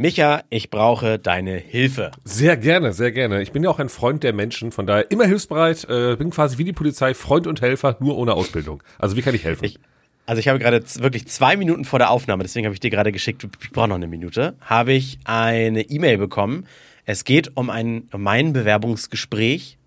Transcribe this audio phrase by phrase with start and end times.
[0.00, 2.12] Micha, ich brauche deine Hilfe.
[2.22, 3.42] Sehr gerne, sehr gerne.
[3.42, 5.88] Ich bin ja auch ein Freund der Menschen, von daher immer hilfsbereit.
[5.90, 8.80] Äh, bin quasi wie die Polizei, Freund und Helfer, nur ohne Ausbildung.
[9.00, 9.64] Also wie kann ich helfen?
[9.64, 9.80] Ich,
[10.24, 13.10] also ich habe gerade wirklich zwei Minuten vor der Aufnahme, deswegen habe ich dir gerade
[13.10, 16.68] geschickt, ich brauche noch eine Minute, habe ich eine E-Mail bekommen.
[17.04, 19.78] Es geht um, ein, um mein Bewerbungsgespräch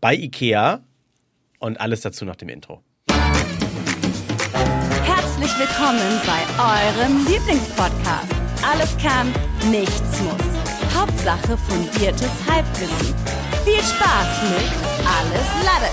[0.00, 0.82] bei IKEA
[1.60, 2.82] und alles dazu nach dem Intro.
[5.04, 8.47] Herzlich willkommen bei eurem Lieblingspodcast.
[8.62, 9.32] Alles kann,
[9.70, 10.94] nichts muss.
[10.94, 13.14] Hauptsache fundiertes Halbwissen.
[13.64, 14.70] Viel Spaß mit
[15.06, 15.92] Alles Lade.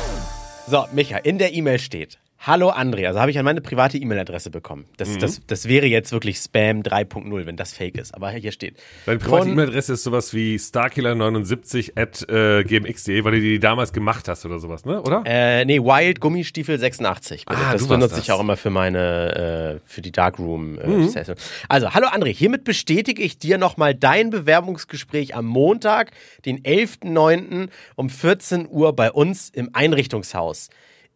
[0.67, 2.17] So, Micha, in der E-Mail steht,
[2.47, 4.85] Hallo André, also habe ich an meine private E-Mail-Adresse bekommen.
[4.97, 5.19] Das, Mhm.
[5.19, 8.13] das, das wäre jetzt wirklich Spam 3.0, wenn das fake ist.
[8.13, 8.77] Aber hier steht.
[9.07, 14.27] Deine private E-Mail-Adresse ist sowas wie starkiller79 at äh, gmx.de, weil du die damals gemacht
[14.27, 15.01] hast oder sowas, ne?
[15.01, 15.23] Oder?
[15.25, 17.45] Äh, nee, Wild Gummistiefel 86.
[17.45, 17.59] Bitte.
[17.59, 18.35] Ah, das benutze ich das.
[18.35, 21.07] auch immer für meine, äh, für die Darkroom äh, Mhm.
[21.09, 21.37] Session.
[21.67, 26.11] Also, hallo André, hiermit bestätige ich dir nochmal dein Bewerbungsgespräch am Montag,
[26.45, 27.69] den 11.09.
[27.95, 30.69] um 14 Uhr bei uns im Einrichtungshaus.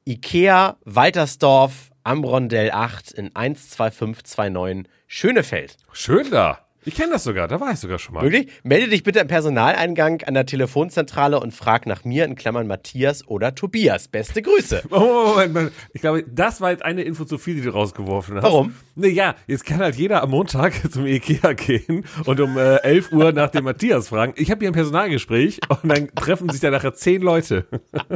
[0.10, 5.78] Ikea Waltersdorf am Rondell 8 in 12529 Schönefeld.
[5.92, 6.66] Schön da.
[6.86, 8.24] Ich kenne das sogar, da war ich sogar schon mal.
[8.24, 8.48] Wirklich?
[8.64, 13.28] Melde dich bitte im Personaleingang an der Telefonzentrale und frag nach mir in Klammern Matthias
[13.28, 14.08] oder Tobias.
[14.08, 14.84] Beste Grüße.
[14.92, 15.74] Oh, Moment, Moment.
[15.94, 18.44] Ich glaube, das war jetzt eine Info zu viel, die du rausgeworfen hast.
[18.44, 18.76] Warum?
[18.96, 23.32] Naja, jetzt kann halt jeder am Montag zum Ikea gehen und um äh, 11 Uhr
[23.32, 24.34] nach dem Matthias fragen.
[24.36, 27.66] Ich habe hier ein Personalgespräch und dann treffen sich da nachher zehn Leute.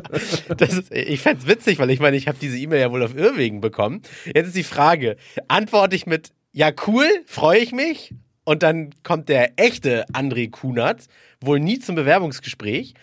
[0.59, 3.61] Ist, ich fänd's witzig, weil ich meine, ich habe diese E-Mail ja wohl auf Irrwegen
[3.61, 4.01] bekommen.
[4.25, 8.13] Jetzt ist die Frage, antworte ich mit, ja cool, freue ich mich?
[8.45, 11.05] Und dann kommt der echte André Kunert,
[11.41, 12.93] wohl nie zum Bewerbungsgespräch.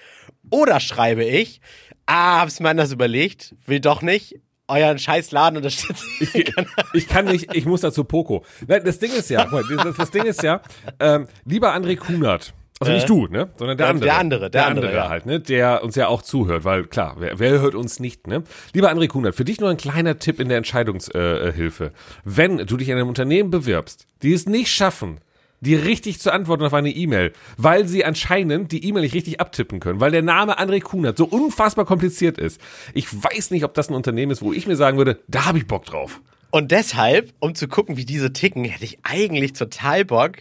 [0.51, 1.61] Oder schreibe ich,
[2.07, 4.37] ah, hab's mir anders überlegt, will doch nicht,
[4.69, 6.07] euren scheiß Laden unterstützen.
[6.21, 6.53] Ich,
[6.93, 8.45] ich kann nicht, ich muss dazu Poco.
[8.67, 10.61] Nein, das Ding ist ja, das, das Ding ist ja,
[10.99, 14.07] ähm, lieber André Kunert, also nicht du, ne, sondern der Ja, andere.
[14.07, 15.09] der andere, der andere, ja.
[15.09, 18.43] halt, ne, der uns ja auch zuhört, weil klar, wer, wer hört uns nicht, ne?
[18.73, 21.85] Lieber André Kunert, für dich nur ein kleiner Tipp in der Entscheidungshilfe.
[21.85, 21.91] Äh.
[22.25, 25.21] Wenn du dich in einem Unternehmen bewirbst, die es nicht schaffen,
[25.61, 29.81] dir richtig zu antworten auf eine E-Mail, weil sie anscheinend die E-Mail nicht richtig abtippen
[29.81, 32.61] können, weil der Name André Kunert so unfassbar kompliziert ist.
[32.95, 35.59] Ich weiß nicht, ob das ein Unternehmen ist, wo ich mir sagen würde, da habe
[35.59, 36.21] ich Bock drauf.
[36.51, 40.39] Und deshalb, um zu gucken, wie diese ticken, hätte ich eigentlich total Bock,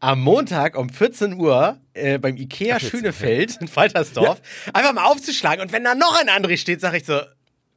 [0.00, 4.42] am Montag um 14 Uhr äh, beim Ikea Schönefeld in Waltersdorf
[4.72, 5.62] einfach mal aufzuschlagen.
[5.62, 7.20] Und wenn da noch ein André steht, sage ich so,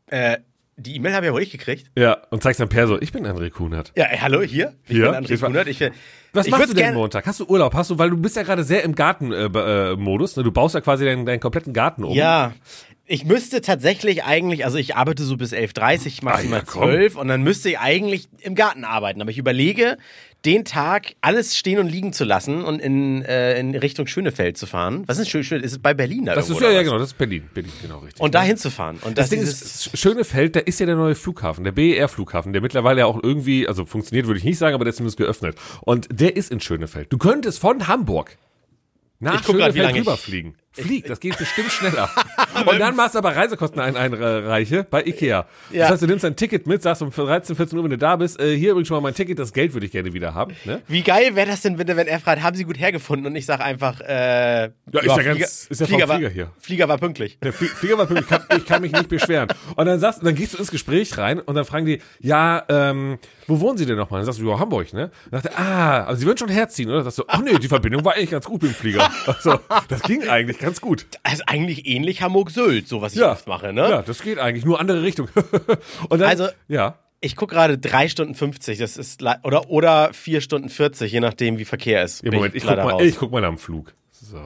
[0.07, 0.37] äh,
[0.77, 1.89] die E-Mail habe ich ja wohl nicht gekriegt.
[1.97, 3.91] Ja, und zeigst dann Per so, ich bin André Kunert.
[3.95, 4.73] Ja, ey, hallo, hier.
[4.85, 5.11] Ich Hier?
[5.11, 5.67] bin André Ich Kunert.
[5.67, 5.91] Ich, will-
[6.33, 7.25] Was ich machst du denn Montag?
[7.25, 7.73] Hast du Urlaub?
[7.73, 10.43] Hast du, weil du bist ja gerade sehr im Gartenmodus, äh, Modus, ne?
[10.43, 12.13] Du baust ja quasi deinen, deinen kompletten Garten um.
[12.13, 12.53] Ja.
[13.07, 16.81] Ich müsste tatsächlich eigentlich, also ich arbeite so bis 11.30 maximal Ah, ja, komm.
[16.89, 19.21] 12 und dann müsste ich eigentlich im Garten arbeiten.
[19.21, 19.97] Aber ich überlege,
[20.45, 24.67] den Tag alles stehen und liegen zu lassen und in, äh, in Richtung Schönefeld zu
[24.67, 25.03] fahren.
[25.07, 25.43] Was ist schön?
[25.43, 27.49] schön ist es bei Berlin da Das ist ja, ja genau, das ist Berlin.
[27.53, 28.21] Berlin, genau richtig.
[28.21, 28.97] Und da hinzufahren.
[28.97, 32.61] Und das das, Ding ist, Schönefeld, da ist ja der neue Flughafen, der BER-Flughafen, der
[32.61, 35.55] mittlerweile ja auch irgendwie, also funktioniert würde ich nicht sagen, aber der ist zumindest geöffnet.
[35.81, 37.11] Und der ist in Schönefeld.
[37.11, 38.37] Du könntest von Hamburg
[39.19, 40.55] nach Ich guck grad, wie Schönefeld lange ich- rüberfliegen.
[40.75, 42.09] Flieg, das geht bestimmt schneller.
[42.65, 45.45] Und dann machst du aber Reisekosten ein, einreiche bei Ikea.
[45.71, 45.81] Ja.
[45.83, 48.15] Das heißt, du nimmst ein Ticket mit, sagst um 13, 14 Uhr, wenn du da
[48.15, 50.53] bist, äh, hier übrigens schon mal mein Ticket, das Geld würde ich gerne wieder haben.
[50.65, 50.81] Ne?
[50.87, 53.25] wie geil wäre das denn, wenn, wenn er fragt, haben Sie gut hergefunden?
[53.27, 54.69] Und ich sage einfach, äh, ja,
[55.01, 56.51] ist ja ganz- ist ja vom Flieger, war, Flieger hier.
[56.59, 57.39] Flieger war pünktlich.
[57.41, 59.49] Der Flie- Flieger war pünktlich, ich kann, ich kann mich nicht beschweren.
[59.75, 63.17] Und dann sagst, dann gehst du ins Gespräch rein und dann fragen die, ja, ähm,
[63.47, 64.19] wo wohnen Sie denn nochmal?
[64.19, 65.11] Dann sagst du, ja, Hamburg, ne?
[65.31, 66.97] Dann sagt er, ah, also Sie würden schon herziehen, oder?
[66.97, 69.09] Dann sagst du, ach nee, die Verbindung war eigentlich ganz gut mit dem Flieger.
[69.27, 69.59] Also,
[69.89, 71.05] das ging eigentlich ganz gut.
[71.23, 73.89] Also eigentlich ähnlich Hamburg-Sylt, so was ich Ja, oft mache, ne?
[73.89, 75.29] ja, das geht eigentlich, nur andere Richtung.
[76.09, 80.41] und dann, Also- ja, Ich gucke gerade 3 Stunden 50, das ist oder oder 4
[80.41, 82.21] Stunden 40, je nachdem wie Verkehr ist.
[82.21, 83.01] Bin Moment, ich guck, leider mal, raus.
[83.03, 83.93] ich guck mal dem Flug.
[84.11, 84.37] So,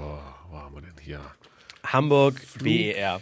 [0.50, 1.20] wo haben wir denn hier?
[1.86, 3.22] Hamburg BER.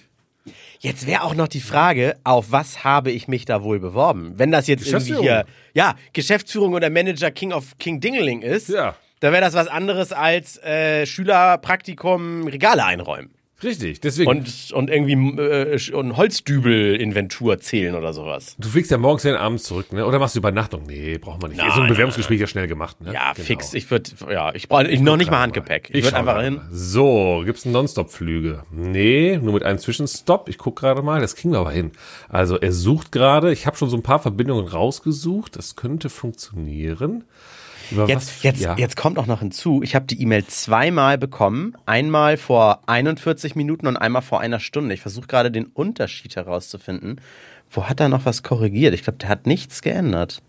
[0.80, 4.34] Jetzt wäre auch noch die Frage, auf was habe ich mich da wohl beworben?
[4.38, 8.96] Wenn das jetzt irgendwie hier, ja, Geschäftsführung oder Manager King of King Dingeling ist, Ja.
[9.20, 13.32] Da wäre das was anderes als äh, Schülerpraktikum Regale einräumen.
[13.64, 14.30] Richtig, deswegen.
[14.30, 18.56] Und, und irgendwie äh, und Holzdübel-Inventur zählen oder sowas.
[18.60, 20.06] du fliegst ja morgens hin, abends zurück, ne?
[20.06, 20.84] Oder machst du Übernachtung?
[20.86, 21.58] Nee, braucht man nicht.
[21.58, 23.14] Nein, so ein Bewerbungsgespräch ja schnell gemacht, ne?
[23.14, 23.46] Ja, Genau.
[23.48, 23.74] fix.
[23.74, 25.90] Ich würde, ja, ich brauche ich noch nicht mal Handgepäck.
[25.90, 25.98] mal.
[25.98, 26.56] Ich würde schau einfach hin.
[26.58, 26.68] mal.
[26.72, 28.62] So, gibt's einen Nonstop-Flüge?
[28.72, 30.50] Nee, nur mit einem Zwischenstopp.
[30.50, 31.94] Ich guck gerade mal, das kriegen wir aber hin.
[32.30, 37.24] Also er sucht gerade, ich habe schon so ein paar Verbindungen rausgesucht, das könnte funktionieren.
[37.92, 38.76] Über Jetzt, was- jetzt, ja.
[38.78, 41.76] jetzt kommt auch noch hinzu, ich habe die E-Mail zweimal bekommen.
[41.86, 44.94] Einmal vor 41 Minuten und einmal vor einer Stunde.
[44.94, 47.22] Ich versuche gerade den Unterschied herauszufinden.
[47.70, 48.94] Wo hat er noch was korrigiert?
[48.94, 50.42] Ich glaube, der hat nichts geändert.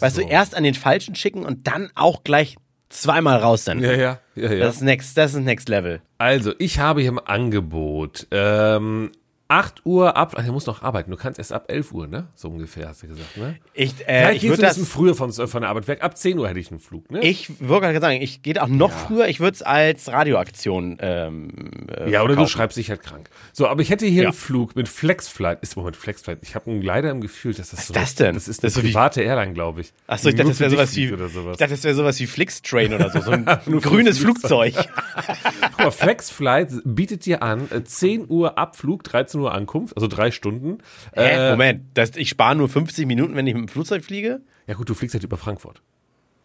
[0.00, 2.56] Weißt du, erst an den Falschen schicken und dann auch gleich
[2.88, 3.80] zweimal raus dann.
[3.80, 4.58] Ja, ja, ja, ja.
[4.60, 6.00] Das ist next, das ist next level.
[6.18, 9.10] Also, ich habe hier im Angebot ähm,
[9.50, 11.10] 8 Uhr ab, ach, er muss noch arbeiten.
[11.10, 12.28] Du kannst erst ab 11 Uhr, ne?
[12.34, 13.56] So ungefähr, hast du gesagt, ne?
[13.72, 16.02] Ich, äh, ich würde du ein bisschen das, früher von, von der Arbeit weg.
[16.02, 17.20] Ab 10 Uhr hätte ich einen Flug, ne?
[17.20, 21.48] ich würde gerade sagen, ich gehe auch noch früher, ich würde es als Radioaktion ähm,
[21.96, 22.48] äh, ja, oder du verkaufen.
[22.48, 23.30] schreibst dich halt krank.
[23.54, 24.28] So, aber ich hätte hier Ja.
[24.28, 25.62] einen Flug mit Flexflight.
[25.62, 26.40] Ist Moment, Flexflight.
[26.42, 27.94] Ich habe leider im Gefühl, dass das so.
[27.94, 28.34] ist das denn?
[28.34, 29.94] Das ist Das eine ist so wie- private Airline, glaube ich.
[30.06, 31.52] Achso, ich dachte, das wäre sowas wie, oder sowas.
[31.52, 33.46] ich dachte, das wäre sowas wie Flixtrain oder so, so ein
[33.80, 34.74] grünes Flugzeug.
[35.70, 40.30] Guck mal, Flexflight bietet dir an, äh, 10 Uhr Abflug, 13 Uhr Ankunft, also drei
[40.30, 40.78] Stunden.
[41.14, 41.48] Hä?
[41.48, 44.40] Äh, Moment, das, ich spare nur 50 Minuten, wenn ich mit dem Flugzeug fliege?
[44.66, 45.80] ja gut, du fliegst halt über Frankfurt.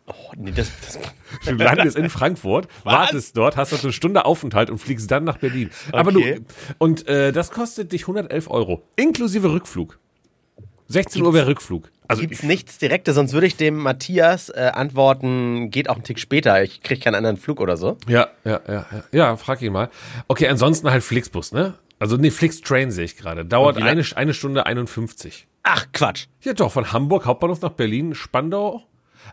[0.05, 0.99] Oh, nee, das, das,
[1.45, 5.37] Du landest in Frankfurt, wartest dort, hast dort eine Stunde Aufenthalt und fliegst dann nach
[5.37, 5.69] Berlin.
[5.91, 6.39] Aber Okay.
[6.39, 6.45] du,
[6.77, 9.99] und äh, das kostet dich 111 Euro, inklusive Rückflug.
[10.87, 11.89] 16 Uhr wäre Rückflug.
[12.07, 16.19] Also gibt's nichts Direktes, sonst würde ich dem Matthias äh, antworten, geht auch einen Tick
[16.19, 17.97] später, ich kriege keinen anderen Flug oder so.
[18.07, 19.03] Ja, ja, ja, ja.
[19.11, 19.89] Ja, frag ihn mal.
[20.27, 21.75] Okay, ansonsten halt Flixbus, ne?
[22.03, 23.45] Also nee, Flixtrain sehe ich gerade.
[23.45, 25.47] Dauert eine, eine Stunde 51.
[25.63, 26.25] Ach, Quatsch.
[26.41, 28.83] Ja doch, von Hamburg Hauptbahnhof nach Berlin, Spandau.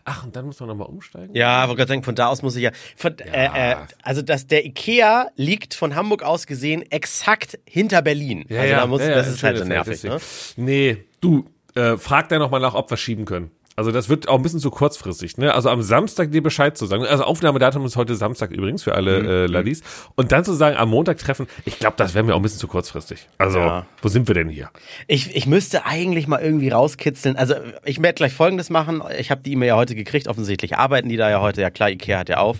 [0.05, 1.35] Ach, und dann muss man nochmal umsteigen?
[1.35, 2.71] Ja, wollte gerade sagen, von da aus muss ich ja.
[2.95, 8.45] Von, Äh, äh, also das, der Ikea liegt von Hamburg aus gesehen exakt hinter Berlin.
[8.47, 10.01] Ja, also ja, da muss, ja, ja, das ist halt so nervig.
[10.05, 10.17] Ne?
[10.55, 11.43] Nee, du,
[11.75, 13.51] äh, frag da nochmal nach, ob wir schieben können.
[13.81, 15.55] Also das wird auch ein bisschen zu kurzfristig, ne?
[15.55, 17.03] Also am Samstag dir Bescheid zu sagen.
[17.03, 19.27] Also Aufnahmedatum ist heute Samstag übrigens für alle Mhm.
[19.27, 19.81] äh, Laddies.
[20.13, 22.59] Und dann zu sagen, am Montag treffen, ich glaube, das wäre mir auch ein bisschen
[22.59, 23.27] zu kurzfristig.
[23.39, 23.87] Also, Ja.
[24.03, 24.69] wo sind wir denn hier?
[25.07, 27.37] Ich, ich müsste eigentlich mal irgendwie rauskitzeln.
[27.37, 29.01] Also ich werde gleich Folgendes machen.
[29.17, 30.27] Ich habe die E-Mail ja heute gekriegt.
[30.27, 31.61] Offensichtlich arbeiten die da ja heute.
[31.61, 32.59] Ja klar, Ikea hat ja auf.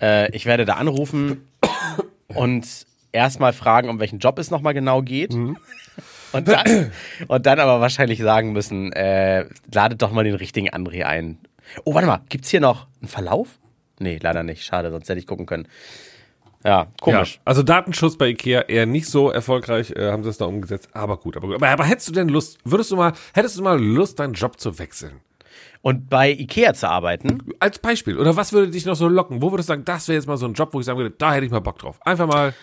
[0.00, 1.46] Äh, ich werde da anrufen
[2.28, 2.66] und
[3.12, 5.36] erstmal fragen, um welchen Job es nochmal genau geht.
[6.32, 6.92] Und, dann,
[7.28, 11.38] und dann aber wahrscheinlich sagen müssen, äh, ladet doch mal den richtigen André ein.
[11.84, 13.58] Oh, warte mal, gibt's hier noch einen Verlauf?
[13.98, 14.64] Nee, leider nicht.
[14.64, 15.68] Schade, sonst hätte ich gucken können.
[16.64, 17.34] Ja, komisch.
[17.36, 20.88] Ja, also Datenschutz bei Ikea eher nicht so erfolgreich, äh, haben sie es da umgesetzt.
[20.92, 21.56] Aber gut, aber gut.
[21.56, 24.60] Aber, aber hättest du denn Lust, würdest du mal, hättest du mal Lust, deinen Job
[24.60, 25.20] zu wechseln?
[25.82, 28.16] Und bei Ikea zu arbeiten, Als Beispiel.
[28.16, 29.42] Oder was würde dich noch so locken?
[29.42, 31.10] Wo würdest du sagen, das wäre jetzt mal so ein Job, wo ich sagen würde,
[31.10, 31.98] da hätte ich mal Bock drauf.
[32.06, 32.54] Einfach mal.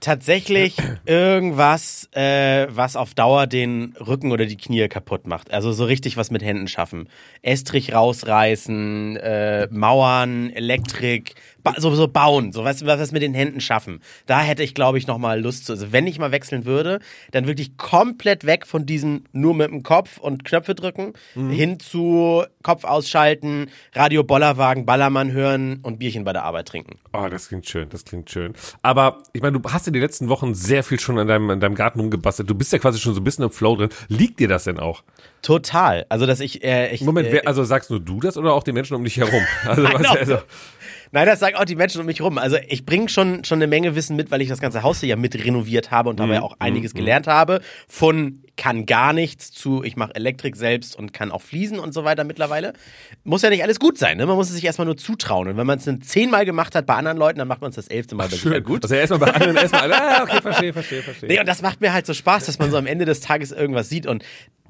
[0.00, 0.76] Tatsächlich
[1.06, 5.52] irgendwas, äh, was auf Dauer den Rücken oder die Knie kaputt macht.
[5.52, 7.08] Also so richtig was mit Händen schaffen.
[7.42, 13.60] Estrich rausreißen, äh, Mauern, Elektrik, ba so, so bauen, so was, was mit den Händen
[13.60, 14.00] schaffen.
[14.26, 15.72] Da hätte ich, glaube ich, noch mal Lust zu.
[15.72, 17.00] Also wenn ich mal wechseln würde,
[17.32, 22.44] dann wirklich komplett weg von diesem nur mit dem Kopf und Knöpfe drücken, hin zu
[22.62, 26.98] Kopf ausschalten, Radio Bollerwagen, Ballermann hören und Bierchen bei der Arbeit trinken.
[27.12, 28.54] Oh, das klingt schön, das klingt schön.
[28.82, 31.60] Aber ich meine, du hast ja die letzten Wochen sehr viel schon an deinem, an
[31.60, 32.48] deinem Garten rumgebastelt.
[32.48, 33.90] Du bist ja quasi schon so ein bisschen im Flow drin.
[34.08, 35.02] Liegt dir das denn auch?
[35.42, 36.04] Total.
[36.08, 38.62] Also, dass ich, äh, ich Moment, äh, wer, also sagst nur du das oder auch
[38.62, 39.42] die Menschen um dich herum?
[39.66, 40.38] Also, was, also
[41.12, 42.38] Nein, das sagen auch die Menschen um mich rum.
[42.38, 45.08] Also ich bringe schon, schon eine Menge Wissen mit, weil ich das ganze Haus hier
[45.08, 47.60] ja mit renoviert habe und dabei Mhm, auch einiges gelernt habe.
[47.88, 52.04] Von kann gar nichts zu, ich mache Elektrik selbst und kann auch fließen und so
[52.04, 52.72] weiter mittlerweile.
[53.24, 54.26] Muss ja nicht alles gut sein, ne?
[54.26, 55.48] Man muss es sich erstmal nur zutrauen.
[55.48, 57.76] Und wenn man es dann zehnmal gemacht hat bei anderen Leuten, dann macht man es
[57.76, 58.82] das elfte Mal bei sich halt gut.
[58.82, 61.28] Also erstmal bei anderen, erstmal, ah, okay, verstehe, verstehe, verstehe.
[61.28, 63.52] Nee, und das macht mir halt so Spaß, dass man so am Ende des Tages
[63.52, 64.24] irgendwas sieht und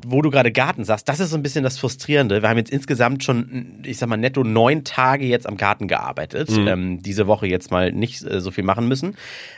[0.07, 2.43] wo du gerade Garten sagst, das ist so ein bisschen das Frustrierende.
[2.43, 6.49] Wir haben jetzt insgesamt schon, ich sag mal, netto neun Tage jetzt am Garten gearbeitet.
[6.51, 9.17] Ähm, diese Woche jetzt mal nicht äh, so viel machen müssen.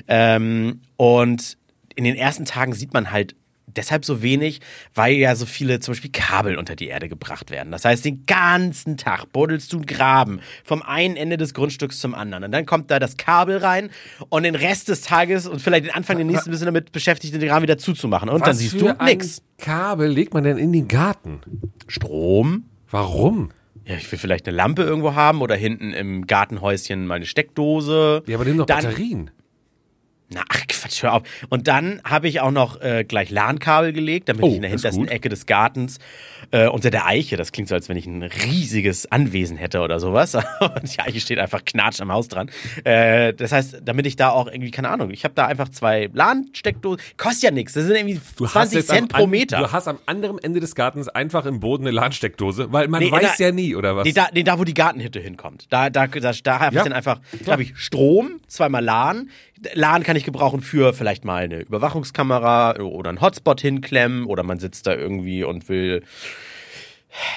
[0.08, 1.56] Ähm, und
[1.94, 3.36] in den ersten Tagen sieht man halt
[3.76, 4.60] deshalb so wenig,
[4.94, 7.72] weil ja so viele zum Beispiel Kabel unter die Erde gebracht werden.
[7.72, 12.14] Das heißt, den ganzen Tag buddelst du einen Graben vom einen Ende des Grundstücks zum
[12.14, 12.44] anderen.
[12.44, 13.90] Und dann kommt da das Kabel rein
[14.28, 17.40] und den Rest des Tages und vielleicht den Anfang den nächsten du damit beschäftigt, den
[17.40, 18.28] Graben wieder zuzumachen.
[18.28, 19.42] Und dann Was siehst für du nix.
[19.58, 21.40] Kabel legt man denn in den Garten?
[21.88, 22.64] Strom.
[22.90, 23.50] Warum?
[23.84, 28.22] Ja, ich will vielleicht eine Lampe irgendwo haben oder hinten im Gartenhäuschen mal eine Steckdose.
[28.26, 29.30] Ja, aber nimm doch Dann- Batterien.
[30.32, 31.22] Na, ach Quatsch, hör auf.
[31.48, 34.70] Und dann habe ich auch noch äh, gleich LAN-Kabel gelegt, damit Oh, ich in der
[34.70, 35.10] hintersten gut.
[35.12, 35.98] Ecke des Gartens
[36.50, 40.00] äh, unter der Eiche, das klingt so, als wenn ich ein riesiges Anwesen hätte oder
[40.00, 40.34] sowas.
[40.60, 42.50] Und die Eiche steht einfach knatsch am Haus dran.
[42.84, 46.10] Äh, das heißt, damit ich da auch irgendwie, keine Ahnung, ich habe da einfach zwei
[46.12, 47.00] LAN-Steckdosen.
[47.16, 49.58] Kostet ja nichts, das sind irgendwie Du hast 20 jetzt Cent pro an- Meter.
[49.58, 53.10] Du hast am anderen Ende des Gartens einfach im Boden eine LAN-Steckdose, weil man Nee,
[53.12, 54.04] weiß der- ja nie, oder was?
[54.04, 55.66] Nee, da, nee, da, wo die Gartenhütte hinkommt.
[55.70, 59.30] Da, da, da, da habe Ja, ich dann einfach, da habe ich Strom, zweimal LAN.
[59.74, 64.58] LAN kann ich gebrauchen für vielleicht mal eine Überwachungskamera oder einen Hotspot hinklemmen oder man
[64.58, 66.02] sitzt da irgendwie und will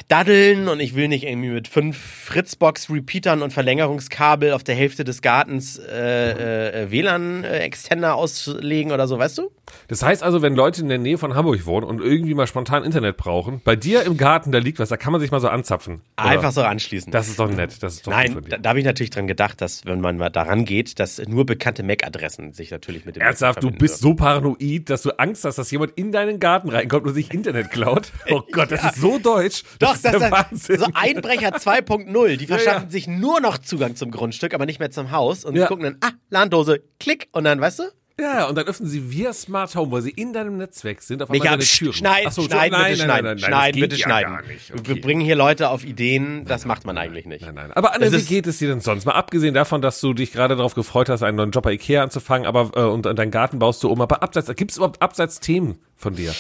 [0.08, 5.22] daddeln und ich will nicht irgendwie mit fünf Fritzbox-Repeatern und Verlängerungskabel auf der Hälfte des
[5.22, 9.52] Gartens äh, äh, WLAN-Extender auslegen oder so, weißt du?
[9.88, 12.84] Das heißt also, wenn Leute in der Nähe von Hamburg wohnen und irgendwie mal spontan
[12.84, 15.48] Internet brauchen, bei dir im Garten, da liegt was, da kann man sich mal so
[15.48, 16.02] anzapfen.
[16.20, 16.30] Oder?
[16.30, 17.12] Einfach so anschließen.
[17.12, 17.82] Das ist doch nett.
[17.82, 20.30] Das ist doch Nein, da, da habe ich natürlich dran gedacht, dass wenn man mal
[20.30, 24.90] daran geht, dass nur bekannte MAC-Adressen sich natürlich mit dem Ernsthaft, du bist so paranoid,
[24.90, 28.12] dass du Angst hast, dass jemand in deinen Garten reinkommt und sich Internet klaut.
[28.32, 29.64] Oh Gott, das ist so deutsch.
[29.80, 32.38] Doch, das ist das ist so Einbrecher 2.0.
[32.38, 32.90] Die verschaffen ja.
[32.90, 35.46] sich nur noch Zugang zum Grundstück, aber nicht mehr zum Haus.
[35.46, 35.68] Und Ja.
[35.68, 37.28] gucken dann, ah, Landose, klick.
[37.32, 37.84] Und dann, weißt du?
[38.18, 41.30] Ja, und dann öffnen sie via Smart Home, weil sie in deinem Netzwerk sind, auf
[41.30, 41.92] einmal deine Türen.
[41.92, 43.26] schneiden, Ach so, schneiden, nein, bitte nein, schneiden.
[43.26, 44.48] nein, nein, schneiden, das bitte ja schneiden.
[44.48, 44.70] Nicht.
[44.74, 45.00] Wir Okay.
[45.02, 47.42] bringen hier Leute auf Ideen, das macht man eigentlich nicht.
[47.44, 47.74] Nein, nein.
[47.74, 49.04] Aber Anne, wie geht es dir denn sonst?
[49.04, 52.04] Mal abgesehen davon, dass du dich gerade darauf gefreut hast, einen neuen Job bei Ikea
[52.04, 54.00] anzufangen, aber äh, und, und deinen Garten baust du um.
[54.00, 56.34] Aber abseits, gibt es überhaupt Abseits-Themen von dir?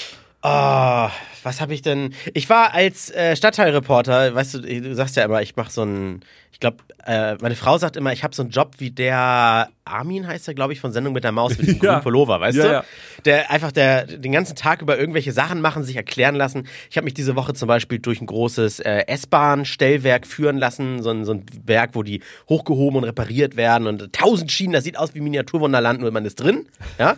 [0.48, 1.10] Oh,
[1.44, 2.14] was habe ich denn?
[2.34, 6.22] Ich war als äh, Stadtteilreporter, weißt du, du sagst ja immer, ich mache so einen,
[6.52, 10.28] ich glaube, äh, meine Frau sagt immer, ich habe so einen Job wie der Armin
[10.28, 11.90] heißt er, glaube ich, von Sendung mit der Maus mit diesem Ja.
[11.94, 12.72] grünen Pullover, weißt Ja, du?
[12.74, 12.84] ja.
[13.25, 16.68] Der einfach der den ganzen Tag über irgendwelche Sachen machen, sich erklären lassen.
[16.92, 21.10] Ich habe mich diese Woche zum Beispiel durch ein großes äh, S-Bahn-Stellwerk führen lassen, so
[21.10, 24.98] ein, so ein Werk, wo die hochgehoben und repariert werden und tausend Schienen, das sieht
[24.98, 26.68] aus wie Miniaturwunderland, nur man ist drin,
[27.00, 27.16] ja.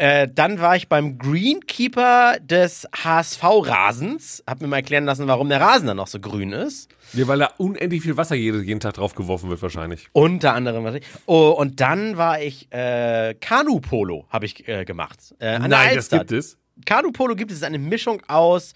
[0.00, 4.42] Äh, dann war ich beim Greenkeeper des HSV-Rasens.
[4.46, 6.90] Hab mir mal erklären lassen, warum der Rasen dann noch so grün ist.
[7.12, 10.08] Ja, weil da unendlich viel Wasser jeden, jeden Tag drauf geworfen wird wahrscheinlich.
[10.12, 11.00] Unter anderem.
[11.26, 15.34] Oh, und dann war ich äh, Kanu-Polo, habe ich äh, gemacht.
[15.38, 16.56] Äh, an der Nein, das gibt es.
[16.86, 18.72] Kanu-Polo gibt es ist eine Mischung aus,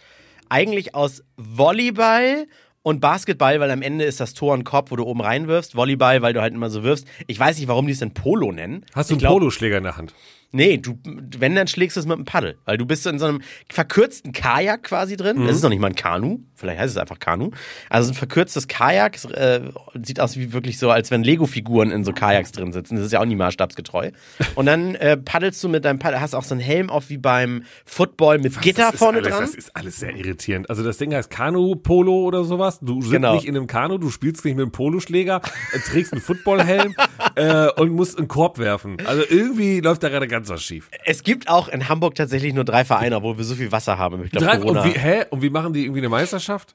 [0.51, 2.49] eigentlich aus Volleyball
[2.83, 5.75] und Basketball, weil am Ende ist das Tor ein Korb, wo du oben reinwirfst.
[5.75, 7.07] Volleyball, weil du halt immer so wirfst.
[7.29, 8.85] Ich weiß nicht, warum die es denn Polo nennen.
[8.95, 10.13] Hast du einen Poloschläger in der Hand?
[10.55, 10.99] Nee, du,
[11.39, 12.57] wenn, dann schlägst du es mit einem Paddel.
[12.65, 15.39] Weil du bist in so einem verkürzten Kajak quasi drin.
[15.39, 15.47] Mhm.
[15.49, 16.39] Das ist noch nicht mal ein Kanu.
[16.55, 17.51] Vielleicht heißt es einfach Kanu.
[17.91, 19.17] Also ein verkürztes Kajak.
[19.17, 19.63] es, Äh,
[20.03, 22.97] sieht aus wie wirklich so, als wenn Lego-Figuren in so Kajaks drin sitzen.
[22.97, 24.13] Das ist ja auch nie maßstabsgetreu.
[24.55, 27.19] Und dann äh, paddelst du mit deinem Paddel, hast auch so einen Helm auf wie
[27.19, 29.41] beim Football mit Gitter das ist vorne alles, dran.
[29.43, 30.71] Das ist alles sehr irritierend.
[30.71, 32.79] Also das Ding heißt Kanu-Polo oder sowas.
[32.81, 33.35] Du sitzt Genau.
[33.35, 35.41] nicht in einem Kanu, du spielst nicht mit einem Poloschläger,
[35.73, 36.95] äh, trägst einen Footballhelm
[37.37, 38.97] äh, und musst einen Korb werfen.
[39.05, 40.89] Also irgendwie läuft da gerade ganz was schief.
[41.05, 44.25] Es gibt auch in Hamburg tatsächlich nur drei Vereine, obwohl wir so viel Wasser haben.
[44.25, 44.83] Ich glaub, Drei, Corona.
[44.83, 45.25] und, wie, hä?
[45.31, 46.75] und wie machen die irgendwie eine Meisterschaft?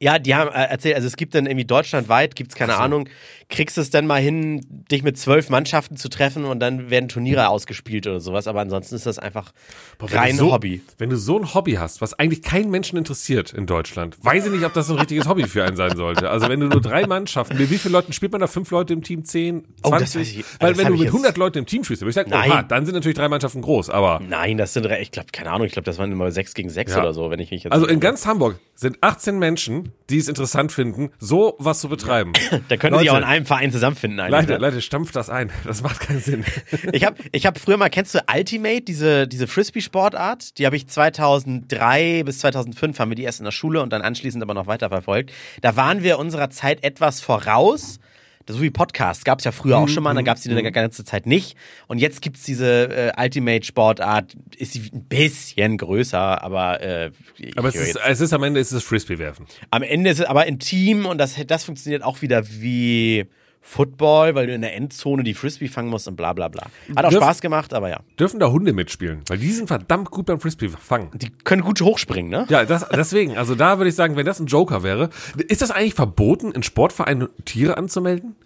[0.00, 3.08] Ja, die haben äh, erzählt, also es gibt dann irgendwie deutschlandweit, gibt's keine Ahnung,
[3.48, 4.60] kriegst du es dann mal hin,
[4.90, 8.94] dich mit zwölf Mannschaften zu treffen und dann werden Turniere ausgespielt oder sowas, aber ansonsten
[8.94, 9.52] ist das einfach
[9.98, 10.80] Boah, rein so, Hobby.
[10.98, 14.52] Wenn du so ein Hobby hast, was eigentlich keinen Menschen interessiert in Deutschland, weiß ich
[14.52, 16.30] nicht, ob das ein richtiges Hobby für einen sein sollte.
[16.30, 18.46] Also wenn du nur drei Mannschaften, mit wie viele Leuten spielt man da?
[18.46, 20.20] Fünf Leute im Team, zehn, Oh, das zwanzig?
[20.20, 22.10] weiß ich- Weil das wenn du mit jetzt- 100 Leuten im Team spielst, dann würde
[22.10, 22.50] ich sagen, Nein.
[22.50, 25.66] oha, dann sind natürlich drei Mannschaften groß, aber Nein, das sind, ich glaube, keine Ahnung,
[25.66, 27.00] ich glaube, das waren immer sechs gegen sechs Ja.
[27.00, 27.72] oder so, wenn ich mich jetzt.
[27.72, 32.32] also in ganz Hamburg sind 18 Menschen, die es interessant finden, so was zu betreiben.
[32.68, 34.48] da können sie Leute, auch in einem Verein zusammenfinden eigentlich.
[34.48, 34.60] Leute?
[34.60, 35.50] Leute, stampft das ein.
[35.64, 36.44] Das macht keinen Sinn.
[36.92, 40.58] Ich habe ich hab früher mal, kennst du Ultimate, diese, diese Frisbee-Sportart?
[40.58, 44.02] Die habe ich 2003 bis 2005, haben wir die erst in der Schule und dann
[44.02, 45.32] anschließend aber noch weiterverfolgt.
[45.62, 47.98] Da waren wir unserer Zeit etwas voraus.
[48.46, 50.70] So wie Podcasts gab es ja früher auch schon mal, dann gab es die eine
[50.70, 51.56] ganze Zeit nicht.
[51.86, 57.68] Und jetzt gibt's diese äh, Ultimate-Sportart, ist sie ein bisschen größer, aber, äh, ich Aber
[57.68, 59.46] es ist, es ist am Ende ist es Frisbee-Werfen.
[59.70, 63.26] am Ende ist es aber im Team und das, das funktioniert auch wieder wie
[63.66, 66.64] Football, weil du in der Endzone die Frisbee fangen musst und bla bla bla.
[66.94, 68.00] Hat auch Dürf- Spaß gemacht, aber ja.
[68.20, 69.22] Dürfen da Hunde mitspielen?
[69.26, 71.08] Weil die sind verdammt gut beim Frisbee-Fangen.
[71.14, 72.44] Die können gut hochspringen, ne?
[72.50, 75.08] Ja, das, deswegen, also da würde ich sagen, wenn das ein Joker wäre,
[75.48, 78.36] ist das eigentlich verboten, in Sportvereinen Tiere anzumelden?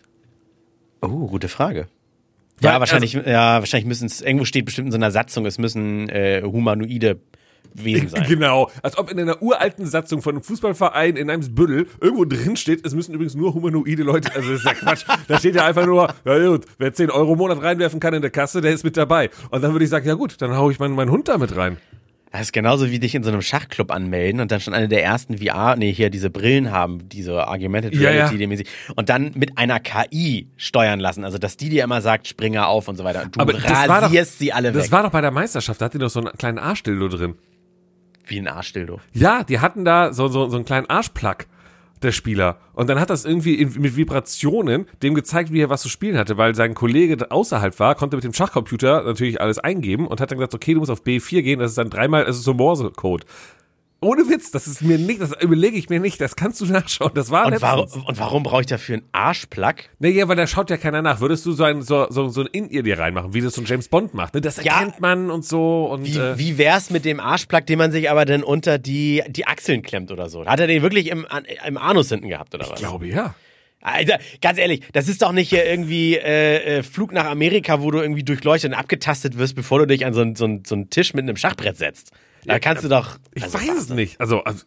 [1.03, 1.89] Oh, gute Frage.
[2.61, 5.59] Weil, Ja, wahrscheinlich, ja, wahrscheinlich müssen es, irgendwo steht bestimmt in so einer Satzung, es
[5.59, 7.19] müssen äh, humanoide
[7.75, 8.25] Wesen sein.
[8.29, 8.71] Genau.
[8.83, 12.85] Als ob in einer uralten Satzung von einem Fußballverein in einem Büdel irgendwo drin steht,
[12.87, 15.05] es müssen übrigens nur humanoide Leute, also das ist ja Quatsch.
[15.29, 18.23] Da steht ja einfach nur, ja gut, wer 10 Euro im Monat reinwerfen kann in
[18.23, 19.31] der Kasse, der ist mit dabei.
[19.51, 21.57] Und dann würde ich sagen, ja gut, dann hau ich meinen, meinen Hund da mit
[21.57, 21.77] rein.
[22.31, 25.03] Das ist genauso wie dich in so einem Schachclub anmelden und dann schon eine der
[25.03, 28.39] ersten VR, nee, hier diese Brillen haben, diese Augmented Ja, Reality, ja.
[28.39, 31.25] die mäßig, und dann mit einer KI steuern lassen.
[31.25, 33.23] Also, dass die dir immer sagt, Springer auf und so weiter.
[33.23, 34.93] Und du Aber das war doch- rasierst sie alle Das weg.
[34.93, 37.35] war doch bei der Meisterschaft, da hat die doch so einen kleinen Arschdildo drin.
[38.31, 39.01] Wie ein Arschdildo.
[39.13, 41.47] Ja, die hatten da so, so, so einen kleinen Arschplug,
[42.03, 42.59] der Spieler.
[42.75, 46.37] Und dann hat das irgendwie mit Vibrationen dem gezeigt, wie er was zu spielen hatte,
[46.37, 50.39] weil sein Kollege außerhalb war, konnte mit dem Schachcomputer natürlich alles eingeben und hat dann
[50.39, 53.25] gesagt, okay, du musst auf B4 gehen, das ist dann dreimal, das ist so Morse-Code.
[54.01, 57.11] Ohne Witz, das ist mir nicht, das überlege ich mir nicht, das kannst du nachschauen.
[57.15, 59.75] Das war Und, warum, und warum brauche ich dafür einen Arschplug?
[59.99, 61.21] Nee, ja, weil da schaut ja keiner nach.
[61.21, 63.65] Würdest du so ein, so, so, so ein In-Ear dir reinmachen, wie das so ein
[63.65, 64.41] James Bond macht, ne?
[64.41, 64.75] Das Ja.
[64.79, 68.09] erkennt man und so und, Wie, äh, wie wär's mit dem Arschplug, den man sich
[68.09, 70.47] aber dann unter die, die Achseln klemmt oder so?
[70.47, 71.27] Hat er den wirklich im,
[71.67, 72.79] im Anus hinten gehabt oder was?
[72.79, 73.35] glaube ja.
[73.81, 77.91] Alter, ganz ehrlich, das ist doch nicht hier irgendwie äh, äh, Flug nach Amerika, wo
[77.91, 81.15] du irgendwie durchleuchtet und abgetastet wirst, bevor du dich an so so so einen Tisch
[81.15, 82.13] mit einem Schachbrett setzt.
[82.49, 83.17] Da kannst du doch.
[83.35, 84.21] Ich also, weiß es nicht.
[84.21, 84.65] Also, also,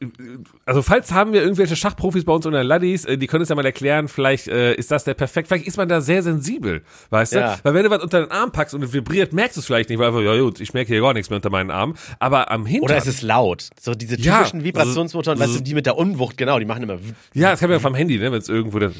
[0.65, 3.55] also, falls haben wir irgendwelche Schachprofis bei uns unter Laddies, äh, die können es ja
[3.55, 7.33] mal erklären, vielleicht äh, ist das der perfekt, vielleicht ist man da sehr sensibel, weißt
[7.33, 7.55] Ja.
[7.55, 7.63] du?
[7.63, 9.89] Weil wenn du was unter den Arm packst und es vibriert, merkst du es vielleicht
[9.89, 12.51] nicht, weil einfach, ja gut, ich merke hier gar nichts mehr unter meinen Armen, aber
[12.51, 12.83] am Hintern...
[12.85, 13.69] Oder es ist laut.
[13.79, 14.37] So diese Ja.
[14.37, 16.99] typischen Vibrationsmotoren, weißt du, die mit der Unwucht, genau, die machen immer.
[17.33, 18.93] ja, das kann man ja vom Handy, ne, wenn es irgendwo dann...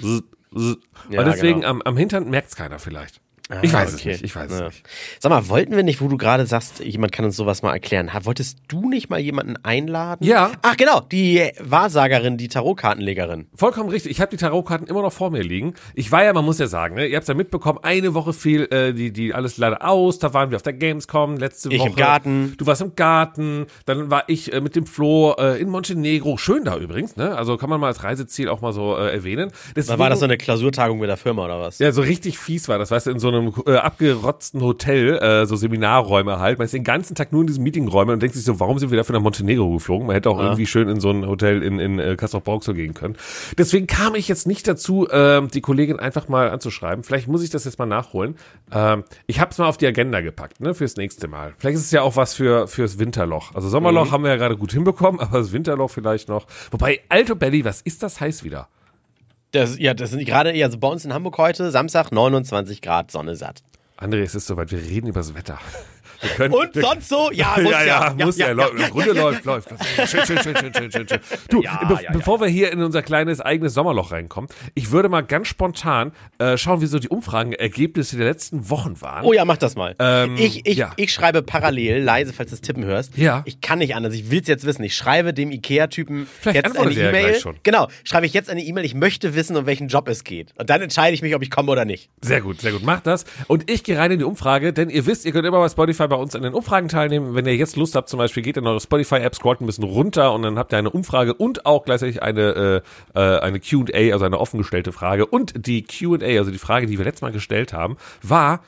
[0.54, 1.70] Ja, und deswegen genau.
[1.72, 3.22] am, am Hintern merkt es keiner vielleicht.
[3.62, 4.10] Ich weiß es okay.
[4.10, 4.68] nicht, ich weiß Ja.
[4.68, 4.84] es nicht.
[5.20, 8.10] Sag mal, wollten wir nicht, wo du gerade sagst, jemand kann uns sowas mal erklären,
[8.24, 10.26] wolltest du nicht mal jemanden einladen?
[10.26, 10.52] Ja.
[10.62, 13.48] Ach genau, die Wahrsagerin, die Tarotkartenlegerin.
[13.56, 14.12] Vollkommen richtig.
[14.12, 15.74] Ich habe die Tarotkarten immer noch vor mir liegen.
[15.96, 18.64] Ich war ja, man muss ja sagen, ne, ihr habt ja mitbekommen, eine Woche fiel
[18.72, 20.20] äh, die, die alles leider aus.
[20.20, 21.90] Da waren wir auf der Gamescom letzte Ich Woche.
[21.90, 22.54] im Garten.
[22.58, 23.66] Du warst im Garten.
[23.86, 26.38] Dann war ich äh, mit dem Flo äh, in Montenegro.
[26.38, 27.36] Schön da übrigens, ne?
[27.36, 29.52] Also kann man mal als Reiseziel auch mal so äh, erwähnen.
[29.76, 31.80] Da war das so eine Klausurtagung mit der Firma oder was?
[31.80, 35.46] Ja, so richtig fies war das, weißt du, in so einem äh, abgerotzten Hotel, äh,
[35.46, 36.58] so Seminarräume halt.
[36.60, 38.92] Man ist den ganzen Tag nur in diesen Meetingräumen und denkt sich so, warum sind
[38.92, 40.08] wir dafür nach Montenegro geflogen?
[40.08, 43.16] Man hätte auch irgendwie schön in so ein Hotel in, in äh, Castrop-Rauxel gehen können.
[43.58, 47.04] Deswegen kam ich jetzt nicht dazu, ähm, die Kollegin einfach mal anzuschreiben.
[47.04, 48.36] Vielleicht muss ich das jetzt mal nachholen.
[48.72, 51.54] Ähm, ich habe es mal auf die Agenda gepackt, ne, fürs nächste Mal.
[51.58, 53.56] Vielleicht ist es ja auch was für fürs Winterloch.
[53.56, 56.48] Also Sommerloch haben wir ja gerade gut hinbekommen, aber das Winterloch vielleicht noch.
[56.72, 58.68] Wobei, Alto Belly, was ist das heiß wieder?
[59.52, 63.36] Das, ja, das sind gerade, also bei uns in Hamburg heute, Samstag 29 Grad, Sonne
[63.36, 63.64] satt.
[63.98, 65.60] André, es ist soweit, wir reden über das Wetter.
[66.36, 67.30] Können, Und sonst so?
[67.42, 67.84] Ja, muss ja.
[67.84, 68.74] ja, muss ja, läuft.
[68.74, 69.70] Im Grunde läuft, läuft.
[70.08, 71.20] Schön, schön, schön, schön, schön, schön, schön.
[71.50, 72.12] Du, Ja, be ja, ja.
[72.12, 76.58] bevor wir hier in unser kleines eigenes Sommerloch reinkommen, ich würde mal ganz spontan äh,
[76.58, 79.26] schauen, wie so die Umfragenergebnisse der letzten Wochen waren.
[79.26, 79.96] Oh ja, mach das mal.
[80.00, 80.94] Ähm, ich, ich, ja.
[80.98, 83.18] ich schreibe parallel, leise, falls du das Tippen hörst.
[83.18, 83.42] Ja.
[83.46, 84.14] Ich kann nicht anders.
[84.14, 84.84] Ich will es jetzt wissen.
[84.84, 87.42] Ich schreibe dem IKEA-Typen jetzt eine ja E-Mail.
[87.64, 87.88] Genau.
[88.04, 88.86] Schreibe ich jetzt eine E-Mail.
[88.86, 90.54] Ich möchte wissen, um welchen Job es geht.
[90.58, 92.10] Und dann entscheide ich mich, ob ich komme oder nicht.
[92.22, 92.84] Sehr gut, sehr gut.
[92.84, 93.26] Macht das.
[93.48, 96.08] Und ich gehe rein in die Umfrage, denn ihr wisst, ihr könnt immer bei Spotify
[96.12, 97.34] bei uns an den Umfragen teilnehmen.
[97.36, 100.34] Wenn ihr jetzt Lust habt, zum Beispiel geht in eure Spotify-App, scrollt ein bisschen runter
[100.34, 102.84] und dann habt ihr eine Umfrage und auch gleichzeitig eine,
[103.16, 105.26] äh, äh, eine Q&A, also eine offengestellte Frage.
[105.26, 108.62] Und die Q&A, also die Frage, die wir letztes Mal gestellt haben, war,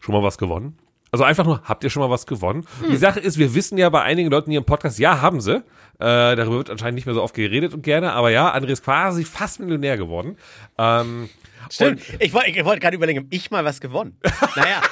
[0.00, 0.76] schon mal was gewonnen?
[1.10, 2.66] Also einfach nur, habt ihr schon mal was gewonnen?
[2.90, 5.56] Die Sache ist, wir wissen ja bei einigen Leuten hier im Podcast, ja, haben sie.
[6.00, 8.84] Äh, darüber wird anscheinend nicht mehr so oft geredet und gerne, aber ja, André ist
[8.84, 10.36] quasi fast Millionär geworden.
[10.76, 11.28] Ähm,
[11.70, 12.02] Stimmt.
[12.18, 14.16] Ich wollte ich wollte gerade überlegen, hab ich mal was gewonnen.
[14.56, 14.82] naja.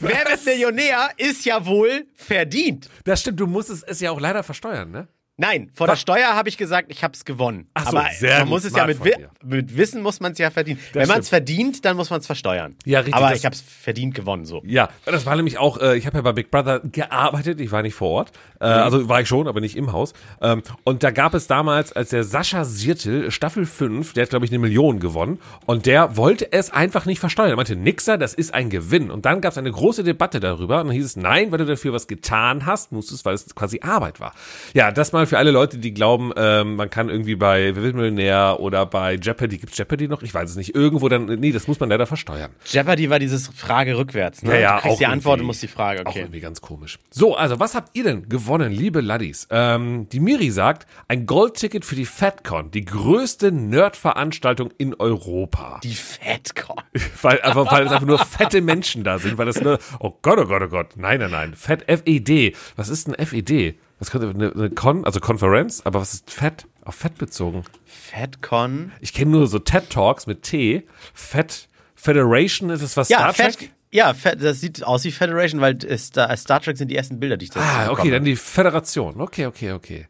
[0.00, 2.88] Wer wird Millionär, ist ja wohl verdient.
[3.04, 5.08] Das stimmt, du musst es, es ja auch leider versteuern, ne?
[5.40, 7.66] Nein, vor der Steuer habe ich gesagt, ich habe es gewonnen.
[7.72, 10.38] Ach so, Aber sehr man muss es ja mit, Wi mit Wissen muss man es
[10.38, 10.78] ja verdienen.
[10.92, 12.76] Wenn man es verdient, dann muss man es versteuern.
[12.84, 14.60] Ja, richtig, Aber das- ich habe es verdient gewonnen so.
[14.66, 17.80] Ja, das war nämlich auch, äh, ich habe ja bei Big Brother gearbeitet, ich war
[17.80, 20.12] nicht vor Ort, äh, also war ich schon, aber nicht im Haus.
[20.42, 24.44] Ähm, und da gab es damals, als der Sascha Siertel, Staffel 5, der hat glaube
[24.44, 27.48] ich eine Million gewonnen und der wollte es einfach nicht versteuern.
[27.50, 29.10] Er meinte, Nixer, das ist ein Gewinn.
[29.10, 31.64] Und dann gab es eine große Debatte darüber und dann hieß es, nein, weil du
[31.64, 34.34] dafür was getan hast, musst du es, weil es quasi Arbeit war.
[34.74, 37.94] Ja, das mal für alle Leute, die glauben, ähm, man kann irgendwie bei Wer wird
[37.94, 40.22] Millionär oder bei Jeopardy, gibt's Jeopardy noch?
[40.22, 40.74] Ich weiß es nicht.
[40.74, 42.50] Irgendwo dann, nee, das muss man leider versteuern.
[42.66, 44.42] Jeopardy war dieses Frage rückwärts.
[44.42, 44.54] Ne?
[44.54, 46.00] Ja, ja, du kriegst auch die Antwort und musst die Frage.
[46.04, 46.20] Auch Okay.
[46.20, 46.98] irgendwie ganz komisch.
[47.10, 49.46] So, also was habt ihr denn gewonnen, liebe Laddies?
[49.50, 55.78] Ähm, die Miri sagt, ein Goldticket für die FatCon, die größte Nerd-Veranstaltung in Europa.
[55.84, 56.82] Die Fettkorn.
[57.22, 60.38] Weil, einfach, weil es einfach nur fette Menschen da sind, weil das nur, oh Gott,
[60.38, 62.54] oh Gott, oh Gott, nein, nein, nein, Fett, F-E-D.
[62.76, 63.74] Was ist ein F-E-D?
[64.00, 66.66] Was könnte, eine, eine Con, also Konferenz, aber was ist Fett?
[66.84, 67.62] Auf Fett bezogen.
[67.84, 68.92] Fettcon.
[69.00, 70.86] Ich kenne nur so TED-Talks mit T.
[71.14, 73.58] Fett, Federation, ist es was Ja, Star Trek?
[73.58, 73.70] Fett.
[73.92, 77.18] Ja, Fett, das sieht aus wie Federation, weil äh, Star, Star Trek sind die ersten
[77.20, 79.20] Bilder, die ich da Ah, okay, dann die Föderation.
[79.20, 80.06] Okay, okay, okay.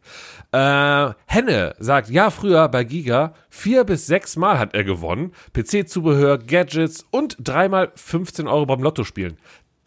[0.53, 5.33] Äh, Henne sagt, ja, früher bei Giga vier bis sechs Mal hat er gewonnen.
[5.55, 9.39] PC-Zubehör, Gadgets und dreimal 15 Euro beim Lotto spielen.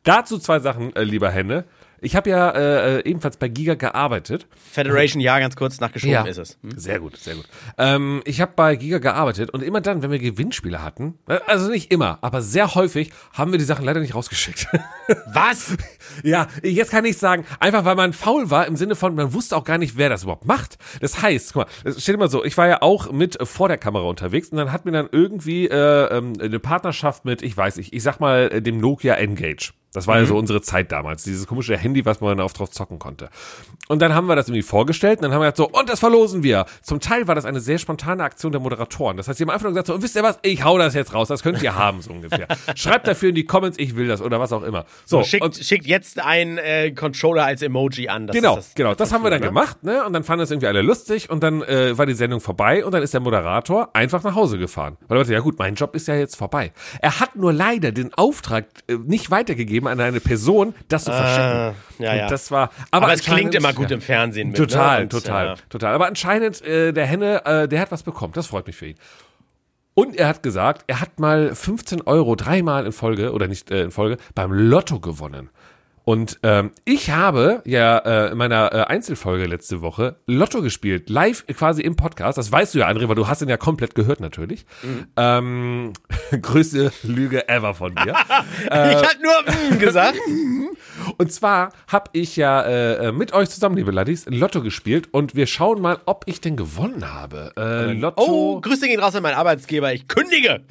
[0.03, 1.65] Dazu zwei Sachen, äh, lieber Henne.
[2.03, 4.47] Ich habe ja äh, äh, ebenfalls bei Giga gearbeitet.
[4.71, 6.57] Federation, ja, ganz kurz nachgeschoben ist es.
[6.61, 6.77] Hm?
[6.77, 7.45] Sehr gut, sehr gut.
[7.77, 11.69] Ähm, ich habe bei Giga gearbeitet und immer dann, wenn wir Gewinnspiele hatten, äh, also
[11.69, 14.67] nicht immer, aber sehr häufig, haben wir die Sachen leider nicht rausgeschickt.
[15.33, 15.77] Was?
[16.23, 19.55] Ja, jetzt kann ich sagen, einfach weil man faul war, im Sinne von, man wusste
[19.55, 20.77] auch gar nicht, wer das überhaupt macht.
[20.99, 23.77] Das heißt, guck mal, es steht immer so, ich war ja auch mit vor der
[23.77, 27.77] Kamera unterwegs und dann hat mir dann irgendwie äh, ähm, eine Partnerschaft mit, ich weiß
[27.77, 29.73] nicht, ich sag mal, äh, dem Nokia Engage.
[29.93, 31.23] Das war ja so unsere Zeit damals.
[31.23, 33.29] Dieses komische Handy, was man auf drauf zocken konnte.
[33.87, 35.99] Und dann haben wir das irgendwie vorgestellt und dann haben wir gesagt so, und das
[35.99, 36.65] verlosen wir.
[36.81, 39.17] Zum Teil war das eine sehr spontane Aktion der Moderatoren.
[39.17, 40.93] Das heißt, die haben einfach nur gesagt so, und wisst ihr was, ich hau das
[40.93, 42.47] jetzt raus, das könnt ihr haben, so ungefähr.
[42.75, 44.85] Schreibt dafür in die Comments, ich will das oder was auch immer.
[45.05, 48.27] So, schickt, und schickt jetzt einen äh, Controller als Emoji an.
[48.27, 48.95] Das Genau, ist das genau.
[48.95, 49.47] Das haben wir dann ne?
[49.47, 50.03] gemacht, ne?
[50.05, 52.93] Und dann fanden das irgendwie alle lustig und dann äh, war die Sendung vorbei und
[52.93, 54.97] dann ist der Moderator einfach nach Hause gefahren.
[55.07, 56.71] Weil er dachte, ja gut, mein Job ist ja jetzt vorbei.
[57.01, 61.43] Er hat nur leider den Auftrag äh, nicht weitergegeben an eine Person, das zu verschicken.
[61.43, 62.27] Ah, ja, und ja.
[62.27, 62.71] das war.
[62.91, 63.95] Aber, Aber es klingt immer gut ja.
[63.95, 64.49] im Fernsehen.
[64.49, 65.03] Mit, Total, ne?
[65.03, 65.55] Und, total, ja.
[65.69, 65.93] total.
[65.93, 68.33] Aber anscheinend, äh, der Henne, äh, der hat was bekommen.
[68.33, 68.97] Das freut mich für ihn.
[69.95, 73.83] Und er hat gesagt, er hat mal 15 Euro dreimal in Folge, oder nicht äh,
[73.83, 75.49] in Folge, beim Lotto gewonnen.
[76.05, 81.45] Und ähm, ich habe ja äh, in meiner äh, Einzelfolge letzte Woche Lotto gespielt, live
[81.47, 82.37] quasi im Podcast.
[82.37, 84.65] Das weißt du ja, André, weil du hast ihn ja komplett gehört natürlich.
[85.15, 85.93] Ähm,
[86.41, 88.15] größte Lüge ever von dir.
[88.63, 90.17] Ich hab nur mm gesagt.
[91.17, 95.47] Und zwar habe ich ja äh, mit euch zusammen, liebe Laddies, Lotto gespielt und wir
[95.47, 97.51] schauen mal, ob ich denn gewonnen habe.
[97.57, 98.23] Äh, Lotto.
[98.23, 99.93] Oh, Grüße gehen raus an meinen Arbeitsgeber.
[99.93, 100.61] Ich kündige.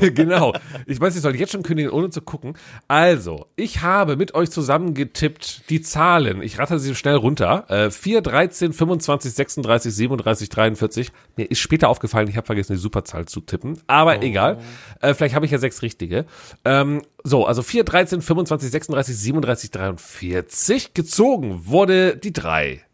[0.00, 0.52] genau.
[0.86, 2.54] Ich weiß, ich soll jetzt schon kündigen, ohne zu gucken.
[2.88, 6.42] Also, ich habe mit euch zusammen getippt die Zahlen.
[6.42, 7.64] Ich ratter sie schnell runter.
[7.68, 11.12] Äh, 4, 13, 25, 36, 37, 43.
[11.36, 13.78] Mir ist später aufgefallen, ich habe vergessen, die Superzahl zu tippen.
[13.86, 14.58] Aber egal.
[15.00, 16.26] Äh, vielleicht habe ich ja sechs richtige.
[16.64, 20.94] Ähm, so, also 4, 13, 25, 36, 37, 43.
[20.94, 22.84] Gezogen wurde die 3.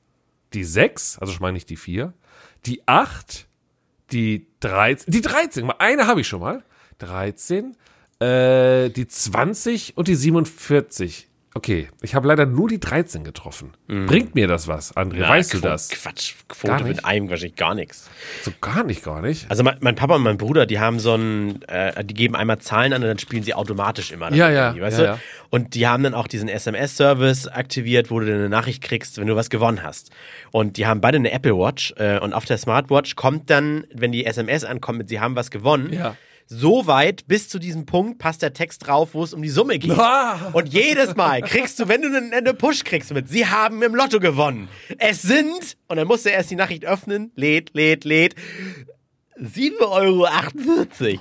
[0.55, 2.13] Die 6, also schon mal nicht die 4.
[2.67, 3.47] Die 8
[4.13, 6.65] die 13, die 13, mal eine habe ich schon mal.
[6.99, 7.77] 13,
[8.21, 11.28] äh, die 20 und die 47.
[11.59, 13.73] Okay, ich habe leider nur die 13 getroffen.
[13.88, 15.16] Bringt mir das was, André?
[15.18, 15.88] Na, weißt du Quo- das?
[15.88, 18.09] Quatsch, Quote mit einem wahrscheinlich gar nichts.
[18.42, 19.51] So gar nicht, gar nicht.
[19.51, 22.59] Also mein, mein Papa und mein Bruder, die haben so ein, äh, die geben einmal
[22.59, 24.33] Zahlen an und dann spielen sie automatisch immer.
[24.33, 25.11] Ja, ja, irgendwie, Weißt ja, du?
[25.14, 25.18] ja.
[25.51, 29.27] Und die haben dann auch diesen SMS-Service aktiviert, wo du dann eine Nachricht kriegst, wenn
[29.27, 30.11] du was gewonnen hast.
[30.53, 34.12] Und die haben beide eine Apple Watch äh, und auf der Smartwatch kommt dann, wenn
[34.12, 35.92] die SMS ankommt mit, sie haben was gewonnen.
[35.92, 36.14] Ja.
[36.51, 39.79] So weit bis zu diesem Punkt passt der Text drauf, wo es um die Summe
[39.79, 39.91] geht.
[39.91, 40.49] Ah.
[40.55, 43.95] Und jedes Mal kriegst du, wenn du eine, eine Push kriegst mit, sie haben im
[43.95, 44.69] Lotto gewonnen.
[44.97, 48.35] Es sind, und dann musst du erst die Nachricht öffnen, lädt, lädt, lädt.
[49.42, 50.27] 7,48 Euro.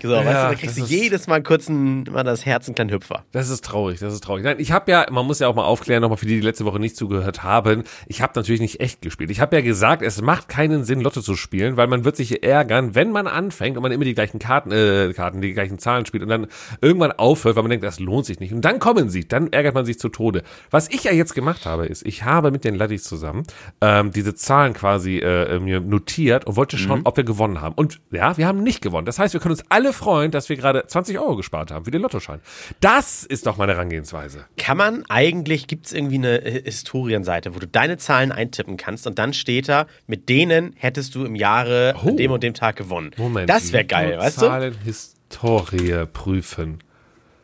[0.01, 2.91] So, weißt du, da kriegst du jedes Mal kurz ein, mal das Herz einen kleinen
[2.91, 3.23] Hüpfer.
[3.31, 4.43] Das ist traurig, das ist traurig.
[4.43, 6.65] Nein, ich habe ja, man muss ja auch mal aufklären, nochmal für die, die letzte
[6.65, 9.29] Woche nicht zugehört haben, ich habe natürlich nicht echt gespielt.
[9.29, 12.43] Ich habe ja gesagt, es macht keinen Sinn, Lotto zu spielen, weil man wird sich
[12.43, 16.05] ärgern, wenn man anfängt und man immer die gleichen Karten, äh, Karten, die gleichen Zahlen
[16.05, 16.47] spielt und dann
[16.81, 18.53] irgendwann aufhört, weil man denkt, das lohnt sich nicht.
[18.53, 20.43] Und dann kommen sie, dann ärgert man sich zu Tode.
[20.71, 23.43] Was ich ja jetzt gemacht habe, ist, ich habe mit den Laddies zusammen
[23.81, 27.75] ähm, diese Zahlen quasi äh, mir notiert und wollte schauen, ob wir gewonnen haben.
[27.75, 29.05] Und ja, wir haben nicht gewonnen.
[29.05, 31.91] Das heißt, wir können uns alle freuen, dass wir gerade 20 Euro gespart haben für
[31.91, 32.39] den Lottoschein.
[32.79, 34.45] Das ist doch meine Herangehensweise.
[34.57, 39.07] Kann man eigentlich, gibt es irgendwie eine äh, Historienseite, wo du deine Zahlen eintippen kannst
[39.07, 42.09] und dann steht da, mit denen hättest du im Jahre Oh.
[42.09, 43.11] an dem und dem Tag gewonnen.
[43.17, 43.49] Moment.
[43.49, 44.45] Das wäre geil, weißt du?
[44.45, 46.79] Lottozahlenhistorie prüfen.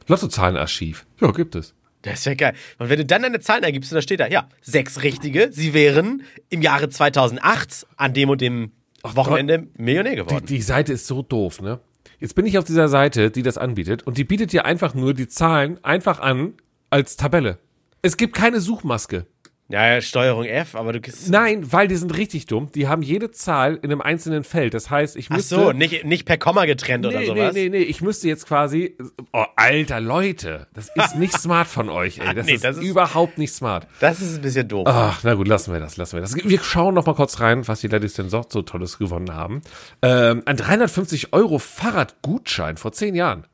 [0.08, 1.06] Lottozahlenarchiv.
[1.22, 1.74] Ja, gibt es.
[2.02, 2.54] Das wäre geil.
[2.80, 5.74] Und wenn du dann deine Zahlen eingibst und da steht da, ja, sechs richtige, sie
[5.74, 8.72] wären im Jahre 2008 an dem und dem
[9.04, 10.46] Wochenende Millionär Die, geworden.
[10.46, 11.80] die Seite ist so doof, ne?
[12.20, 15.14] Jetzt bin ich auf dieser Seite, die das anbietet, und die bietet dir einfach nur
[15.14, 16.54] die Zahlen einfach an
[16.90, 17.60] als Tabelle.
[18.02, 19.26] Es gibt keine Suchmaske.
[19.74, 21.32] Ja, ja, Steuerung F, aber du kriegst.
[21.32, 22.70] Nein, weil die sind richtig dumm.
[22.76, 24.76] Die haben jede Zahl in einem einzelnen Feld.
[24.76, 25.56] Das heißt, ich Ach müsste.
[25.56, 27.54] so, nicht, nicht per Komma getrennt oder Nee, nee, sowas.
[27.56, 28.96] nee, nee, ich müsste jetzt quasi.
[29.32, 32.36] Oh, alter Leute, das ist nicht smart von euch, ey.
[32.36, 33.88] Das, Nee, ist, das ist- überhaupt nicht smart.
[34.00, 34.84] Das ist ein bisschen doof.
[34.88, 36.36] Ach, na gut, lassen wir das, lassen wir das.
[36.36, 39.62] Wir schauen noch mal kurz rein, was die Ladies denn so, so Tolles gewonnen haben.
[40.04, 43.46] Ähm, ein 350 Euro Fahrradgutschein vor zehn Jahren.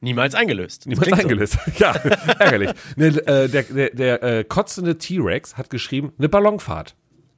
[0.00, 0.86] Niemals eingelöst.
[0.86, 1.22] Niemand Klingt so.
[1.28, 1.58] eingelöst.
[1.78, 1.92] Ja,
[2.38, 2.70] ärgerlich.
[2.96, 6.94] Ne, äh, der der, der äh, kotzende T-Rex hat geschrieben, eine Ballonfahrt.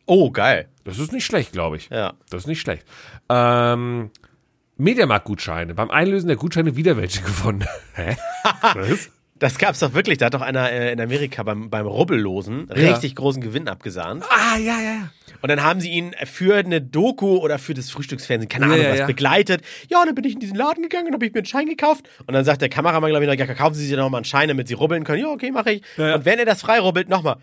[0.07, 0.68] Oh, geil.
[0.85, 1.88] Das ist nicht schlecht, glaube ich.
[1.90, 2.14] Ja.
[2.31, 2.85] Das ist nicht schlecht.
[3.29, 4.11] Ähm,
[4.77, 5.75] Mediamarkt-Gutscheine.
[5.75, 7.64] Beim Einlösen der Gutscheine wieder welche gewonnen.
[7.94, 8.16] Hä?
[8.75, 9.11] Was?
[9.42, 10.18] Das gab's doch wirklich.
[10.18, 14.22] Da hat doch einer äh, in Amerika beim, beim Rubbellosen richtig großen Gewinn abgesahnt.
[14.31, 15.11] Ah, ja, ja, ja.
[15.40, 18.85] Und dann haben sie ihn für eine Doku oder für das Frühstücksfernsehen, keine Ja, Ahnung
[18.85, 19.07] ja, was, ja.
[19.07, 19.62] begleitet.
[19.88, 22.09] Ja, dann bin ich in diesen Laden gegangen und habe ich mir einen Schein gekauft.
[22.24, 24.24] Und dann sagt der Kameramann, glaube ich, noch, ja, kaufen Sie sich noch mal einen
[24.24, 25.22] Schein, damit Sie rubbeln können.
[25.22, 25.83] Ja, okay, mache ich.
[25.96, 26.14] Ja, ja.
[26.14, 27.38] Und wenn er das frei rubbelt, nochmal.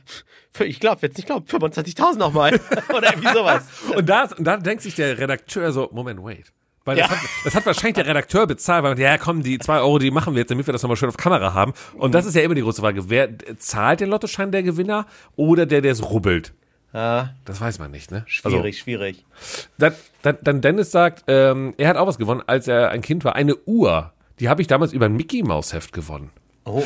[0.60, 2.58] Ich glaube, jetzt nicht glauben, 25.000 nochmal.
[2.96, 3.64] oder irgendwie sowas.
[3.96, 6.54] Und da, und da denkt sich der Redakteur so, Moment, wait.
[6.86, 7.16] Weil das, Ja.
[7.16, 10.34] hat, das hat wahrscheinlich der Redakteur bezahlt, weil, ja komm, die zwei Euro, die machen
[10.34, 11.74] wir jetzt, damit wir das nochmal schön auf Kamera haben.
[11.96, 13.10] Und das ist ja immer die große Frage.
[13.10, 16.54] Wer zahlt den Lottoschein der Gewinner oder der, der es rubbelt?
[16.94, 18.24] Ja, Das weiß man nicht, ne?
[18.26, 19.24] schwierig, schwierig.
[19.78, 23.24] Dann, dann, dann Dennis sagt, ähm, er hat auch was gewonnen, als er ein Kind
[23.24, 23.36] war.
[23.36, 24.12] Eine Uhr.
[24.40, 26.32] Die habe ich damals über ein Mickey Maus Heft gewonnen.
[26.66, 26.84] Oh.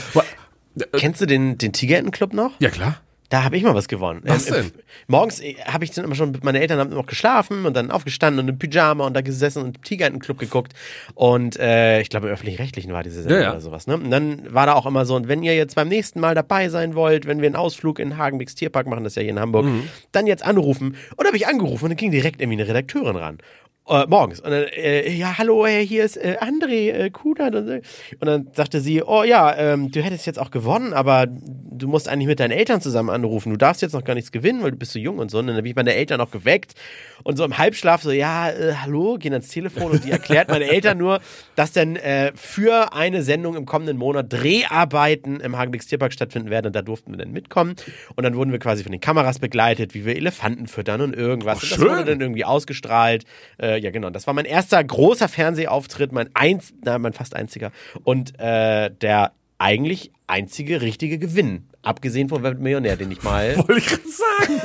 [0.93, 2.51] Kennst du den, den Tigerentenclub noch?
[2.59, 2.97] Ja, klar.
[3.33, 4.21] Da habe ich mal was gewonnen.
[4.25, 4.65] Was Ähm, denn?
[4.67, 7.89] äh, morgens äh, habe ich dann immer schon, meine Eltern haben noch geschlafen und dann
[7.89, 10.73] aufgestanden und im Pyjama und da gesessen und Tigerentenclub geguckt.
[11.15, 13.51] Und äh, ich glaube, im öffentlich-rechtlichen war diese Sendung Ja, ja.
[13.53, 13.87] oder sowas.
[13.87, 13.95] Ne?
[13.95, 16.69] Und dann war da auch immer so, und wenn ihr jetzt beim nächsten Mal dabei
[16.69, 19.39] sein wollt, wenn wir einen Ausflug in Hagenbecks Tierpark machen, das ist ja hier in
[19.39, 19.89] Hamburg, Mhm.
[20.11, 20.95] dann jetzt anrufen.
[21.15, 23.39] Und da habe ich angerufen und dann ging direkt irgendwie eine Redakteurin ran.
[23.85, 24.39] Äh, morgens.
[24.39, 27.53] Und dann, äh, ja, hallo, äh, hier ist äh, André äh, Kudat.
[27.53, 31.89] Und, und dann sagte sie, oh ja, ähm, du hättest jetzt auch gewonnen, aber du
[31.89, 33.49] musst eigentlich mit deinen Eltern zusammen anrufen.
[33.49, 35.39] Du darfst jetzt noch gar nichts gewinnen, weil du bist so jung und so.
[35.39, 36.75] Und dann habe ich meine Eltern noch geweckt
[37.23, 40.65] und so im Halbschlaf so, ja, äh, hallo, gehen ans Telefon und die erklärt meine
[40.65, 41.19] Eltern nur,
[41.55, 46.67] dass denn äh, für eine Sendung im kommenden Monat Dreharbeiten im Hagenbecks Tierpark stattfinden werden
[46.67, 47.75] und da durften wir dann mitkommen.
[48.15, 51.59] Und dann wurden wir quasi von den Kameras begleitet, wie wir Elefanten füttern und irgendwas.
[51.59, 53.25] Oh, und das wurde dann irgendwie ausgestrahlt.
[53.57, 54.09] Äh, ja, genau.
[54.09, 57.71] Das war mein erster großer Fernsehauftritt, mein eins, na, mein fast einziger.
[58.03, 61.67] Und äh, der eigentlich einzige richtige Gewinn.
[61.83, 63.57] Abgesehen von Wer Millionär, den ich mal.
[63.67, 64.61] Wollte ich gerade sagen.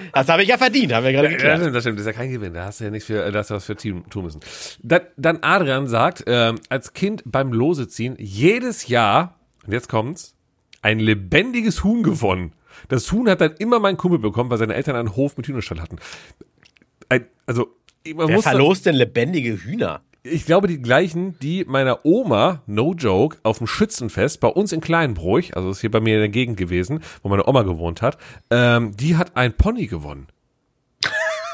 [0.12, 1.58] Das habe ich ja verdient, haben wir gerade Ja, das geklärt.
[1.60, 1.98] stimmt, das stimmt.
[1.98, 2.54] Das ist ja kein Gewinn.
[2.54, 4.40] Da hast du ja nichts für, da hast du was für Team tun müssen.
[4.82, 10.34] Dann, Adrian sagt, ähm, als Kind beim Lose ziehen, jedes Jahr, und jetzt kommt's,
[10.82, 12.52] ein lebendiges Huhn gewonnen.
[12.88, 15.80] Das Huhn hat dann immer mein Kumpel bekommen, weil seine Eltern einen Hof mit Hühnerstall
[15.80, 15.96] hatten.
[17.10, 17.66] Ein, also,
[18.14, 20.00] man Wer muss verlost denn lebendige Hühner?
[20.22, 24.80] ich glaube, die gleichen, die meiner Oma, no joke, auf dem Schützenfest bei uns in
[24.80, 28.18] Kleinbruch, also ist hier bei mir in der Gegend gewesen, wo meine Oma gewohnt hat,
[28.50, 30.26] ähm, die hat ein Pony gewonnen.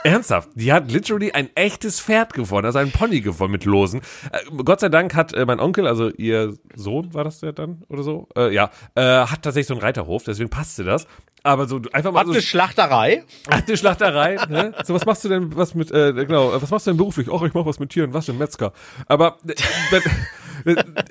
[0.05, 4.01] Ernsthaft, die hat literally ein echtes Pferd gewonnen, also ein Pony gewonnen mit Losen.
[4.33, 7.83] Äh, Gott sei Dank hat äh, mein Onkel, also ihr Sohn war das ja dann
[7.89, 11.07] oder so, äh, ja, äh, hat tatsächlich so einen Reiterhof, deswegen passte das.
[11.47, 13.23] Aber so einfach mal Hat so eine Schlachterei?
[13.49, 14.75] Ach, die Schlachterei, ne?
[14.85, 17.29] So, was machst du denn, was mit, äh, genau, was machst du denn beruflich?
[17.33, 18.73] Ach, ich mach was mit Tieren, was denn, Metzger.
[19.07, 19.55] Aber, äh,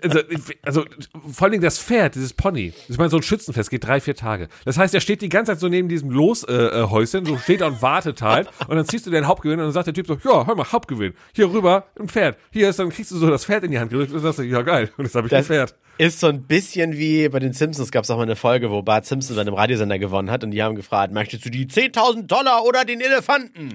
[0.01, 0.19] also,
[0.63, 0.85] also,
[1.31, 4.15] vor allen Dingen das Pferd, dieses Pony, ich meine, so ein Schützenfest geht drei, vier
[4.15, 4.47] Tage.
[4.65, 7.61] Das heißt, er steht die ganze Zeit so neben diesem Loshäuschen, äh, Häuschen, so steht
[7.61, 10.07] da und wartet halt, und dann ziehst du den Hauptgewinn und dann sagt der Typ
[10.07, 12.37] so, ja, hör mal, Hauptgewinn, hier rüber, ein Pferd.
[12.51, 14.61] Hier ist, dann kriegst du so das Pferd in die Hand gedrückt und sagst ja,
[14.61, 15.75] geil, und jetzt habe ich ein Das Pferd.
[15.97, 18.81] ist so ein bisschen wie bei den Simpsons gab es auch mal eine Folge, wo
[18.81, 22.27] Bart Simpson bei einem Radiosender gewonnen hat und die haben gefragt, möchtest du die 10.000
[22.27, 23.73] Dollar oder den Elefanten?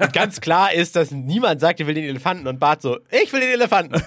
[0.00, 3.32] und ganz klar ist, dass niemand sagt, er will den Elefanten und Bart so, ich
[3.32, 3.94] will den Elefanten.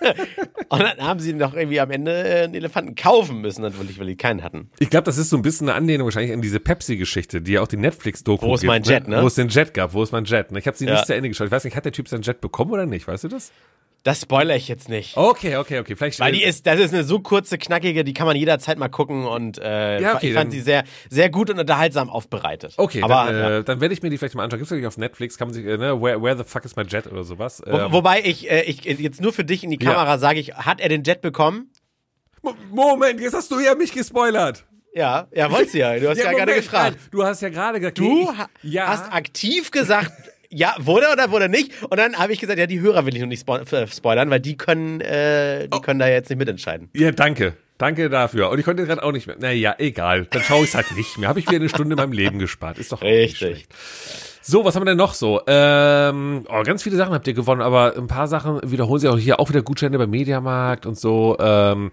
[0.68, 4.06] und dann haben sie doch irgendwie am Ende äh, einen Elefanten kaufen müssen, natürlich, weil
[4.06, 4.70] die keinen hatten.
[4.78, 7.62] Ich glaube, das ist so ein bisschen eine Anlehnung wahrscheinlich an diese Pepsi-Geschichte, die ja
[7.62, 9.22] auch die Netflix-Doku Wo ist gibt, mein Jet, ne?
[9.22, 10.52] Wo es den Jet gab, wo ist mein Jet?
[10.52, 10.58] ne?
[10.58, 10.92] Ich habe sie Ja.
[10.94, 11.46] nicht zu Ende geschaut.
[11.46, 13.06] Ich weiß nicht, hat der Typ seinen Jet bekommen oder nicht?
[13.08, 13.52] Weißt du das?
[14.02, 15.16] Das spoilere ich jetzt nicht.
[15.18, 15.94] Okay, okay, okay.
[15.94, 18.88] Vielleicht Weil die ist, das ist eine so kurze, knackige, die kann man jederzeit mal
[18.88, 22.72] gucken und äh, Ja, okay, ich fand sie sehr, sehr gut und unterhaltsam aufbereitet.
[22.78, 23.58] Okay, aber dann, ja.
[23.58, 24.58] äh, dann werde ich mir die vielleicht mal anschauen.
[24.60, 25.36] Gibt's wirklich auf Netflix?
[25.36, 27.60] Kann man sich, äh, ne, where, where the fuck is my jet oder sowas?
[27.66, 29.92] Wo, Ähm, wobei ich, äh, ich jetzt nur für dich in die Ja.
[29.92, 31.70] Kamera sage ich, hat er den Jet bekommen?
[32.42, 34.64] Mo- Moment, jetzt hast du ja mich gespoilert.
[34.94, 35.98] Ja, ja, wolltest du ja.
[35.98, 36.96] Du hast ja, gerade Moment, gefragt.
[37.10, 38.28] Du hast ja gerade gesagt, Du nee,
[38.62, 40.10] ich, ja, hast aktiv gesagt,
[40.50, 41.82] ja, wurde oder wurde nicht?
[41.82, 44.40] Und dann habe ich gesagt, ja, die Hörer will ich noch nicht äh, spoilern, weil
[44.40, 45.76] die können, äh, Oh.
[45.76, 46.90] die können da jetzt nicht mitentscheiden.
[46.94, 47.54] Ja, danke.
[47.78, 48.50] Danke dafür.
[48.50, 49.36] Und ich konnte gerade auch nicht mehr.
[49.38, 50.26] Naja, egal.
[50.26, 51.30] Dann schaue ich es halt nicht mehr.
[51.30, 52.76] Habe ich wieder eine Stunde in meinem Leben gespart.
[52.78, 53.68] Ist doch auch nicht Richtig.
[54.42, 55.40] So, was haben wir denn noch so?
[55.46, 59.18] Ähm, oh, ganz viele Sachen habt ihr gewonnen, aber ein paar Sachen wiederholen sich auch
[59.18, 61.38] hier auch wieder Gutscheine beim Mediamarkt und so.
[61.40, 61.90] Ähm,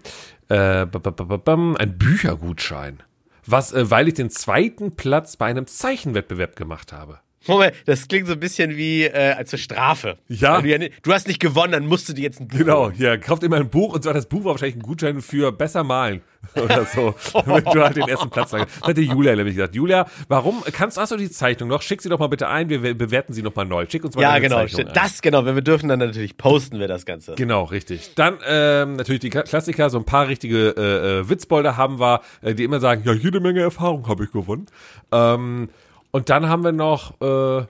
[0.48, 3.02] äh, ein Büchergutschein.
[3.46, 7.20] Was, äh, weil ich den zweiten Platz bei einem Zeichenwettbewerb gemacht habe.
[7.48, 10.16] Moment, das klingt so ein bisschen wie äh, als zur Strafe.
[10.28, 10.60] Ja.
[10.60, 12.84] Du, ja ni- du hast nicht gewonnen, dann musst du dir jetzt ein Buch Genau,
[12.86, 12.94] holen.
[12.98, 15.82] ja, kauft immer ein Buch und zwar das Buch war wahrscheinlich ein Gutschein für besser
[15.84, 16.20] malen
[16.54, 18.66] oder so, damit du halt den ersten Platz hast.
[18.80, 19.74] Das hatte Julia nämlich gesagt.
[19.74, 21.82] Julia, warum kannst hast du die Zeichnung noch?
[21.82, 23.86] Schick sie doch mal bitte ein, wir bewerten sie noch mal neu.
[23.88, 24.56] Schick uns mal Ja, deine genau.
[24.56, 24.90] Zeichnung stimmt.
[24.96, 25.02] ein.
[25.02, 25.44] Das genau.
[25.44, 27.34] Wenn wir dürfen, dann natürlich posten wir das Ganze.
[27.34, 28.14] Genau, richtig.
[28.14, 32.20] Dann ähm, natürlich die Kla- Klassiker, so ein paar richtige äh, äh, Witzbolder haben wir,
[32.42, 34.66] äh, die immer sagen, ja, jede Menge Erfahrung habe ich gewonnen.
[35.12, 35.68] Ähm,
[36.10, 37.66] und dann haben wir noch äh,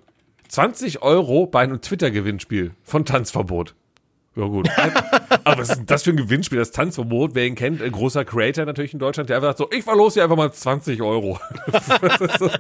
[0.49, 3.75] 20 Euro bei einem Twitter-Gewinnspiel von Tanzverbot.
[4.39, 4.69] Ja gut.
[5.45, 6.59] Aber was ist das für ein Gewinnspiel?
[6.59, 9.77] Das Tanzverbot, wer ihn kennt, ein großer Creator natürlich in Deutschland, der einfach sagt so,
[9.77, 11.41] ich verlose hier einfach mal 20 Euro.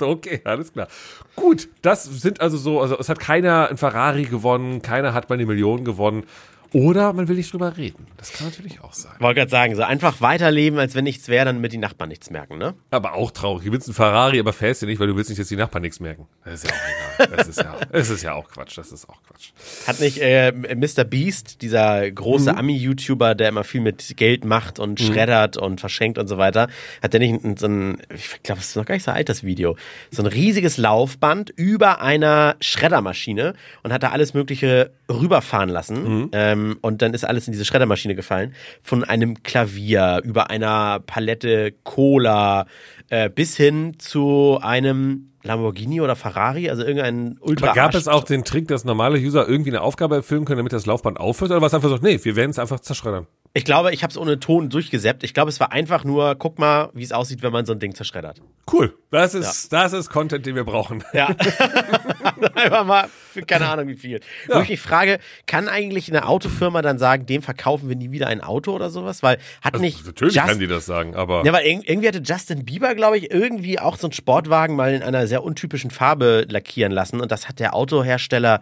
[0.00, 0.88] Okay, alles klar.
[1.36, 5.34] Gut, das sind also so, also es hat keiner ein Ferrari gewonnen, keiner hat mal
[5.34, 6.24] eine Million gewonnen.
[6.72, 8.06] Oder man will nicht drüber reden.
[8.18, 9.12] Das kann natürlich auch sein.
[9.20, 12.30] Wollte gerade sagen, so einfach weiterleben, als wenn nichts wäre, dann mit die Nachbarn nichts
[12.30, 12.74] merken, ne?
[12.90, 13.64] Aber auch traurig.
[13.66, 15.82] Du willst einen Ferrari, aber fährst du nicht, weil du willst nicht, dass die Nachbarn
[15.82, 16.26] nichts merken.
[16.44, 17.36] Das ist ja auch egal.
[17.36, 18.76] Das ist ja, das ist ja auch Quatsch.
[18.76, 19.50] Das ist auch Quatsch.
[19.86, 21.04] Hat nicht äh, Mr.
[21.04, 26.28] Beast, dieser große Ami-YouTuber, der immer viel mit Geld macht und schreddert und verschenkt und
[26.28, 26.68] so weiter,
[27.02, 29.28] hat der nicht ein- so ein, ich glaube, das ist noch gar nicht so alt,
[29.28, 29.76] das Video,
[30.10, 36.28] so ein riesiges Laufband über einer Schreddermaschine und hat da alles Mögliche rüberfahren lassen.
[36.32, 38.54] Ähm, ähm, und dann ist alles in diese Schreddermaschine gefallen.
[38.82, 42.66] Von einem Klavier über einer Palette Cola
[43.08, 48.24] äh, bis hin zu einem Lamborghini oder Ferrari, also irgendein ultra Aber gab es auch
[48.24, 51.50] den Trick, dass normale User irgendwie eine Aufgabe erfüllen können, damit das Laufband aufhört?
[51.50, 53.26] Oder war es einfach so, nee, wir werden es einfach zerschreddern?
[53.54, 55.24] Ich glaube, ich habe es ohne Ton durchgesäppt.
[55.24, 57.78] Ich glaube, es war einfach nur, guck mal, wie es aussieht, wenn man so ein
[57.80, 58.40] Ding zerschreddert.
[58.70, 58.94] Cool.
[59.10, 61.02] Das ist, das ist Content, den wir brauchen.
[61.12, 61.28] Ja.
[62.54, 64.20] Einfach mal für keine Ahnung wie viel.
[64.48, 68.26] Wo ich mich frage, kann eigentlich eine Autofirma dann sagen, dem verkaufen wir nie wieder
[68.26, 69.22] ein Auto oder sowas?
[69.22, 69.96] Weil hat nicht.
[69.98, 71.44] Also Natürlich Just- kann die das sagen, aber.
[71.44, 74.92] Ja, weil irg- irgendwie hatte Justin Bieber, glaube ich, irgendwie auch so einen Sportwagen mal
[74.92, 77.20] in einer sehr untypischen Farbe lackieren lassen.
[77.20, 78.60] Und das hat der Autohersteller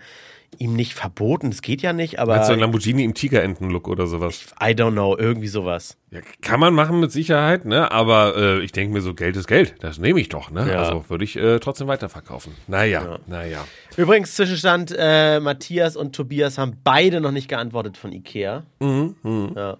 [0.58, 1.50] ihm nicht verboten.
[1.50, 4.46] Das geht ja nicht, aber Meinst du ein Lamborghini im Tigerenten-Look oder sowas?
[4.60, 5.96] I don't know, irgendwie sowas.
[6.10, 7.90] Ja, kann man machen mit Sicherheit, ne?
[7.90, 9.74] Aber äh, ich denke mir so, Geld ist Geld.
[9.80, 10.70] Das nehme ich doch, ne?
[10.70, 10.82] Ja.
[10.82, 12.52] Also würde ich äh, trotzdem weiterverkaufen.
[12.66, 13.64] Naja, naja.
[13.96, 18.64] Übrigens, Zwischenstand, äh, Matthias und Tobias haben beide noch nicht geantwortet von Ikea.
[18.80, 19.78] Ja.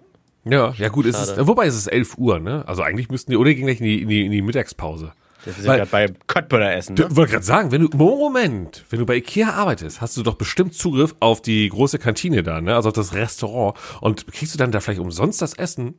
[0.49, 1.47] Ja, ja gut, es ist, Schade.
[1.47, 2.63] wobei es ist 11 Uhr, ne?
[2.67, 5.11] Also eigentlich müssten die, oder gehen gleich in die, in die, in die Mittagspause.
[5.45, 6.95] Wir sind Weil- gerade bei Köttböller essen.
[6.95, 7.15] Du Ne?
[7.15, 10.73] wollte gerade sagen, wenn du, Moment, wenn du bei Ikea arbeitest, hast du doch bestimmt
[10.73, 12.75] Zugriff auf die große Kantine da, ne?
[12.75, 13.77] Also auf das Restaurant.
[14.01, 15.95] Und kriegst du dann da vielleicht umsonst das Essen?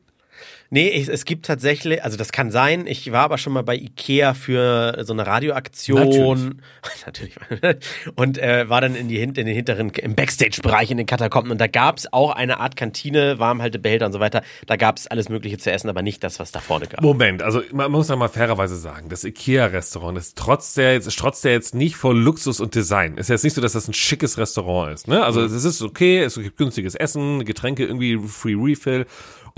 [0.71, 2.87] Nee, ich, es gibt tatsächlich, also das kann sein.
[2.87, 6.61] Ich war aber schon mal bei Ikea für so eine Radioaktion.
[7.07, 7.37] Natürlich.
[8.17, 11.51] Und äh, war dann in, die, in den hinteren, im Backstage-Bereich in den Katakomben.
[11.51, 14.43] Und da gab es auch eine Art Kantine, Warmhaltebehälter und so weiter.
[14.67, 17.01] Da gab es alles Mögliche zu essen, aber nicht das, was da vorne gab.
[17.01, 21.45] Moment, also man muss noch mal fairerweise sagen, das Ikea-Restaurant ist trotz der jetzt, strotzt
[21.45, 23.17] der jetzt nicht vor Luxus und Design.
[23.17, 25.25] Ist jetzt nicht so, dass das ein schickes Restaurant ist, ne?
[25.25, 29.07] Also es ist okay, es gibt günstiges Essen, Getränke, irgendwie Free Refill.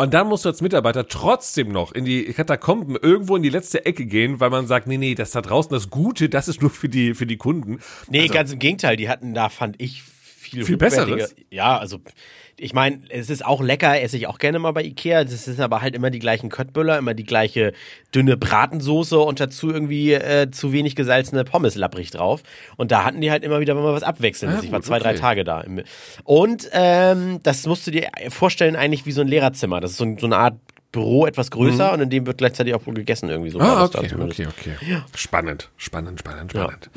[0.01, 3.85] Und dann musst du als Mitarbeiter trotzdem noch in die Katakomben irgendwo in die letzte
[3.85, 6.71] Ecke gehen, weil man sagt, nee, nee, das da draußen, das Gute, das ist nur
[6.71, 7.81] für die, für die Kunden.
[8.09, 8.97] Nee, ganz im Gegenteil.
[8.97, 10.03] Die hatten da, fand ich,
[10.51, 11.35] viel, Viel Besseres?
[11.51, 12.01] Ja, also
[12.61, 15.25] ich meine, es ist auch lecker, esse ich auch gerne mal bei Ikea.
[15.25, 17.73] Das sind aber halt immer die gleichen Köttböller, immer die gleiche
[18.15, 22.43] dünne Bratensoße und dazu irgendwie äh, zu wenig gesalzene Pommes lapprig drauf.
[22.77, 24.53] Und da hatten die halt immer wieder mal was abwechseln.
[24.53, 25.21] Ah, ich war zwei, drei okay.
[25.21, 25.65] Tage da.
[26.25, 29.81] Und ähm, das musst du dir vorstellen eigentlich wie so ein Lehrerzimmer.
[29.81, 30.57] Das ist so, so eine Art
[30.93, 33.59] Büro etwas größer und in dem wird gleichzeitig auch wohl gegessen irgendwie so.
[33.59, 33.65] Mhm.
[33.65, 34.41] Ah, okay, zumindest.
[34.41, 35.03] okay, okay.
[35.15, 36.91] Spannend, spannend, spannend, spannend.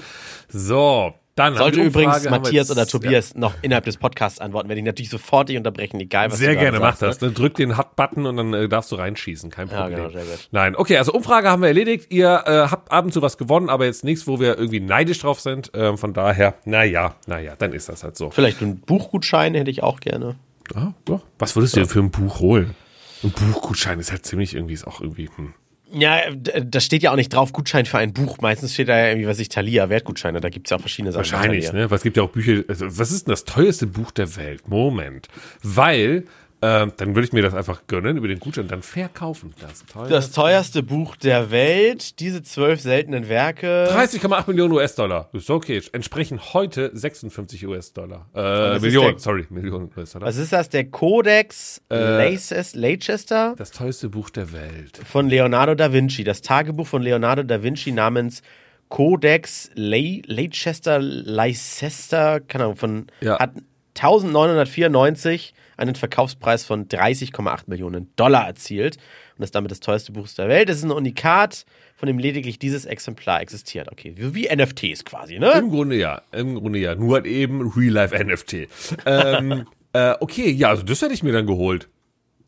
[0.50, 4.86] So, dann Sollte übrigens Matthias jetzt- oder Tobias noch innerhalb des Podcasts antworten, werde ich
[4.86, 7.18] natürlich sofort dich unterbrechen, egal was Sehr gerne, mach das.
[7.18, 9.50] Dann drück den Hut-Button und dann äh, darfst du reinschießen.
[9.50, 9.98] Kein Ja, Problem.
[9.98, 10.50] genau, sehr gut.
[10.52, 12.12] Nein, okay, also Umfrage haben wir erledigt.
[12.12, 15.20] Ihr äh, habt ab und zu was gewonnen, aber jetzt nichts, wo wir irgendwie neidisch
[15.20, 15.72] drauf sind.
[15.74, 18.30] Ähm, von daher, naja, naja, dann ist das halt so.
[18.30, 20.36] Vielleicht einen Buchgutschein hätte ich auch gerne.
[20.76, 21.20] Ah, ja.
[21.40, 22.76] Was würdest du denn für ein Buch holen?
[23.24, 25.54] Ein Buchgutschein ist halt ziemlich irgendwie, ist auch irgendwie, hm.
[25.94, 28.40] Ja, d- da steht ja auch nicht drauf Gutschein für ein Buch.
[28.42, 30.42] Meistens steht da ja irgendwie, was ich, Thalia, Wertgutscheine.
[30.42, 31.32] Da gibt es ja auch verschiedene Sachen.
[31.32, 31.88] Wahrscheinlich, ne?
[31.92, 32.64] Es gibt ja auch Bücher.
[32.68, 34.68] Also, was ist denn das teuerste Buch der Welt?
[34.68, 35.28] Moment.
[35.62, 36.24] Weil,
[36.64, 39.54] ähm, dann würde ich mir das einfach gönnen über den Gutschein, dann verkaufen.
[39.60, 40.14] Das teuerste.
[40.14, 43.88] Das teuerste Buch der Welt, diese zwölf seltenen Werke.
[43.92, 45.30] 30,8 Millionen US-Dollar.
[45.34, 45.82] Ist okay.
[45.92, 48.28] Entsprechen heute 56 US-Dollar.
[48.34, 50.28] Äh, Millionen, sorry, Millionen US-Dollar.
[50.28, 50.70] Was ist das?
[50.70, 55.00] Der Codex Äh, Leicester, Leicester Das teuerste Buch der Welt.
[55.06, 56.24] von Leonardo da Vinci.
[56.24, 58.42] Das Tagebuch von Leonardo da Vinci namens
[58.90, 63.40] Codex Le Leicester, Leicester, keine Ahnung, von, Ja.
[63.40, 63.52] hat
[63.96, 68.98] 1994 einen Verkaufspreis von 30,8 Millionen Dollar erzielt
[69.38, 70.70] und ist damit das teuerste Buch der Welt.
[70.70, 73.92] Es ist ein Unikat, von dem lediglich dieses Exemplar existiert.
[73.92, 75.54] Okay, wie, NFTs quasi, ne?
[75.54, 76.22] Im Grunde ja.
[76.32, 76.96] Im Grunde ja.
[76.96, 78.68] Nur halt eben Real-Life-NFT.
[79.06, 81.90] ähm, äh, okay, ja, also das hätte ich mir dann geholt.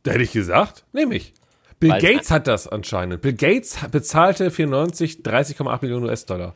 [0.04, 1.34] Da hätte ich gesagt, nehme ich.
[1.80, 3.22] Bill Weil's Gates hat das anscheinend.
[3.22, 6.56] Bill Gates bezahlte 94 30,8 Millionen US-Dollar.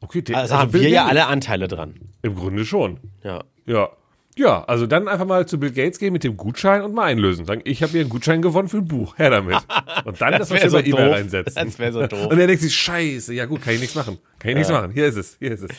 [0.00, 1.94] Okay, der, Also haben wir ja alle Anteile dran.
[2.22, 2.98] Im Grunde schon.
[3.22, 3.44] Ja.
[3.66, 3.90] Ja.
[4.36, 7.46] Ja, also dann einfach mal zu Bill Gates gehen mit dem Gutschein und mal einlösen.
[7.46, 9.16] Sagen, ich habe hier einen Gutschein gewonnen für ein Buch.
[9.16, 9.56] Her damit.
[10.04, 11.66] Und dann das, das so bei E-Mail reinsetzen.
[11.66, 12.26] Das wär so doof.
[12.26, 14.18] Und er denkt sich, scheiße, ja gut, kann ich nichts machen.
[14.40, 14.90] Kann ich nichts machen.
[14.90, 15.70] Hier ist es, hier ist es.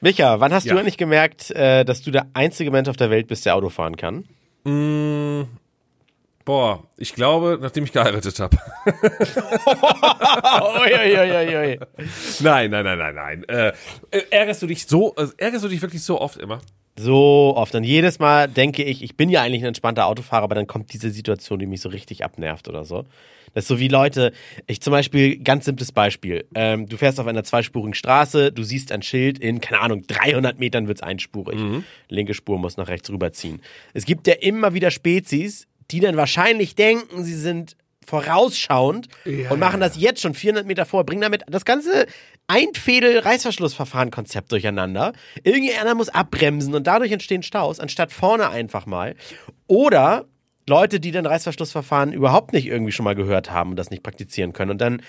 [0.00, 0.72] Micha, wann hast Ja.
[0.72, 3.68] du eigentlich gemerkt, äh, dass du der einzige Mensch auf der Welt bist, der Auto
[3.68, 4.24] fahren kann?
[6.46, 8.56] Boah, ich glaube, nachdem ich geheiratet habe.
[12.40, 13.44] Nein, nein, nein, nein, nein.
[13.44, 13.68] Äh,
[14.10, 16.60] äh, ärgerst du dich so, äh, ärgerst du dich wirklich so oft immer?
[16.98, 17.74] So oft.
[17.74, 20.92] Und jedes Mal denke ich, ich bin ja eigentlich ein entspannter Autofahrer, aber dann kommt
[20.92, 23.04] diese Situation, die mich so richtig abnervt oder so.
[23.54, 24.32] Das ist so wie Leute,
[24.66, 26.46] ich zum Beispiel, ganz simples Beispiel.
[26.54, 30.58] Ähm, du fährst auf einer zweispurigen Straße, du siehst ein Schild, in, keine Ahnung, 300
[30.60, 31.58] Metern wird's einspurig.
[32.08, 33.60] Linke Spur muss nach rechts rüberziehen.
[33.92, 37.76] Es gibt ja immer wieder Spezies, die dann wahrscheinlich denken, sie sind
[38.10, 39.88] vorausschauend Ja, und machen ja.
[39.88, 42.06] das jetzt schon 400 Meter vor, bringen damit das ganze
[42.48, 45.12] Einfädel-Reißverschlussverfahren-Konzept durcheinander.
[45.44, 49.14] Irgendeiner muss abbremsen und dadurch entstehen Staus, anstatt vorne einfach mal.
[49.68, 50.26] Oder
[50.68, 54.52] Leute, die dann Reißverschlussverfahren überhaupt nicht irgendwie schon mal gehört haben und das nicht praktizieren
[54.52, 54.72] können.
[54.72, 55.02] Und dann,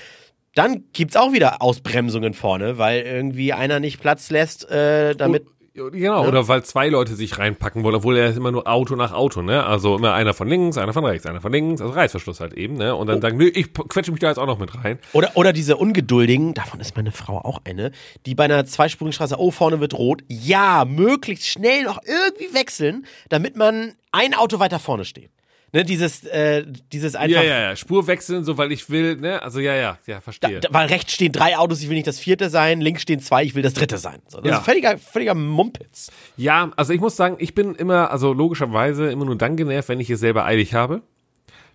[0.55, 5.45] dann gibt's auch wieder Ausbremsungen vorne, weil irgendwie einer nicht Platz lässt, äh, damit.
[5.73, 9.13] Genau, oder weil zwei Leute sich reinpacken wollen, obwohl er ist immer nur Auto nach
[9.13, 9.65] Auto, ne?
[9.65, 12.73] Also immer einer von links, einer von rechts, einer von links, also Reißverschluss halt eben,
[12.73, 12.93] ne?
[12.93, 14.99] Und dann sagen, nö, ich quetsche mich da jetzt auch noch mit rein.
[15.13, 17.91] Oder, oder diese Ungeduldigen, davon ist meine Frau auch eine,
[18.25, 23.05] die bei einer zweispurigen Straße, oh, vorne wird rot, ja, möglichst schnell noch irgendwie wechseln,
[23.29, 25.31] damit man ein Auto weiter vorne steht.
[25.73, 27.41] Ne, dieses, äh, dieses einfach.
[27.41, 29.41] Ja, ja, ja, Spur wechseln, so weil ich will, ne?
[29.41, 30.59] Also ja, ja, ja, Da, verstehe.
[30.59, 33.43] da, weil rechts stehen drei Autos, ich will nicht das vierte sein, links stehen zwei,
[33.45, 34.19] ich will das dritte sein.
[34.27, 34.57] So, das Ja.
[34.57, 36.11] ist völliger, völliger Mumpitz.
[36.35, 39.99] Ja, also ich muss sagen, ich bin immer, also logischerweise immer nur dann genervt, wenn
[40.01, 41.03] ich es selber eilig habe.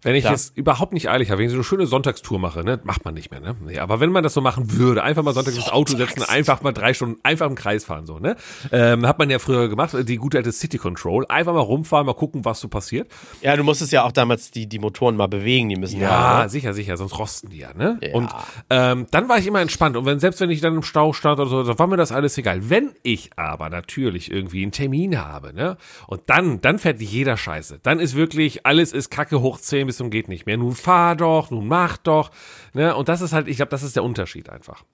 [0.06, 0.34] Wenn ich Klar.
[0.34, 3.14] es überhaupt nicht eilig habe, wenn ich so eine schöne Sonntagstour mache, ne, macht man
[3.14, 3.56] nicht mehr, ne?
[3.60, 6.62] Nee, aber wenn man das so machen würde, einfach mal sonntags ins Auto setzen, einfach
[6.62, 8.36] mal drei Stunden, einfach im Kreis fahren, so, ne?
[8.70, 12.14] Ähm, hat man ja früher gemacht, die gute alte City Control, einfach mal rumfahren, mal
[12.14, 13.10] gucken, was so passiert.
[13.42, 16.48] Ja, du musstest ja auch damals die, die Motoren mal bewegen, die müssen Ja, ja.
[16.48, 17.98] sicher, sicher, sonst rosten die ja, ne?
[18.00, 18.14] Ja.
[18.14, 18.30] Und
[18.70, 19.96] ähm, dann war ich immer entspannt.
[19.96, 22.12] Und wenn, selbst wenn ich dann im Stau stand oder so, dann war mir das
[22.12, 22.70] alles egal.
[22.70, 25.76] Wenn ich aber natürlich irgendwie einen Termin habe, ne?
[26.06, 27.80] Und dann, dann fährt jeder Scheiße.
[27.82, 30.56] Dann ist wirklich, alles ist Kacke hoch 10 bis zum geht nicht mehr.
[30.56, 32.30] Nun fahr doch, nun mach doch,
[32.72, 32.94] ne?
[32.96, 34.84] Und das ist halt, ich glaube, das ist der Unterschied einfach.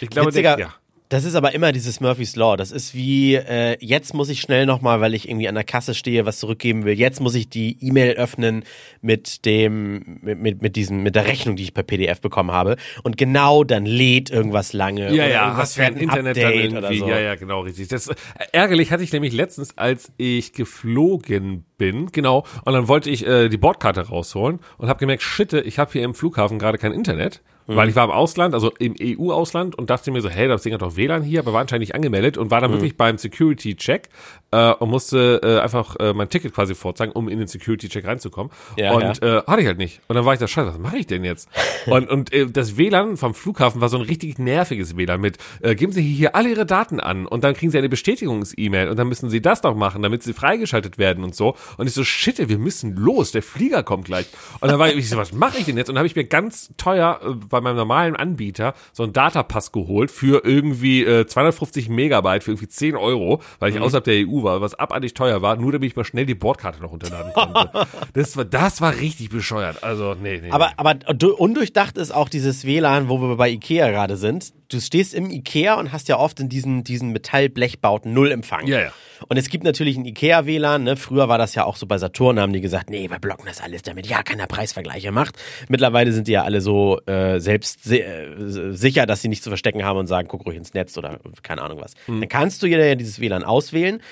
[0.00, 0.74] Ich glaube, Witziger, der, ja.
[1.08, 2.56] Das ist aber immer dieses Murphy's Law.
[2.56, 5.94] Das ist wie, äh, jetzt muss ich schnell nochmal, weil ich irgendwie an der Kasse
[5.94, 6.98] stehe, was zurückgeben will.
[6.98, 8.64] Jetzt muss ich die E-Mail öffnen
[9.00, 12.76] mit dem, mit, mit, mit diesem, mit der Rechnung, die ich per PDF bekommen habe.
[13.04, 15.14] Und genau dann lädt irgendwas lange.
[15.14, 16.78] Ja, ja, hast fährt ein Internet dann Update irgendwie.
[16.78, 17.08] oder so.
[17.08, 17.88] Ja, ja, genau, richtig.
[17.88, 18.10] Das
[18.52, 23.48] ärgerlich hatte ich nämlich letztens, als ich geflogen bin, genau, und dann wollte ich äh,
[23.48, 27.40] die Bordkarte rausholen und habe gemerkt, shit, ich habe hier im Flughafen gerade kein Internet.
[27.68, 27.76] Mhm.
[27.76, 30.72] Weil ich war im Ausland, also im EU-Ausland und dachte mir so, hey, das Ding
[30.74, 32.62] hat doch WLAN hier, aber war anscheinend nicht angemeldet und war Mhm.
[32.62, 34.08] dann wirklich beim Security-Check
[34.50, 38.50] äh, und musste äh, einfach äh, mein Ticket quasi vorzeigen, um in den Security-Check reinzukommen.
[38.76, 40.00] Ja, und Äh, hatte ich halt nicht.
[40.08, 41.48] Und dann war ich da, scheiße, was mache ich denn jetzt?
[41.86, 45.74] und und äh, das WLAN vom Flughafen war so ein richtig nerviges WLAN mit, äh,
[45.74, 49.08] geben Sie hier alle Ihre Daten an und dann kriegen Sie eine Bestätigungs-E-Mail und dann
[49.08, 51.54] müssen Sie das doch machen, damit Sie freigeschaltet werden und so.
[51.76, 54.26] Und ich so, shit, wir müssen los, der Flieger kommt gleich.
[54.60, 55.88] Und dann war ich, ich so, was mache ich denn jetzt?
[55.88, 59.72] Und dann habe ich mir ganz teuer äh, bei meinem normalen Anbieter so einen Datapass
[59.72, 64.42] geholt für irgendwie äh, 250 Megabyte für irgendwie 10 Euro, weil ich außerhalb der EU
[64.42, 67.86] war, was abartig teuer war, nur damit ich mal schnell die Bordkarte noch runterladen konnte.
[68.14, 69.82] das war, das war richtig bescheuert.
[69.82, 70.50] Also, nee, nee.
[70.50, 74.52] Aber, aber du- undurchdacht ist auch dieses WLAN, wo wir bei Ikea gerade sind.
[74.68, 78.66] Du stehst im Ikea und hast ja oft in diesen, diesen Metallblechbauten null Empfang.
[78.66, 78.92] Ja, ja.
[79.26, 80.96] Und es gibt natürlich ein Ikea-WLAN, ne?
[80.96, 83.62] Früher war das ja auch so bei Saturn, haben die gesagt, nee, wir blocken das
[83.62, 85.36] alles, damit ja keiner Preisvergleiche macht.
[85.68, 89.50] Mittlerweile sind die ja alle so äh, selbst si äh, sicher, dass sie nichts zu
[89.50, 91.94] verstecken haben und sagen, guck ruhig ins Netz oder keine Ahnung was.
[92.04, 92.20] Hm.
[92.20, 94.02] Dann kannst du ja dieses WLAN auswählen.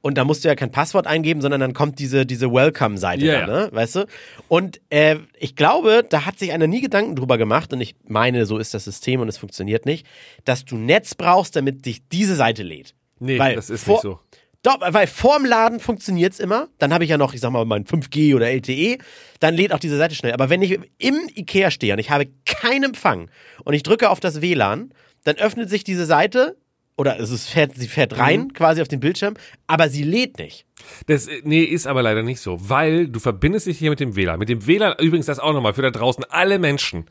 [0.00, 3.46] Und da musst du ja kein Passwort eingeben, sondern dann kommt diese, diese Welcome-Seite Ja,
[3.46, 3.68] da, ne?
[3.72, 4.06] Weißt du?
[4.46, 8.46] Und äh, ich glaube, da hat sich einer nie Gedanken drüber gemacht, und ich meine,
[8.46, 10.06] so ist das System und es funktioniert nicht,
[10.44, 12.94] dass du Netz brauchst, damit dich diese Seite lädt.
[13.18, 14.20] nee, weil das ist vor- nicht so.
[14.64, 16.66] Doch, weil vorm Laden funktioniert's immer.
[16.78, 18.98] Dann habe ich ja noch, ich sag mal, mein 5G oder LTE.
[19.38, 20.32] Dann lädt auch diese Seite schnell.
[20.32, 23.30] Aber wenn ich im Ikea stehe und ich habe keinen Empfang
[23.64, 24.92] und ich drücke auf das WLAN,
[25.22, 26.56] dann öffnet sich diese Seite
[26.98, 28.52] oder es ist, fährt, sie fährt rein Mhm.
[28.52, 29.34] quasi auf den Bildschirm,
[29.66, 30.66] aber sie lädt nicht.
[31.06, 34.38] Das, nee, ist aber leider nicht so, weil du verbindest dich hier mit dem WLAN.
[34.38, 37.06] Mit dem WLAN, übrigens das auch nochmal für da draußen alle Menschen.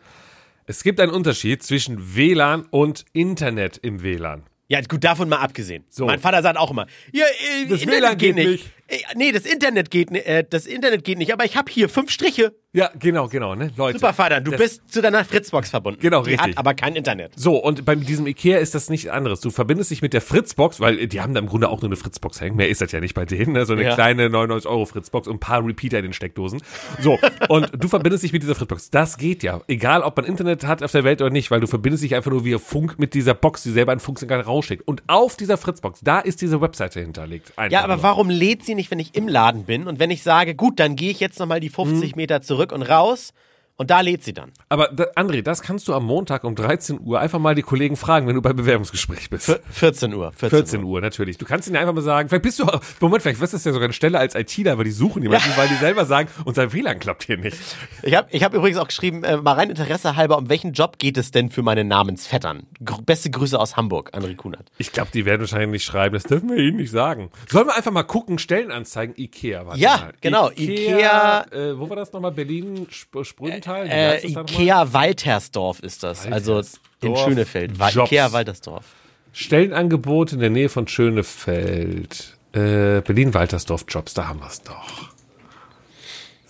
[0.66, 4.44] Es gibt einen Unterschied zwischen WLAN und Internet im WLAN.
[4.70, 5.86] Ja, gut, davon mal abgesehen.
[5.90, 6.06] So.
[6.06, 8.48] Mein Vater sagt auch immer, ja, äh, Das Internet WLAN geht nicht.
[8.50, 8.74] nicht.
[8.88, 11.90] Äh, nee, das Internet geht nicht, äh, das Internet geht nicht, aber ich habe hier
[11.90, 12.54] fünf Striche.
[12.74, 13.98] Ja, genau, genau, ne, Leute.
[13.98, 16.00] Super Vater, du Das- bist zu deiner Fritzbox verbunden.
[16.00, 16.50] Genau, Die richtig.
[16.52, 17.32] hat aber kein Internet.
[17.36, 19.40] So, und bei diesem Ikea ist das nicht anderes.
[19.40, 21.96] Du verbindest dich mit der Fritzbox, weil die haben da im Grunde auch nur eine
[21.96, 22.56] Fritzbox hängen.
[22.56, 23.54] Mehr ist das ja nicht bei denen.
[23.54, 23.66] Ne?
[23.66, 23.96] So eine Ja.
[23.96, 26.62] kleine 99 Euro Fritzbox und ein paar Repeater in den Steckdosen.
[27.02, 27.18] So,
[27.50, 28.92] und du verbindest dich mit dieser Fritzbox.
[28.92, 29.62] Das geht ja.
[29.68, 32.30] Egal, ob man Internet hat auf der Welt oder nicht, weil du verbindest dich einfach
[32.32, 34.88] nur via Funk mit dieser Box, die selber ein Funksignal rausschickt.
[34.88, 37.54] Und auf dieser Fritzbox, da ist diese Webseite hinterlegt.
[37.58, 38.04] Einfach Ja, aber nur.
[38.04, 40.96] warum lädt sie nicht, wenn ich im Laden bin und wenn ich sage, gut, dann
[40.96, 42.16] gehe ich jetzt nochmal die 50 Hm.
[42.16, 43.34] Meter zurück und raus
[43.78, 44.52] und da lädt sie dann.
[44.70, 47.96] Aber da, André, das kannst du am Montag um 13 Uhr einfach mal die Kollegen
[47.96, 49.46] fragen, wenn du beim Bewerbungsgespräch bist.
[49.46, 50.32] Vier- 14 Uhr.
[50.32, 51.38] 14, 14 Uhr, natürlich.
[51.38, 52.66] Du kannst ihnen einfach mal sagen, vielleicht bist du,
[53.00, 55.50] Moment, vielleicht wirst du das ja sogar eine Stelle als ITler, aber die suchen jemanden,
[55.56, 57.58] weil die selber sagen, unser WLAN klappt hier nicht.
[58.04, 60.98] Ich habe ich hab übrigens auch geschrieben, äh, mal rein Interesse halber, um welchen Job
[60.98, 62.64] geht es denn für meine Namensvettern?
[62.84, 64.72] Gr beste Grüße aus Hamburg, André Kunert.
[64.80, 67.30] Ich glaube, die werden wahrscheinlich nicht schreiben, das dürfen wir ihnen nicht sagen.
[67.50, 69.66] Sollen wir einfach mal gucken, Stellenanzeigen, Ikea.
[69.68, 70.14] Warte Ja, mal.
[70.20, 72.32] genau, Ikea, Ikea- äh, wo war das nochmal?
[72.32, 73.67] Berlin, Sp Sprünte?
[73.68, 73.86] Teil?
[74.24, 74.42] Wie Äh?
[74.42, 76.26] Ikea Waltersdorf ist das.
[76.26, 76.66] Also in
[77.12, 77.80] Waltersdorf Schönefeld.
[77.80, 78.12] Wa Jobs.
[78.12, 78.86] Ikea Waltersdorf.
[79.34, 82.38] Stellenangebot in der Nähe von Schönefeld.
[82.54, 85.10] Äh, Berlin-Waltersdorf Jobs, da haben wir es doch.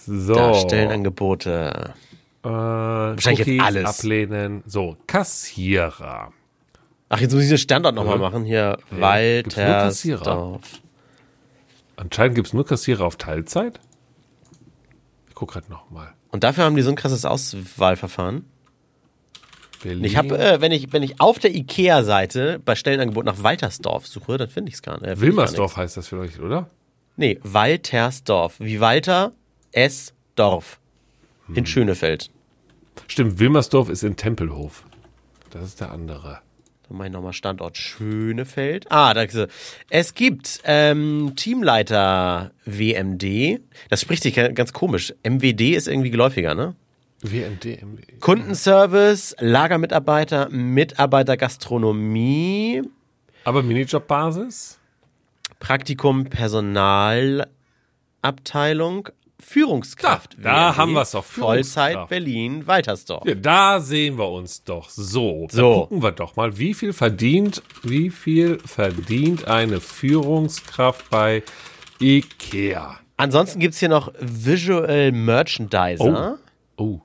[0.06, 0.34] So.
[0.36, 1.94] Da Stellenangebote.
[2.44, 3.86] äh, Wahrscheinlich jetzt alles.
[4.00, 4.64] ablehnen.
[4.66, 6.32] So, Kassierer.
[7.10, 8.22] Ach, jetzt muss ich den Standort nochmal Ja.
[8.22, 8.46] machen.
[8.46, 9.00] Hier, Ja?
[9.02, 10.62] Waltersdorf.
[11.98, 13.80] Anscheinend gibt es nur Kassierer auf Teilzeit.
[15.28, 16.14] Ich guck gerade nochmal.
[16.32, 18.46] Und dafür haben die so ein krasses Auswahlverfahren.
[19.84, 24.38] Ich habe, äh, wenn ich wenn ich auf der Ikea-Seite bei Stellenangebot nach Waltersdorf suche,
[24.38, 25.04] dann finde ich es gar nicht.
[25.04, 26.70] Äh, gar Wilmersdorf heißt das vielleicht, oder?
[27.16, 28.56] Nee, Waltersdorf.
[28.60, 29.34] Wie Walter
[29.72, 30.14] S.
[30.36, 30.80] Dorf.
[31.54, 32.30] In Schönefeld.
[33.08, 34.84] Stimmt, Wilmersdorf ist in Tempelhof.
[35.52, 36.42] Das ist der andere.
[36.88, 38.86] Dann mache ich nochmal Standort Schönefeld.
[38.90, 39.38] Ah, da ist.
[39.90, 43.60] Es gibt ähm, Teamleiter WMD.
[43.90, 45.14] Das spricht sich ga- ganz komisch.
[45.24, 46.76] MWD ist irgendwie geläufiger, ne?
[47.22, 47.82] WMD.
[47.82, 48.20] MD.
[48.22, 52.84] Kundenservice, Lagermitarbeiter, Mitarbeiter Gastronomie,
[53.44, 54.78] Aber Minijob-Basis?
[55.60, 59.10] Praktikum Personalabteilung,
[59.40, 60.36] Führungskraft.
[60.40, 62.10] Da, da haben wir's doch, Vollzeit.
[62.10, 63.24] Berlin, Waltersdorf.
[63.26, 64.90] Ja, da sehen wir uns doch.
[64.90, 65.62] So, So.
[65.62, 71.44] Dann gucken wir doch mal, wie viel verdient, wie viel verdient eine Führungskraft bei
[72.00, 72.98] Ikea?
[73.18, 76.38] Ansonsten gibt's hier noch Visual Merchandiser.
[76.78, 77.00] Oh,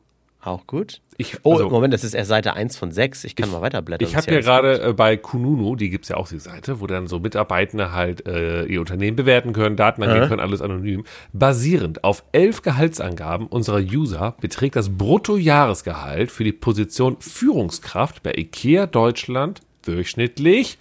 [0.45, 1.01] Auch gut.
[1.19, 3.23] ich, Oh, also, Moment, das ist erst Seite 1 von 6.
[3.23, 4.09] Ich kann mal weiterblättern.
[4.09, 7.07] ich habe ja gerade äh, bei Kununu, die gibt's ja auch die Seite, wo dann
[7.07, 11.05] so Mitarbeitende halt äh, ihr Unternehmen bewerten können, Daten angeben können, alles anonym.
[11.33, 18.87] Basierend auf elf Gehaltsangaben unserer User beträgt das Bruttojahresgehalt für die Position Führungskraft bei IKEA
[18.87, 20.79] Deutschland durchschnittlich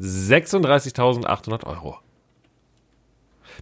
[0.00, 1.98] 36.800 Euro.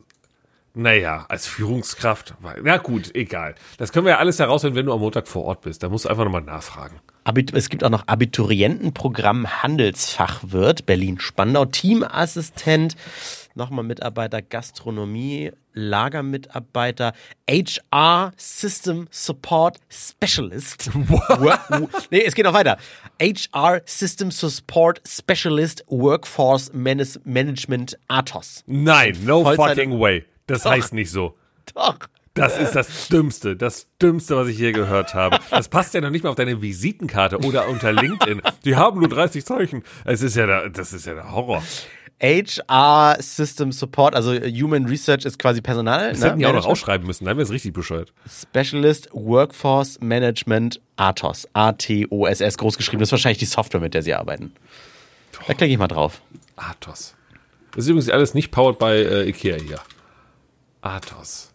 [0.74, 3.56] naja, als Führungskraft, na gut, egal.
[3.78, 5.82] Das können wir ja alles herausfinden, wenn du am Montag vor Ort bist.
[5.84, 7.00] Da musst du einfach nochmal nachfragen.
[7.24, 12.96] Abit es gibt auch noch Abiturientenprogramm Handelsfachwirt, Berlin-Spandau, Teamassistent,
[13.56, 17.14] nochmal Mitarbeiter Gastronomie, Lagermitarbeiter,
[17.50, 20.90] HR System Support Specialist.
[22.12, 22.78] Nee, es geht noch weiter.
[23.22, 28.64] HR System Support Specialist Workforce Manes- Management Athos.
[28.68, 30.26] Nein, no Vollzeit- fucking way.
[30.48, 30.72] Das Doch.
[30.72, 31.36] heißt nicht so.
[31.74, 31.98] Doch.
[32.36, 35.40] Das ist das Dümmste, das Dümmste, was ich je gehört habe.
[35.52, 38.42] Das passt ja noch nicht mal auf deine Visitenkarte oder unter LinkedIn.
[38.66, 39.84] Die haben nur 30 Zeichen.
[40.04, 41.64] Es ist ja der, das ist ja der Horror.
[42.22, 46.12] HR System Support, also Human Research ist quasi Personal.
[46.12, 46.28] Das ne?
[46.28, 48.14] hätten die auch noch ausschreiben müssen, dann wäre es richtig bescheuert.
[48.30, 51.48] Specialist Workforce Management Athos.
[51.54, 53.00] A-T-O-S-S groß geschrieben.
[53.02, 54.54] Das ist wahrscheinlich die Software, mit der sie arbeiten.
[55.48, 56.22] Da klicke ich mal drauf.
[56.56, 57.16] Athos.
[57.72, 59.80] Das ist übrigens alles nicht powered by äh, Ikea hier.
[60.82, 61.52] Athos.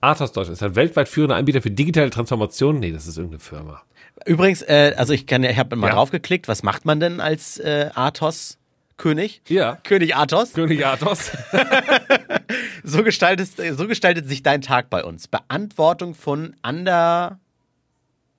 [0.00, 2.78] Athos Deutschland ist ein weltweit führender Anbieter für digitale Transformation.
[2.78, 3.82] Nee, das ist irgendeine Firma.
[4.26, 5.94] Übrigens, äh, also ich kann, ich habe mal Ja.
[5.94, 6.46] draufgeklickt.
[6.46, 8.58] Was macht man denn als äh, Athos
[9.02, 9.42] König?
[9.48, 9.78] Ja.
[9.82, 10.52] König Athos.
[10.52, 11.32] König Athos.
[12.84, 13.48] So gestaltet,
[13.78, 15.28] so gestaltet sich dein Tag bei uns.
[15.28, 17.38] Beantwortung von Ander,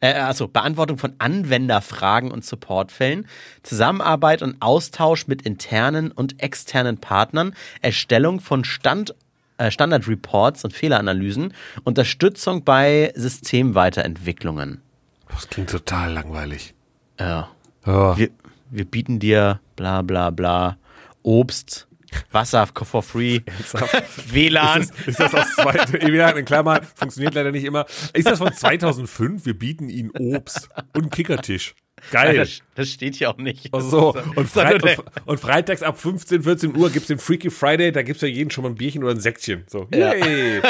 [0.01, 3.26] äh, also Beantwortung von Anwenderfragen und Supportfällen,
[3.64, 9.16] Zusammenarbeit und Austausch mit internen und externen Partnern, Erstellung von Stand,
[9.57, 11.53] äh, Standardreports und Fehleranalysen,
[11.84, 14.82] Unterstützung bei Systemweiterentwicklungen.
[15.30, 16.76] Das klingt total langweilig.
[17.20, 17.49] Ja.
[17.86, 18.18] Ja.
[18.18, 18.30] Wir,
[18.70, 20.78] wir bieten dir bla bla bla
[21.24, 21.88] Obst,
[22.32, 23.39] Wasser for free,
[24.28, 24.82] WLAN.
[24.82, 25.74] Ist, ist das aus zwei,
[26.11, 27.86] wieder in Klammern, funktioniert leider nicht immer.
[28.13, 29.45] Ist das von 2005?
[29.45, 31.76] Wir bieten Ihnen Obst und einen Kickertisch.
[32.11, 32.36] Geil.
[32.36, 33.69] Das, das steht hier auch nicht.
[33.71, 37.93] Ach so, und, Sondern- und, und freitags ab 15, 14 Uhr gibt's den Freaky Friday,
[37.93, 39.63] da gibt's ja jeden schon mal ein Bierchen oder ein Säckchen.
[39.67, 40.13] So, Ja.
[40.13, 40.61] yay.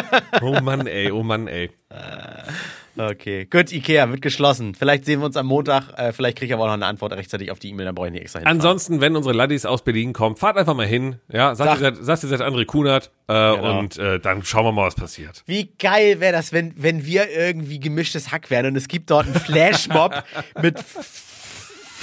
[0.41, 1.71] Oh Mann, ey, oh Mann, ey.
[2.95, 4.75] Okay, gut, Ikea wird geschlossen.
[4.75, 5.97] Vielleicht sehen wir uns am Montag.
[5.97, 8.07] Äh, vielleicht kriege ich aber auch noch eine Antwort rechtzeitig auf die E-Mail, dann brauche
[8.07, 8.57] ich nicht extra hinfahren.
[8.59, 11.15] Ansonsten, wenn unsere Laddies aus Berlin kommen, fahrt einfach mal hin.
[11.31, 13.79] Ja, sagt, Sag- ihr, seid, sagt ihr seid André Kunert äh, Genau.
[13.79, 15.43] und äh, dann schauen wir mal, was passiert.
[15.47, 19.25] Wie geil wäre das, wenn, wenn wir irgendwie gemischtes Hack wären und es gibt dort
[19.25, 20.23] einen Flashmob
[20.61, 20.77] mit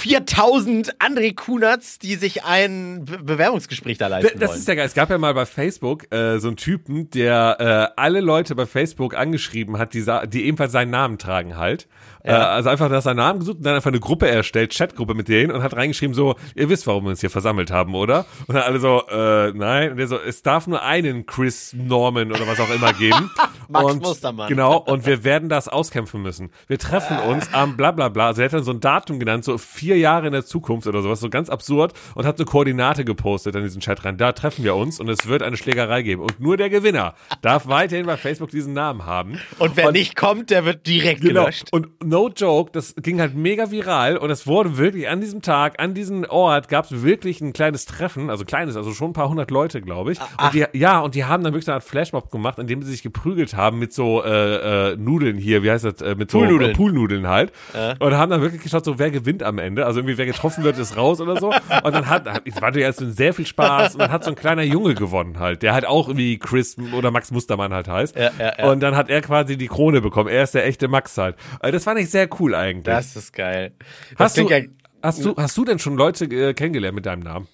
[0.01, 4.59] 4000 André Kunerts, die sich ein Be Bewerbungsgespräch da leisten Das wollen.
[4.59, 4.85] ist ja geil.
[4.87, 8.65] Es gab ja mal bei Facebook äh, so einen Typen, der äh, alle Leute bei
[8.65, 11.87] Facebook angeschrieben hat, die, die ebenfalls seinen Namen tragen halt.
[12.23, 15.27] Äh, also einfach nach seinem Namen gesucht und dann einfach eine Gruppe erstellt, Chatgruppe mit
[15.27, 18.25] denen und hat reingeschrieben so, ihr wisst, warum wir uns hier versammelt haben, oder?
[18.47, 19.91] Und dann alle so, äh, nein.
[19.91, 23.31] Und der so, es darf nur einen Chris Norman oder was auch immer geben.
[23.69, 24.49] Max und, Mustermann.
[24.49, 26.51] Genau, und wir werden das auskämpfen müssen.
[26.67, 28.27] Wir treffen uns am bla bla bla.
[28.27, 31.01] Also er hat dann so ein Datum genannt, so vier Jahre in der Zukunft oder
[31.01, 34.17] sowas, so ganz absurd und hat eine Koordinate gepostet in diesen Chat rein.
[34.17, 36.21] Da treffen wir uns und es wird eine Schlägerei geben.
[36.21, 39.39] Und nur der Gewinner darf weiterhin bei Facebook diesen Namen haben.
[39.59, 41.41] und wer nicht kommt, der wird direkt Genau.
[41.41, 41.67] gelöscht.
[41.71, 45.81] Und no joke, das ging halt mega viral und es wurde wirklich an diesem Tag,
[45.81, 49.29] an diesem Ort gab es wirklich ein kleines Treffen, also kleines, also schon ein paar
[49.29, 50.19] hundert Leute, glaube ich.
[50.19, 52.83] Und die, ja, und die haben dann wirklich so eine Art Flashmob gemacht, in dem
[52.83, 56.29] sie sich geprügelt haben mit so äh, äh, Nudeln hier, wie heißt das, äh, mit
[56.29, 56.71] so Poolnudeln.
[56.71, 57.51] äh, Poolnudeln halt.
[57.99, 59.85] Und haben dann wirklich geschaut, so wer gewinnt am Ende.
[59.85, 61.47] Also irgendwie wer getroffen wird, ist raus oder so.
[61.83, 64.35] Und dann hat, es war natürlich erst sehr viel Spaß und dann hat so ein
[64.35, 68.15] kleiner Junge gewonnen halt, der halt auch irgendwie Chris oder Max Mustermann halt heißt.
[68.17, 68.69] Ja, ja, ja.
[68.69, 70.29] Und dann hat er quasi die Krone bekommen.
[70.29, 71.35] Er ist der echte Max halt.
[71.61, 72.83] Äh, Das fand ich sehr cool eigentlich.
[72.83, 73.71] Das ist geil.
[74.17, 74.61] Das hast, du, ja
[75.01, 77.47] hast, du, hast du denn schon Leute äh, kennengelernt mit deinem Namen?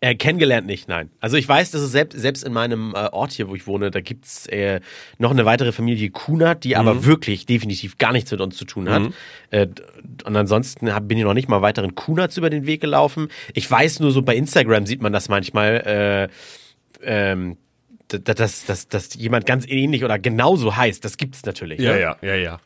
[0.00, 1.10] Äh, kennengelernt nicht, nein.
[1.20, 3.90] Also ich weiß, dass es selbst, selbst in meinem äh, Ort hier, wo ich wohne,
[3.90, 4.80] da gibt's äh,
[5.18, 6.74] noch eine weitere Familie Kunert, die Mhm.
[6.76, 9.02] aber wirklich definitiv gar nichts mit uns zu tun hat.
[9.50, 9.82] Äh, d-
[10.24, 13.28] und ansonsten hab, bin ich noch nicht mal weiteren Kunerts über den Weg gelaufen.
[13.54, 16.28] Ich weiß nur so, bei Instagram sieht man das manchmal,
[17.02, 17.56] äh, ähm,
[18.08, 21.04] dass, dass, dass jemand ganz ähnlich oder genauso heißt.
[21.04, 21.78] Das gibt's natürlich.
[21.78, 22.00] ne?
[22.00, 22.60] ja, ja, ja.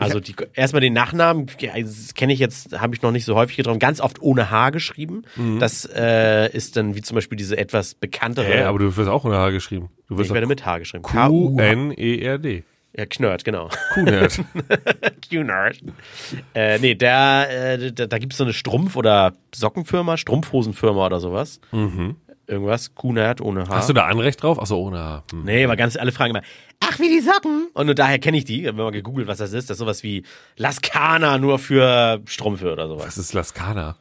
[0.00, 3.78] Also die, erstmal den Nachnamen kenne ich jetzt, habe ich noch nicht so häufig getroffen.
[3.78, 5.22] Ganz oft ohne H geschrieben.
[5.58, 8.46] Das äh, ist dann wie zum Beispiel diese etwas bekanntere.
[8.46, 9.90] Hä, aber du wirst auch ohne H geschrieben.
[10.08, 11.02] Du wirst ich werde mit H geschrieben.
[11.02, 12.64] Q-N-E-R-D.
[12.96, 13.68] Ja, Knört, genau.
[13.94, 14.40] Q-Nerd.
[15.30, 15.78] Knört.
[16.54, 21.20] Äh, nee, der, äh, da, da gibt es so eine Strumpf- oder Sockenfirma, Strumpfhosenfirma oder
[21.20, 21.60] sowas.
[22.50, 22.94] Irgendwas.
[22.94, 23.74] Kunert ohne H.
[23.76, 24.60] Hast du da Anrecht drauf?
[24.60, 25.22] Achso, ohne H.
[25.30, 25.44] Hm.
[25.44, 26.44] Nee, aber ganz alle fragen immer,
[26.80, 27.68] ach, wie die Socken?
[27.74, 28.64] Und nur daher kenne ich die.
[28.64, 30.24] Wenn man gegoogelt, was das ist, das ist sowas wie
[30.56, 33.06] Laskana nur für Strümpfe oder sowas.
[33.06, 33.96] Was ist Laskana?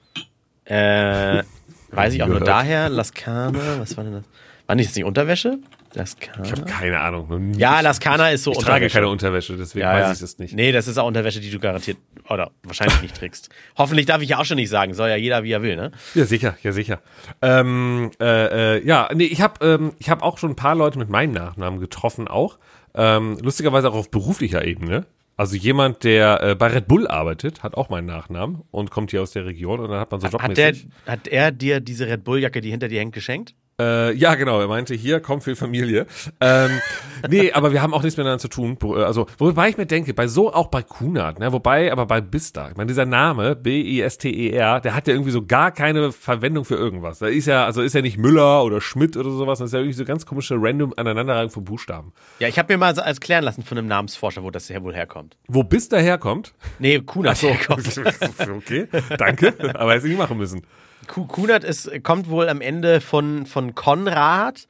[0.66, 1.44] Äh,
[1.92, 2.90] weiß ich auch nur daher.
[2.90, 4.24] Laskana, was war denn das?
[4.66, 5.60] War nicht das nicht Unterwäsche?
[5.94, 6.44] Laskana?
[6.44, 7.54] Ich habe keine Ahnung.
[7.56, 8.94] Ja, Laskana ist so Ich trage Unterwäsche.
[8.94, 10.12] keine Unterwäsche, deswegen ja, weiß ja.
[10.14, 10.56] ich das nicht.
[10.56, 11.98] Nee, das ist auch Unterwäsche, die du garantiert
[12.30, 13.50] oder wahrscheinlich nicht trägst.
[13.78, 14.94] Hoffentlich darf ich ja auch schon nicht sagen.
[14.94, 15.92] Soll ja jeder, wie er will, ne?
[16.14, 17.00] Ja, sicher, ja, sicher.
[17.42, 21.00] Ähm, äh, äh, ja, nee, ich habe ähm, ich hab auch schon ein paar Leute
[21.00, 22.60] mit meinem Nachnamen getroffen auch.
[22.94, 25.06] Ähm, lustigerweise auch auf beruflicher Ebene.
[25.40, 29.22] Also jemand, der äh, bei Red Bull arbeitet, hat auch meinen Nachnamen und kommt hier
[29.22, 30.74] aus der Region und dann hat man so Hat, der,
[31.06, 33.56] hat er dir diese Red Bull-Jacke, die hinter dir hängt, geschenkt?
[33.80, 34.60] Äh, ja, genau.
[34.60, 36.06] Er meinte, hier, komm für Familie.
[36.42, 36.82] Ähm,
[37.30, 38.78] nee, aber wir haben auch nichts miteinander zu tun.
[38.84, 42.22] Äh, Also, wobei ich mir denke, bei so auch bei Kunert, ne, wobei, aber bei
[42.22, 46.76] Bista, ich meine, dieser Name, B-I-S-T-E-R, der hat ja irgendwie so gar keine Verwendung für
[46.76, 47.20] irgendwas.
[47.20, 49.80] Da ist ja, also ist ja nicht Müller oder Schmidt oder sowas, das ist ja
[49.80, 52.14] irgendwie so ganz komische random Aneinanderreihung von Buchstaben.
[52.40, 54.84] Ja, ich habe mir mal so als klären lassen von einem Namensforscher, wo das her
[54.84, 55.38] wohl herkommt.
[55.48, 56.54] Wo Bista herkommt?
[56.80, 58.02] Nee, Kunert herkommt.
[58.58, 60.62] okay, danke, aber hätte ich nicht machen müssen.
[61.10, 64.68] Ku- Kunert ist, kommt wohl am Ende von, von Konrad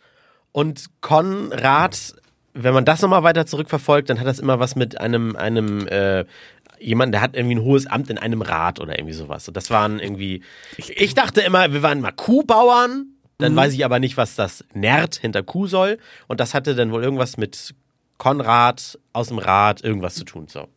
[0.52, 2.16] und Konrad,
[2.54, 6.26] wenn man das nochmal weiter zurückverfolgt, dann hat das immer was mit einem, einem, äh,
[6.80, 9.48] jemand, der hat irgendwie ein hohes Amt in einem Rat oder irgendwie sowas.
[9.48, 10.42] Und das waren irgendwie,
[10.78, 15.16] ich dachte immer, wir waren mal Kuhbauern, dann weiß ich aber nicht, was das Nerd
[15.16, 15.98] hinter Kuh soll.
[16.28, 17.74] Und das hatte dann wohl irgendwas mit
[18.20, 20.46] Konrad aus dem Rat irgendwas zu tun.
[20.48, 20.68] So.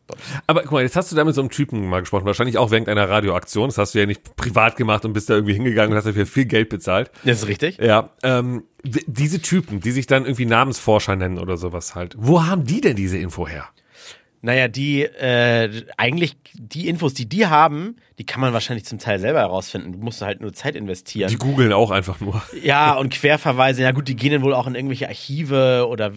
[0.47, 2.71] Aber guck mal, jetzt hast du da mit so einem Typen mal gesprochen, wahrscheinlich auch
[2.71, 3.69] während einer Radioaktion.
[3.69, 6.25] Das hast du ja nicht privat gemacht und bist da irgendwie hingegangen und hast dafür
[6.25, 7.11] viel Geld bezahlt.
[7.25, 7.79] Das ist richtig.
[7.79, 12.65] Ja, ähm, diese Typen, die sich dann irgendwie Namensforscher nennen oder sowas halt, wo haben
[12.65, 13.69] die denn diese Info her?
[14.45, 19.21] Naja, die, äh, eigentlich die Infos, die die haben, die kann man wahrscheinlich zum Teil
[19.21, 19.93] selber herausfinden.
[19.93, 21.31] Du musst halt nur Zeit investieren.
[21.31, 22.43] Die googeln auch einfach nur.
[22.63, 26.13] ja, und Querverweise, ja gut, die gehen dann wohl auch in irgendwelche Archive oder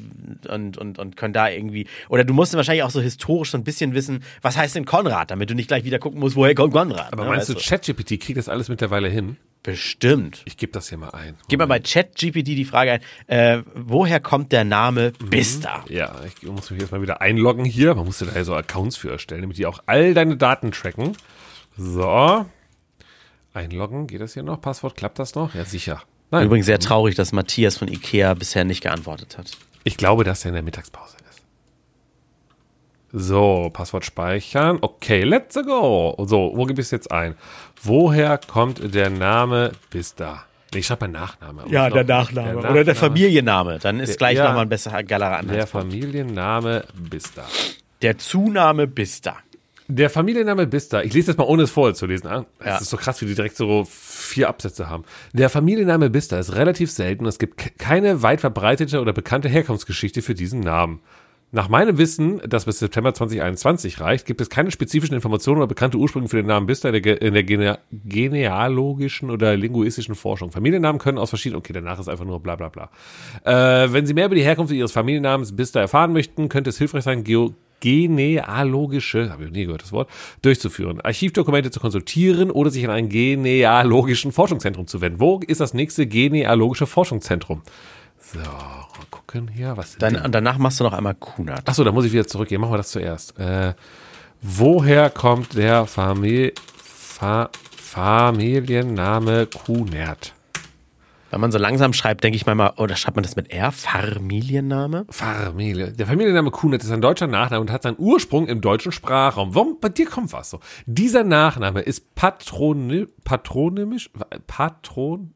[0.50, 1.88] und, und, und können da irgendwie.
[2.10, 4.86] Oder du musst dann wahrscheinlich auch so historisch so ein bisschen wissen, was heißt denn
[4.86, 7.14] Konrad, damit du nicht gleich wieder gucken musst, woher kommt Konrad.
[7.14, 9.38] Aber ne, meinst du, ChatGPT kriegt das alles mittlerweile hin?
[9.66, 10.43] Bestimmt.
[10.45, 11.36] Ich gebe das hier mal ein.
[11.47, 15.84] Gib mal bei ChatGPT die Frage ein, äh, woher kommt der Name Bista?
[15.89, 17.95] Ja, ich muss mich jetzt mal wieder einloggen hier.
[17.95, 21.18] Man muss ja da so Accounts für erstellen, damit die auch all deine Daten tracken.
[21.76, 22.45] So.
[23.55, 24.61] Einloggen, geht das hier noch?
[24.61, 25.55] Passwort, klappt das noch?
[25.55, 26.03] Ja, sicher.
[26.30, 29.51] Nein, Übrigens sehr traurig, dass Matthias von Ikea bisher nicht geantwortet hat.
[29.84, 31.18] ich glaube, dass er in der Mittagspause.
[33.18, 34.78] So, Passwort speichern.
[34.82, 36.16] Okay, let's go.
[36.28, 37.36] So, wo gebe ich es jetzt ein?
[37.82, 40.43] Woher kommt der Name Bista?
[40.74, 41.63] Nee, ich schreibe meinen Nachname.
[41.70, 42.57] Ja, der Noch- Nachname.
[42.57, 43.80] Oder der Familienname.
[43.80, 44.43] Dann ist Der- gleich ja.
[44.47, 45.66] nochmal ein besserer, geilerer Der.
[45.66, 47.45] Familienname Bista.
[48.01, 49.38] Der Zunahme Bista.
[49.88, 52.28] Der Familienname Bista, ich lese das mal ohne es vorher zu lesen.
[52.28, 52.45] an.
[52.59, 52.78] Es Ja.
[52.80, 55.05] ist so krass, wie die direkt so vier Absätze haben.
[55.32, 59.47] Der Familienname Bista ist relativ selten und es gibt ke- keine weit verbreitete oder bekannte
[59.47, 60.99] Herkunftsgeschichte für diesen Namen.
[61.56, 65.97] Nach meinem Wissen, das bis September 2021 reicht, gibt es keine spezifischen Informationen oder bekannte
[65.97, 70.51] Ursprünge für den Namen Bista in der, in der Gene genealogischen oder linguistischen Forschung.
[70.51, 72.89] Familiennamen können aus verschiedenen, okay, danach ist einfach nur bla bla bla.
[73.45, 77.06] Äh, wenn Sie mehr über die Herkunft Ihres Familiennamens Bista erfahren möchten, könnte es hilfreich
[77.06, 80.10] sein, Geo genealogische, habe ich noch nie gehört das Wort,
[80.41, 85.22] durchzuführen, Archivdokumente zu konsultieren oder sich an ein genealogischen Forschungszentrum zu wenden.
[85.22, 87.62] Wo ist das nächste genealogische Forschungszentrum?
[88.34, 91.70] So, mal gucken hier, was sind Dann, danach machst du noch einmal Kunert.
[91.70, 92.60] Achso, da muss ich wieder zurückgehen.
[92.60, 93.38] Machen wir das zuerst.
[93.38, 93.76] Äh,
[94.42, 96.54] woher kommt der Famili
[96.84, 100.34] Fa Familienname Kunert?
[101.30, 103.72] Wenn man so langsam schreibt, denke ich mal, oder schreibt man das mit R?
[103.72, 105.06] Familienname?
[105.10, 105.92] Familie.
[105.92, 109.54] Der Familienname Kunert ist ein deutscher Nachname und hat seinen Ursprung im deutschen Sprachraum.
[109.54, 109.78] Warum?
[109.80, 110.62] Bei dir kommt was so.
[110.88, 114.10] Dieser Nachname ist patroni patronymisch,
[114.48, 115.35] Patron,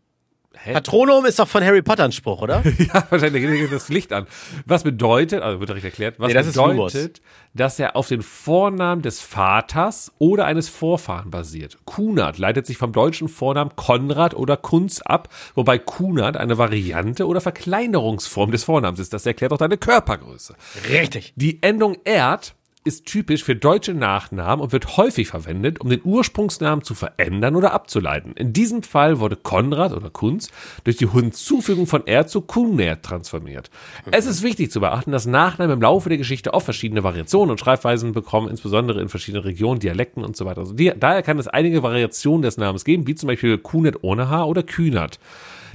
[0.65, 2.63] Patronum ist doch von Harry Potter ein Spruch, oder?
[2.79, 4.25] Ja, wahrscheinlich geht das Licht an.
[4.65, 7.21] Was bedeutet, also wird direkt erklärt, was Nee, das bedeutet,
[7.53, 11.77] dass er auf den Vornamen des Vaters oder eines Vorfahren basiert.
[11.85, 17.41] Kunert leitet sich vom deutschen Vornamen Konrad oder Kunz ab, wobei Kunert eine Variante oder
[17.41, 19.13] Verkleinerungsform des Vornamens ist.
[19.13, 20.55] Das erklärt auch deine Körpergröße.
[20.89, 21.33] Richtig.
[21.35, 22.55] Die Endung Erd
[22.89, 27.71] ist typisch für deutsche Nachnamen und wird häufig verwendet, um den Ursprungsnamen zu verändern oder
[27.71, 28.33] abzuleiten.
[28.33, 30.49] In diesem Fall wurde Konrad oder Kunz
[30.85, 33.69] durch die Hinzufügung von Erd zu Kunert transformiert.
[34.09, 37.59] Es ist wichtig zu beachten, dass Nachnamen im Laufe der Geschichte oft verschiedene Variationen und
[37.59, 40.61] Schreibweisen bekommen, insbesondere in verschiedenen Regionen, Dialekten und so weiter.
[40.61, 44.29] Also die, daher kann es einige Variationen des Namens geben, wie zum Beispiel Kunet ohne
[44.29, 45.19] H oder Kühnert.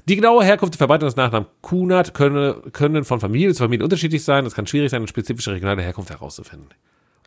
[0.07, 4.23] Die genaue Herkunft und Verbreitung des Nachnamens Kunert können, können von Familie zu Familie unterschiedlich
[4.23, 4.45] sein.
[4.45, 6.69] Es kann schwierig sein, eine spezifische regionale Herkunft herauszufinden.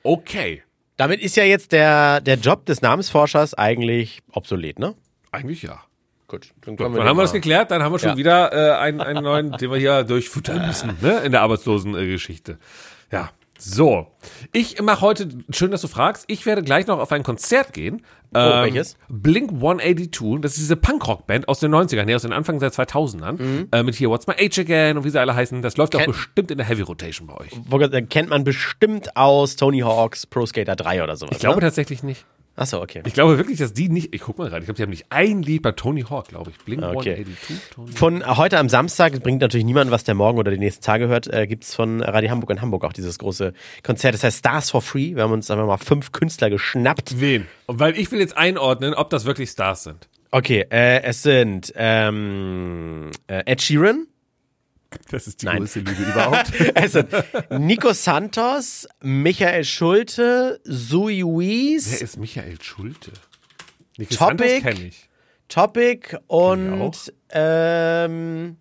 [0.07, 0.63] Okay.
[0.95, 4.95] Damit ist ja jetzt der, der Job des Namensforschers eigentlich obsolet, ne?
[5.31, 5.83] Eigentlich ja.
[6.27, 8.17] Gut, dann Dann haben wir das geklärt, dann haben wir schon Ja.
[8.17, 11.19] wieder äh, einen, einen neuen, den wir hier durchfuttern müssen, ne?
[11.25, 12.57] In der Arbeitslosengeschichte.
[13.11, 13.31] Ja.
[13.59, 14.07] So.
[14.53, 18.01] Ich mache heute, schön, dass du fragst, ich werde gleich noch auf ein Konzert gehen.
[18.33, 18.97] Oh, Ähm, welches?
[19.09, 23.67] Blink 182, das ist diese Punkrock-Band aus den 90ern, nee, aus den Anfang der 2000ern,
[23.71, 25.61] äh, mit hier What's My Age Again und wie sie alle heißen.
[25.61, 26.03] Das läuft auch Mhm.
[26.05, 27.51] Ken- bestimmt in der Heavy Rotation bei euch.
[27.65, 31.31] Wo- äh, kennt man bestimmt aus Tony Hawks Pro Skater 3 oder sowas.
[31.33, 31.61] Ich glaube ne?
[31.61, 32.25] tatsächlich nicht.
[32.57, 33.03] Achso, okay.
[33.05, 35.05] Ich glaube wirklich, dass die nicht, ich guck mal gerade, ich glaube, die haben nicht
[35.09, 36.57] ein Lied bei Tony Hawk, glaube ich.
[36.65, 37.11] Blink Okay.
[37.11, 40.83] 182, Tony Von heute am Samstag, bringt natürlich niemand, was der morgen oder die nächsten
[40.83, 43.53] Tage hört, äh, gibt's von Radio Hamburg in Hamburg auch dieses große
[43.83, 44.15] Konzert.
[44.15, 45.15] Das heißt Stars for Free.
[45.15, 47.21] Wir haben uns einfach mal fünf Künstler geschnappt.
[47.21, 47.45] Wen?
[47.67, 50.09] Weil ich will jetzt einordnen, ob das wirklich Stars sind.
[50.31, 54.07] Okay, äh, es sind ähm, äh, Ed Sheeran,
[55.11, 55.59] Das ist die Nein.
[55.59, 56.51] größte Lüge überhaupt.
[56.89, 57.09] sind
[57.59, 63.11] Nico Santos, Michael Schulte, Zoe Wer Wees, ist Michael Schulte?
[63.97, 64.49] Nicky Topic.
[64.49, 65.09] Santos kenne ich.
[65.47, 68.57] Topic und ähm,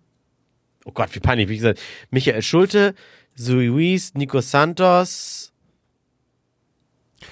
[0.85, 1.79] oh Gott, wie peinlich, wie gesagt,
[2.11, 2.95] Michael Schulte,
[3.35, 5.53] Zoe Wees, Nico Santos,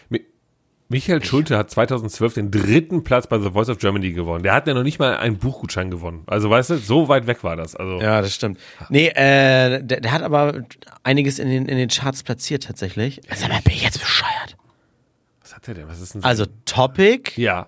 [0.10, 0.26] Mi
[0.88, 4.44] Michael Schulte hat 2012 den dritten Platz bei The Voice of Germany gewonnen.
[4.44, 6.24] Der hat ja noch nicht mal einen Buchgutschein gewonnen.
[6.28, 7.76] Also weißt du, so weit weg war das.
[7.76, 8.60] Also Ja, das stimmt.
[8.90, 10.64] Nee, äh, der, der hat aber
[11.02, 13.20] einiges in den, in den Charts platziert tatsächlich.
[13.32, 14.58] Also, aber bin ich jetzt bescheuert?
[15.42, 15.88] was hat der denn?
[15.88, 16.24] Was ist denn?
[16.24, 17.68] Also Topic, ja,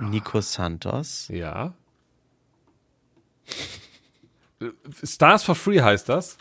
[0.00, 1.28] Nico Santos.
[1.28, 1.74] ja.
[5.02, 6.36] Stars for Free heißt das.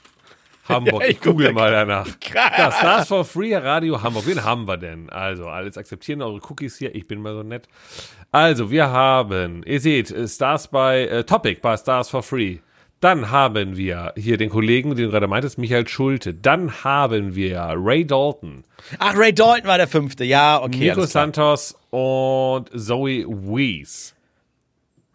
[0.70, 1.02] Hamburg.
[1.02, 2.08] Ja, ich ich google mal danach.
[2.34, 4.26] Ja, Stars for Free Radio Hamburg.
[4.28, 5.10] Wen haben wir denn?
[5.10, 6.96] Also, alles akzeptieren eure Cookies hier.
[6.96, 7.68] Ich bin mal so nett.
[8.32, 12.60] Also, wir haben, ihr seht, äh, Stars bei äh, Topic bei Stars for Free.
[13.00, 16.34] Dann haben wir hier den Kollegen, den du gerade meintest, Michael Schulte.
[16.34, 18.66] Dann haben wir Ray Dalton,
[18.98, 20.26] Ach, Ray Dalton war der fünfte.
[20.26, 20.90] Ja, okay.
[20.90, 21.06] Nico.
[21.06, 24.16] Santos und Zoe Wees.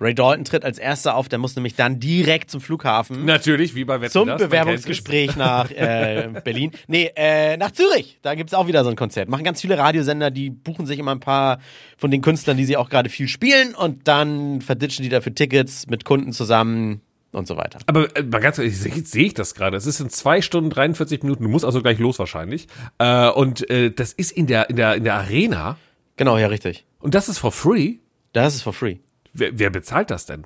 [0.04, 3.24] Ray Dalton tritt als erster auf, der muss nämlich dann direkt zum Flughafen.
[3.24, 6.72] Natürlich, wie bei Wetten, Zum das, Bewerbungsgespräch nach äh, Berlin.
[6.88, 8.18] Nee, äh, nach Zürich.
[8.20, 9.30] Da gibt's auch wieder so ein Konzert.
[9.30, 11.58] Machen ganz viele Radiosender, die buchen sich immer ein paar
[11.96, 15.86] von den Künstlern, die sie auch gerade viel spielen und dann verditschen die dafür Tickets
[15.86, 17.00] mit Kunden zusammen
[17.32, 17.78] und so weiter.
[17.86, 19.76] Aber äh, ganz ehrlich, sehe seh ich das gerade.
[19.76, 21.44] Es ist in zwei Stunden 43 Minuten.
[21.44, 22.68] Du musst also gleich los wahrscheinlich.
[22.98, 25.78] Äh, und äh, das ist in der in der in der Arena.
[26.16, 26.84] Genau, ja, richtig.
[27.00, 27.94] Und das ist for free.
[28.34, 28.96] Das ist for free.
[29.34, 30.44] Wer, wer bezahlt das denn?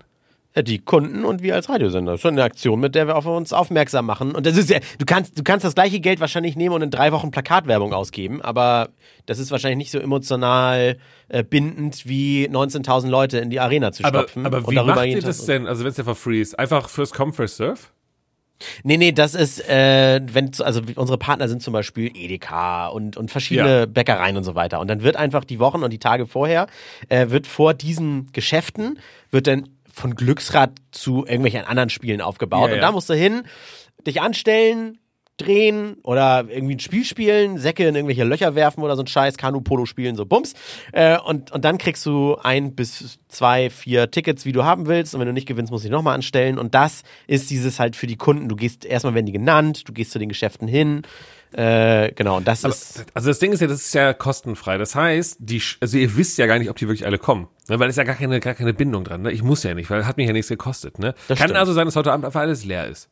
[0.56, 2.12] Die Kunden und wir als Radiosender.
[2.12, 4.34] Das ist schon eine Aktion, mit der wir auf uns aufmerksam machen.
[4.34, 6.90] Und das ist ja, du kannst, du kannst das gleiche Geld wahrscheinlich nehmen und in
[6.90, 8.88] drei Wochen Plakatwerbung ausgeben, aber
[9.26, 10.96] das ist wahrscheinlich nicht so emotional
[11.28, 14.46] äh, bindend wie 19.000 Leute in die Arena zu Aber, stopfen.
[14.46, 15.66] aber und wie macht ihr das denn?
[15.68, 17.78] Also wenn es ja for free ist, einfach first come, first serve?
[18.82, 23.30] Nee, nee, das ist, äh, wenn, also unsere Partner sind zum Beispiel Edeka und, und
[23.30, 23.86] verschiedene Ja.
[23.86, 24.80] Bäckereien und so weiter.
[24.80, 26.66] Und dann wird einfach die Wochen und die Tage vorher,
[27.08, 28.98] äh, wird vor diesen Geschäften,
[29.30, 32.68] wird dann von Glücksrad zu irgendwelchen anderen Spielen aufgebaut.
[32.68, 32.86] Ja, und ja.
[32.86, 33.42] da musst du hin,
[34.06, 34.98] dich anstellen,
[35.38, 39.36] drehen oder irgendwie ein Spiel spielen, Säcke in irgendwelche Löcher werfen oder so ein Scheiß,
[39.36, 40.54] Kanu-Polo spielen, so Bums.
[40.92, 45.14] Äh, und, und dann kriegst du ein bis zwei, vier Tickets, wie du haben willst.
[45.14, 46.58] Und wenn du nicht gewinnst, musst du dich nochmal anstellen.
[46.58, 48.48] Und das ist dieses halt für die Kunden.
[48.48, 51.02] Du gehst, erstmal werden die genannt, du gehst zu den Geschäften hin.
[51.52, 53.06] Äh, genau, und das ist.
[53.14, 54.76] Also das Ding ist ja, das ist ja kostenfrei.
[54.76, 57.48] Das heißt, die, also ihr wisst ja gar nicht, ob die wirklich alle kommen.
[57.68, 57.78] Ne?
[57.78, 59.22] Weil es ist ja gar keine, gar keine Bindung dran.
[59.22, 59.32] Ne?
[59.32, 60.98] Ich muss ja nicht, weil hat mich ja nichts gekostet.
[60.98, 61.14] Ne?
[61.26, 61.58] Das Kann stimmt.
[61.58, 63.08] also sein, dass heute Abend einfach alles leer ist.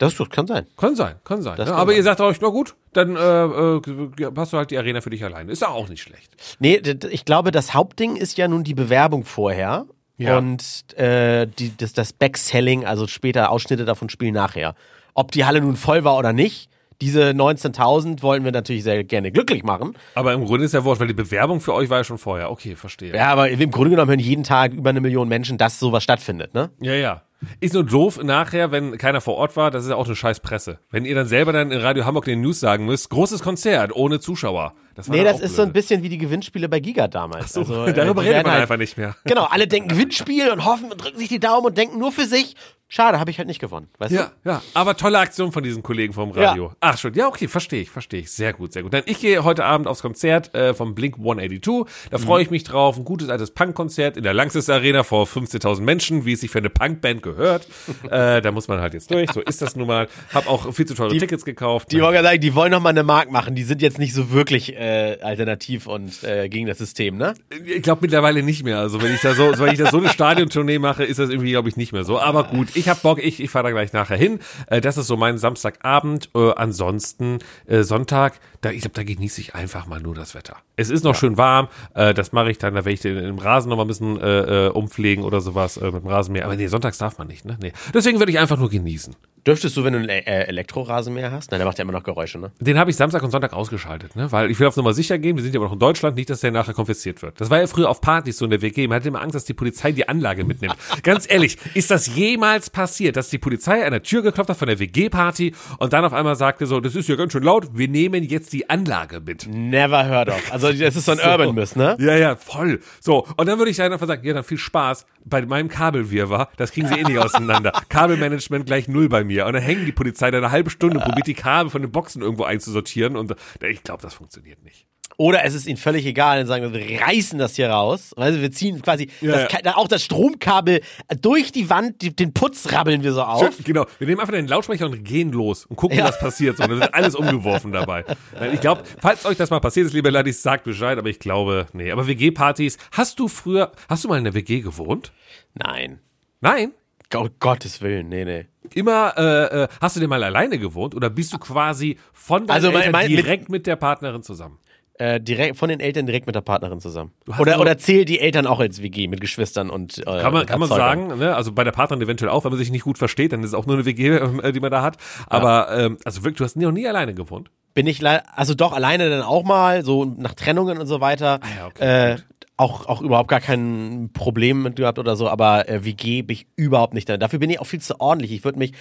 [0.00, 0.66] Das kann sein.
[0.78, 1.58] Kann sein, kann sein.
[1.58, 1.66] Ne?
[1.66, 1.98] kann Aber sein.
[1.98, 5.22] ihr sagt euch, na gut, dann äh, äh, hast du halt die Arena für dich
[5.22, 5.52] alleine.
[5.52, 6.34] Ist ja auch nicht schlecht.
[6.58, 6.80] Nee,
[7.10, 9.84] ich glaube, das Hauptding ist ja nun die Bewerbung vorher.
[10.16, 10.38] Ja.
[10.38, 14.74] Und äh, die, das, das Backselling, also später Ausschnitte davon spielen nachher.
[15.12, 16.70] Ob die Halle nun voll war oder nicht,
[17.02, 19.96] diese 19.000 wollen wir natürlich sehr gerne glücklich machen.
[20.14, 22.50] Aber im Grunde ist ja Wort, weil die Bewerbung für euch war ja schon vorher.
[22.50, 23.14] Okay, verstehe.
[23.14, 26.54] Ja, aber im Grunde genommen hören jeden Tag über eine Million Menschen, dass sowas stattfindet,
[26.54, 26.70] ne?
[26.80, 27.22] Ja, ja.
[27.60, 30.40] Ist nur doof nachher, wenn keiner vor Ort war, das ist ja auch eine scheiß
[30.40, 30.78] Presse.
[30.90, 34.20] Wenn ihr dann selber dann in Radio Hamburg den News sagen müsst, großes Konzert ohne
[34.20, 34.74] Zuschauer.
[34.94, 37.52] Das war Nee, das ist so ein bisschen wie die Gewinnspiele bei Giga damals.
[37.54, 39.16] So, also, äh, darüber redet man halt- einfach nicht mehr.
[39.24, 42.26] Genau, alle denken Gewinnspiel und hoffen und drücken sich die Daumen und denken nur für
[42.26, 42.56] sich.
[42.92, 43.86] Schade, habe ich halt nicht gewonnen.
[43.98, 46.72] Weißt Ja, ja, aber tolle Aktion von diesen Kollegen vom Radio.
[46.80, 48.32] Ach schon, ja, okay, verstehe ich, verstehe ich.
[48.32, 48.92] Sehr gut, sehr gut.
[48.92, 51.84] Dann ich gehe heute Abend aufs Konzert äh, vom Blink 182.
[52.10, 52.22] Da Mhm.
[52.22, 52.96] freue ich mich drauf.
[52.96, 56.58] Ein gutes altes Punk-Konzert in der Lanxess Arena vor 15.000 Menschen, wie es sich für
[56.58, 57.68] eine Punkband gehört.
[58.10, 59.30] äh, da muss man halt jetzt durch.
[59.30, 60.08] So ist das nun mal.
[60.34, 61.92] Hab auch viel zu teure Tickets gekauft.
[61.92, 63.54] Die wollen ja sagen, die wollen noch mal eine Mark machen.
[63.54, 67.34] Die sind jetzt nicht so wirklich äh, alternativ und äh, gegen das System, ne?
[67.64, 68.78] Ich glaube mittlerweile nicht mehr.
[68.80, 71.52] Also wenn ich da so, wenn ich da so eine Stadiontournee mache, ist das irgendwie,
[71.52, 72.18] glaube ich, nicht mehr so.
[72.18, 74.40] Aber gut, ich habe Bock, ich, ich fahre da gleich nachher hin.
[74.66, 76.30] Äh, das ist so mein Samstagabend.
[76.34, 80.56] Äh, ansonsten äh, Sonntag, da, ich glaube, da genieße ich einfach mal nur das Wetter.
[80.76, 81.68] Es ist noch schön warm.
[81.94, 84.20] Äh, das mache ich dann, da werde ich den im Rasen noch mal ein bisschen
[84.20, 86.44] äh, äh, umpflegen oder sowas äh, mit dem Rasenmäher.
[86.44, 87.56] Aber nee, sonntags darf man nicht, ne?
[87.62, 87.72] Nee.
[87.94, 89.16] Deswegen würde ich einfach nur genießen.
[89.46, 91.50] Dürftest du, wenn du einen äh, Elektrorasenmäher hast?
[91.50, 92.52] Nein, der macht ja immer noch Geräusche, ne?
[92.60, 94.30] Den habe ich Samstag und Sonntag ausgeschaltet, ne?
[94.30, 96.28] Weil ich will auf Nummer sicher gehen, wir sind ja aber noch in Deutschland, nicht,
[96.28, 97.40] dass der nachher konfisziert wird.
[97.40, 98.86] Das war ja früher auf Partys so in der WG.
[98.86, 100.76] Man hatte immer Angst, dass die Polizei die Anlage mitnimmt.
[101.02, 104.68] Ganz ehrlich, ist das jemals passiert, dass die Polizei an der Tür geklopft hat von
[104.68, 107.88] der WG-Party und dann auf einmal sagte so, das ist ja ganz schön laut, wir
[107.88, 109.46] nehmen jetzt die Anlage mit.
[109.46, 110.52] Never heard of.
[110.52, 111.96] Also das ist so ein Urban Myth, ne?
[112.00, 112.80] Ja, ja, voll.
[113.00, 116.50] So, und dann würde ich dann einfach sagen, ja, dann viel Spaß bei meinem Kabelwirrwarr.
[116.56, 117.72] Das kriegen sie eh nicht auseinander.
[117.88, 119.46] Kabelmanagement gleich null bei mir.
[119.46, 121.92] Und dann hängen die Polizei da eine halbe Stunde, und probiert die Kabel von den
[121.92, 123.16] Boxen irgendwo einzusortieren.
[123.16, 124.86] Und ich glaube, das funktioniert nicht.
[125.20, 128.14] Oder es ist ihnen völlig egal und sagen, wir reißen das hier raus.
[128.16, 129.76] Also wir ziehen quasi Ja, das, ja.
[129.76, 130.80] Auch das Stromkabel
[131.20, 133.40] durch die Wand, die, den Putz rabbeln wir so auf.
[133.54, 133.84] Schön, genau.
[133.98, 136.04] Wir nehmen einfach den Lautsprecher und gehen los und gucken, Ja.
[136.04, 136.56] was passiert.
[136.56, 138.06] So, und dann wird alles umgeworfen dabei.
[138.54, 140.96] Ich glaube, falls euch das mal passiert ist, liebe Ladis, sagt Bescheid.
[140.96, 141.90] Aber ich glaube, nee.
[141.92, 145.12] Aber WG-Partys, hast du früher, hast du mal in der WG gewohnt?
[145.52, 145.98] Nein.
[146.40, 146.72] Nein?
[147.14, 148.46] Oh, Gottes Willen, nee, nee.
[148.72, 152.54] Immer, äh, äh, hast du denn mal alleine gewohnt oder bist du quasi von deinen
[152.56, 154.56] Also mein- mein- mit- direkt mit der Partnerin zusammen?
[155.00, 157.12] Äh, direkt von den Eltern direkt mit der Partnerin zusammen.
[157.38, 160.44] Oder, so- oder zählt die Eltern auch als WG mit Geschwistern und äh, Kann man,
[160.44, 161.34] kann man sagen, ne?
[161.34, 163.54] also bei der Partnerin eventuell auch, wenn man sich nicht gut versteht, dann ist es
[163.54, 164.98] auch nur eine WG, äh, die man da hat.
[165.26, 167.50] Aber ähm, also wirklich, du hast nie, noch nie alleine gewohnt.
[167.72, 171.40] Bin ich leider, also doch alleine dann auch mal, so nach Trennungen und so weiter.
[171.42, 172.16] Ah ja, okay, äh,
[172.58, 176.46] auch, auch überhaupt gar kein Problem mit gehabt oder so, aber äh, WG bin ich
[176.56, 177.16] überhaupt nicht da.
[177.16, 178.32] Dafür bin ich auch viel zu ordentlich.
[178.32, 178.72] Ich würde mich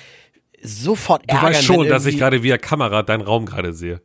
[0.62, 1.50] sofort Du ärgern.
[1.52, 4.02] weißt schon, dass ich gerade via Kamera deinen Raum gerade sehe.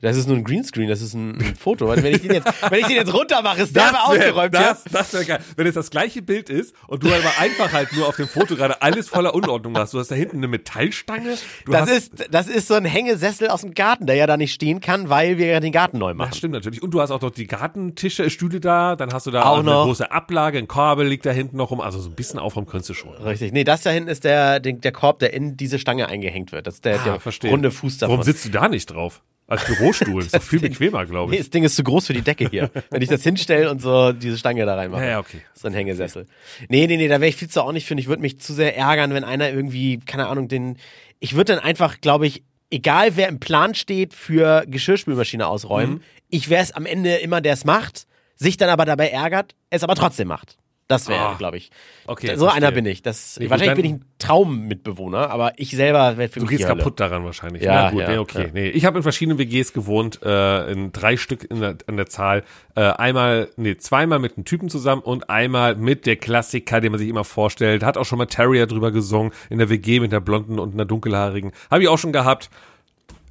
[0.00, 1.88] Das ist nur ein Greenscreen, das ist ein, ein Foto.
[1.88, 4.54] Wenn ich den jetzt, wenn ich den jetzt runter mache, ist der aber wär- aufgeräumt.
[4.54, 4.90] das, ja?
[4.92, 5.40] das wäre geil.
[5.56, 8.54] Wenn es das gleiche Bild ist und du aber einfach halt nur auf dem Foto
[8.54, 9.94] gerade alles voller Unordnung hast.
[9.94, 11.34] Du hast da hinten eine Metallstange.
[11.64, 14.52] Du Das ist, das ist so ein Hängesessel aus dem Garten, der ja da nicht
[14.54, 16.30] stehen kann, weil wir ja den Garten neu machen.
[16.30, 16.80] Das stimmt natürlich.
[16.80, 18.94] Und du hast auch noch die Gartentische, Stühle da.
[18.94, 19.84] Dann hast du da Auch eine noch.
[19.86, 20.58] große Ablage.
[20.58, 21.80] Ein Kabel liegt da hinten noch rum.
[21.80, 23.14] Also so ein bisschen aufräumen könntest du schon.
[23.14, 23.52] Richtig.
[23.52, 26.68] Nee, das da hinten ist der, der, der Korb, der in diese Stange eingehängt wird.
[26.68, 28.12] Das ist der, Ah, der runde Fuß davon.
[28.18, 29.22] Warum sitzt du da nicht drauf?
[29.48, 30.22] Als Bürostuhl.
[30.22, 31.42] ist doch viel bequemer, glaube Nee, ich.
[31.44, 32.70] das Ding ist zu groß für die Decke hier.
[32.90, 35.02] Wenn ich das hinstelle und so diese Stange da reinmache.
[35.02, 35.40] Ja, ja, okay.
[35.54, 36.26] So ein Hängesessel.
[36.68, 37.94] Nee, nee, nee, da wäre ich viel zu auch nicht für.
[37.98, 40.76] Ich würde mich zu sehr ärgern, wenn einer irgendwie, keine Ahnung, den.
[41.18, 46.00] Ich würde dann einfach, glaube ich, egal wer im Plan steht für Geschirrspülmaschine ausräumen, Mhm.
[46.28, 49.82] ich wäre es am Ende immer, der es macht, sich dann aber dabei ärgert, es
[49.82, 50.57] aber trotzdem macht.
[50.88, 51.70] Das wäre, Ah, glaube ich.
[52.06, 53.02] okay, so einer bin ich.
[53.02, 56.46] Das, Nee, gut, wahrscheinlich dann- bin ich ein Traummitbewohner, aber ich selber wäre für Du
[56.46, 56.78] mich gehst die Hölle.
[56.78, 57.62] kaputt daran wahrscheinlich.
[57.62, 58.42] Ja, Na gut, ja, nee, okay.
[58.46, 58.50] ja.
[58.54, 58.68] Nee.
[58.70, 62.42] Ich habe in verschiedenen WGs gewohnt, äh, in drei Stück in der, an der Zahl.
[62.74, 66.98] Äh, einmal, nee, zweimal mit einem Typen zusammen und einmal mit der Klassiker, den man
[66.98, 67.82] sich immer vorstellt.
[67.82, 70.86] Hat auch schon mal Terrier drüber gesungen, in der WG mit einer blonden und einer
[70.86, 71.52] dunkelhaarigen.
[71.70, 72.48] Habe ich auch schon gehabt.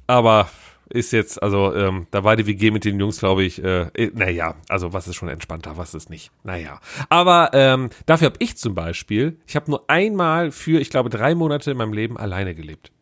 [0.06, 0.48] Aber
[0.90, 4.10] ist jetzt, also ähm, da war die WG mit den Jungs, glaube ich, äh, äh,
[4.14, 6.30] naja, also was ist schon entspannter, was ist nicht.
[6.44, 6.80] Naja.
[7.08, 11.34] Aber ähm, dafür habe ich zum Beispiel, ich habe nur einmal für, ich glaube, drei
[11.34, 12.92] Monate in meinem Leben alleine gelebt.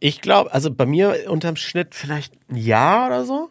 [0.00, 3.50] Ich glaube, also bei mir unterm Schnitt vielleicht ein Jahr oder so.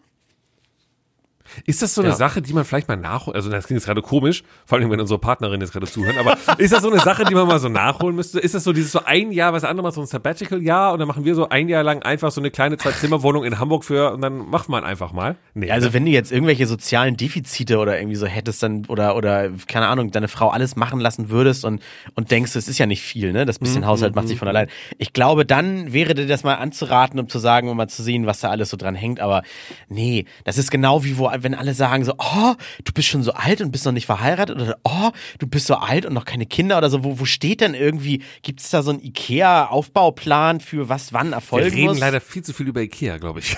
[1.65, 2.15] Ist das so eine Ja.
[2.15, 4.99] Sache, die man vielleicht mal nachholen, also das klingt jetzt gerade komisch, vor allem wenn
[4.99, 7.69] unsere Partnerin jetzt gerade zuhören, aber ist das so eine Sache, die man mal so
[7.69, 8.39] nachholen müsste?
[8.39, 11.07] Ist das so dieses so ein Jahr, was andere mal so ein Sabbatical-Jahr und dann
[11.07, 14.21] machen wir so ein Jahr lang einfach so eine kleine Zwei-Zimmer-Wohnung in Hamburg für und
[14.21, 15.35] dann macht man einfach mal?
[15.53, 15.71] Nee.
[15.71, 19.87] Also wenn du jetzt irgendwelche sozialen Defizite oder irgendwie so hättest dann oder oder keine
[19.87, 21.81] Ahnung, deine Frau alles machen lassen würdest und
[22.15, 23.45] und denkst, es ist ja nicht viel, ne?
[23.45, 24.67] Das Mhm, bisschen Haushalt macht sich von allein.
[24.97, 28.25] Ich glaube, dann wäre dir das mal anzuraten, um zu sagen, um mal zu sehen,
[28.25, 29.43] was da alles so dran hängt, aber
[29.89, 33.33] nee, das ist genau wie wo wenn alle sagen so, oh, du bist schon so
[33.33, 36.45] alt und bist noch nicht verheiratet oder oh, du bist so alt und noch keine
[36.45, 40.89] Kinder oder so, wo wo steht denn irgendwie gibt's da so einen IKEA Aufbauplan für
[40.89, 41.99] was wann wir erfolgen reden muss?
[41.99, 43.55] leider viel zu viel über Ikea, glaube ich.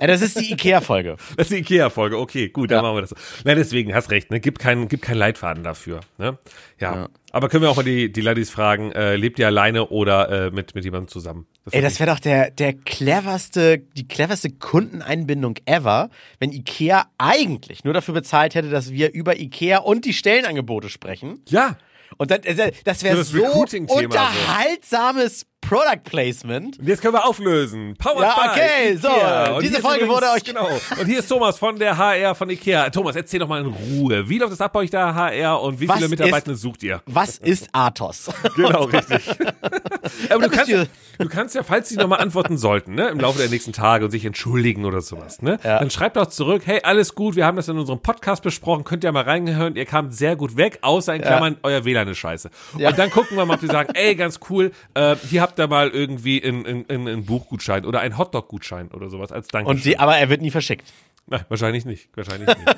[0.00, 1.16] ja, das ist die IKEA Folge.
[1.36, 2.82] Das ist die Ikea-Folge, okay, gut, dann Ja.
[2.82, 3.16] machen wir das so.
[3.44, 4.40] Na, deswegen, hast recht, ne?
[4.40, 6.00] Gibt keinen gibt keinen Leitfaden dafür.
[6.18, 6.38] Ne?
[6.78, 6.94] Ja.
[6.94, 7.08] Ja.
[7.32, 10.50] Aber können wir auch mal die, die Ladies fragen, äh, lebt ihr alleine oder äh,
[10.50, 11.46] mit, mit jemandem zusammen?
[11.70, 17.94] Ey, das wäre doch der, der cleverste, die cleverste Kundeneinbindung ever, wenn Ikea eigentlich nur
[17.94, 21.40] dafür bezahlt hätte, dass wir über Ikea und die Stellenangebote sprechen.
[21.48, 21.76] ja,
[22.18, 24.04] Und dann, äh, das wäre So das so Recruiting-Thema so.
[24.06, 26.78] unterhaltsames Product Placement.
[26.80, 27.94] Und jetzt können wir auflösen.
[27.96, 30.68] Powered Ja, okay, so, diese ist Folge wurde euch- Genau.
[30.98, 32.90] Und hier ist Thomas von der HR von Ikea.
[32.90, 34.28] Thomas, erzähl doch mal in Ruhe.
[34.28, 36.82] Wie läuft es ab bei euch da HR und wie Was viele ist- Mitarbeitende sucht
[36.82, 37.00] ihr?
[37.06, 38.30] Was ist Athos?
[38.56, 39.22] Genau, richtig.
[40.30, 40.86] Aber du kannst, ja, ihr-
[41.18, 44.10] du kannst ja, falls sie nochmal antworten sollten, ne, im Laufe der nächsten Tage und
[44.10, 45.78] sich entschuldigen oder sowas, ne, Ja.
[45.78, 49.04] dann schreibt doch zurück, hey, alles gut, wir haben das in unserem Podcast besprochen, könnt
[49.04, 52.50] ihr mal reingehören, ihr kamt sehr gut weg, außer in Klammern, euer WLAN ist scheiße.
[52.76, 52.88] Ja.
[52.90, 55.68] Und dann gucken wir mal, ob die sagen, ey, ganz cool, äh, hier habt ihr
[55.68, 59.68] mal irgendwie einen in, in, in Buchgutschein oder einen Hotdog-Gutschein oder sowas als Dank.
[59.68, 60.86] Und die, aber er wird nie verschickt.
[61.26, 62.08] Nein, wahrscheinlich nicht.
[62.16, 62.58] Wahrscheinlich nicht.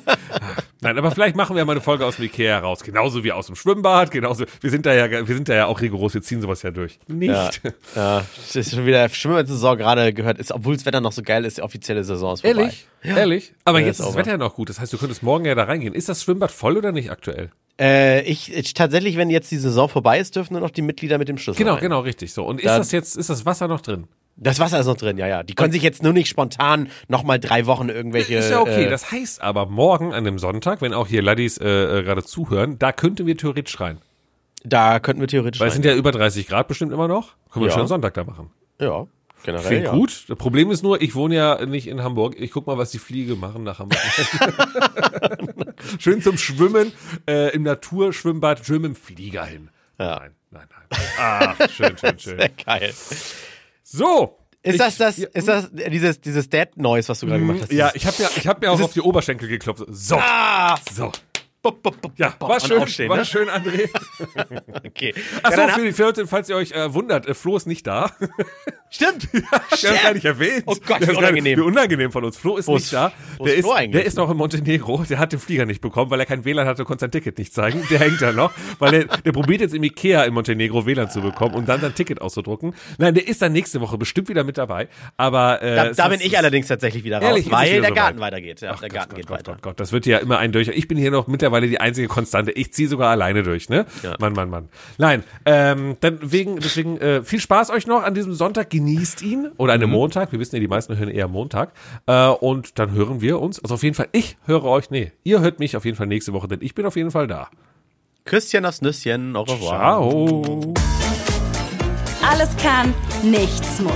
[0.83, 2.83] Nein, aber vielleicht machen wir mal eine Folge aus dem Ikea heraus.
[2.83, 4.45] Genauso wie aus dem Schwimmbad, genauso.
[4.61, 6.99] Wir sind da ja, wir sind da ja auch rigoros, wir ziehen sowas ja durch.
[7.07, 7.30] Nicht.
[7.64, 11.22] Ja, ja, das ist schon wieder Schwimmersaison gerade gehört, ist, obwohl das Wetter noch so
[11.22, 12.61] geil ist, die offizielle Saison ist vorbei.
[12.62, 12.87] Ehrlich?
[13.03, 13.55] Ehrlich?
[13.64, 14.16] Aber Ja, jetzt ist das.
[14.16, 14.68] Wetter ja noch gut.
[14.68, 15.95] Das heißt, du könntest morgen ja da reingehen.
[15.95, 17.51] Ist das Schwimmbad voll oder nicht aktuell?
[17.83, 21.18] Äh, ich, ich tatsächlich, wenn jetzt die Saison vorbei ist, dürfen nur noch die Mitglieder
[21.18, 21.80] mit dem Schlüssel Genau, rein.
[21.83, 22.45] genau, richtig so.
[22.45, 24.05] Und ist Da- das jetzt, ist das Wasser noch drin?
[24.37, 25.43] Das Wasser ist noch drin, ja, ja.
[25.43, 28.35] Die können sich jetzt nur nicht spontan nochmal drei Wochen irgendwelche.
[28.37, 28.85] Ist ja okay.
[28.85, 31.68] Äh, Das heißt aber morgen an dem Sonntag, wenn auch hier Laddies äh,
[31.99, 33.99] äh, gerade zuhören, da könnten wir theoretisch rein.
[34.64, 35.61] da könnten wir theoretisch.
[35.61, 35.83] Weil es rein.
[35.83, 37.35] sind ja über 30 Grad bestimmt immer noch.
[37.53, 37.74] Können wir Ja.
[37.78, 38.51] schon Sonntag da machen.
[38.80, 39.07] ja,
[39.43, 39.66] generell.
[39.66, 39.93] Klingt ja.
[39.93, 40.24] gut.
[40.28, 42.34] Das Problem ist nur, ich wohne ja nicht in Hamburg.
[42.38, 44.01] Ich guck mal, was die Fliege machen nach Hamburg.
[45.99, 46.93] Schön zum Schwimmen
[47.28, 49.70] äh, im Naturschwimmbad, schön mit dem Flieger hin.
[49.99, 50.20] Ja.
[50.20, 51.01] Nein, nein, nein.
[51.18, 52.38] Ah, schön, schön, schön.
[52.38, 52.93] Sehr geil.
[53.82, 54.38] So.
[54.62, 57.62] Ist ich, das das, Ja, ist das dieses, dieses Dead Noise, was du gerade gemacht
[57.62, 57.72] hast?
[57.72, 59.84] ja, ich habe ja, ich hab mir auch auf die Oberschenkel geklopft.
[59.88, 60.16] So.
[60.16, 60.78] Ah!
[60.93, 61.11] So.
[61.62, 63.24] Bup, bup, bup, Ja, war schön, aufstehen, war ne?
[63.24, 63.88] schön, André.
[64.84, 65.14] Okay.
[65.45, 68.11] Achso, ja, für die Leute, falls ihr euch äh, wundert, äh, Flo ist nicht da.
[68.95, 69.32] Stimmt.
[69.32, 69.43] Wir
[69.90, 70.64] haben gar nicht erwähnt.
[70.66, 71.59] Oh Gott, wie unangenehm.
[71.59, 72.36] Wie unangenehm von uns.
[72.36, 73.11] Flo ist Wo nicht ist- da.
[73.40, 73.93] Der ist ist, Flo eigentlich?
[73.93, 75.05] der ist noch in Montenegro.
[75.09, 77.38] Der hat den Flieger nicht bekommen, weil er kein WLAN hatte und konnte sein Ticket
[77.38, 77.82] nicht zeigen.
[77.90, 81.22] Der hängt da noch, weil er, der probiert jetzt im Ikea in Montenegro WLAN zu
[81.22, 82.74] bekommen und dann sein Ticket auszudrucken.
[82.99, 84.88] Nein, der ist dann nächste Woche bestimmt wieder mit dabei.
[85.16, 87.78] Aber äh, Da, da ist- bin ich allerdings tatsächlich wieder raus, Ehrlich, ist weil der
[87.82, 87.95] soweit?
[87.95, 88.61] Garten weitergeht.
[88.61, 89.53] Ja, Ach der Gott, Garten Gott, geht Gott, weiter.
[89.53, 90.68] Gott, Gott, das wird ja immer ein durch.
[90.68, 92.51] Ich bin hier noch mittlerweile die einzige Konstante.
[92.53, 93.86] Ich ziehe sogar alleine durch, ne?
[94.03, 94.16] Ja.
[94.20, 94.68] Mann, Mann, Mann.
[94.99, 98.68] Nein, ähm, dann wegen, deswegen äh, viel Spaß euch noch an diesem Sonntag.
[98.70, 98.82] Genießt
[99.22, 100.33] ihn oder an einem Montag.
[100.33, 101.72] Wir wissen ja, die meisten hören eher Montag.
[102.07, 103.62] Äh, und dann hören wir uns.
[103.62, 104.91] Also auf jeden Fall, ich höre euch.
[104.91, 107.26] Nee, ihr hört mich auf jeden Fall nächste Woche, denn ich bin auf jeden Fall
[107.26, 107.49] da.
[108.24, 109.37] Küsschen aufs Nüsschen.
[109.37, 109.68] Au revoir.
[109.68, 110.74] Ciao.
[112.22, 113.93] Alles kann, nichts muss.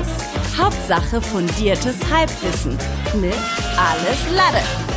[0.58, 2.72] Hauptsache fundiertes Halbwissen
[3.20, 3.34] mit
[3.76, 4.95] Alles Lade.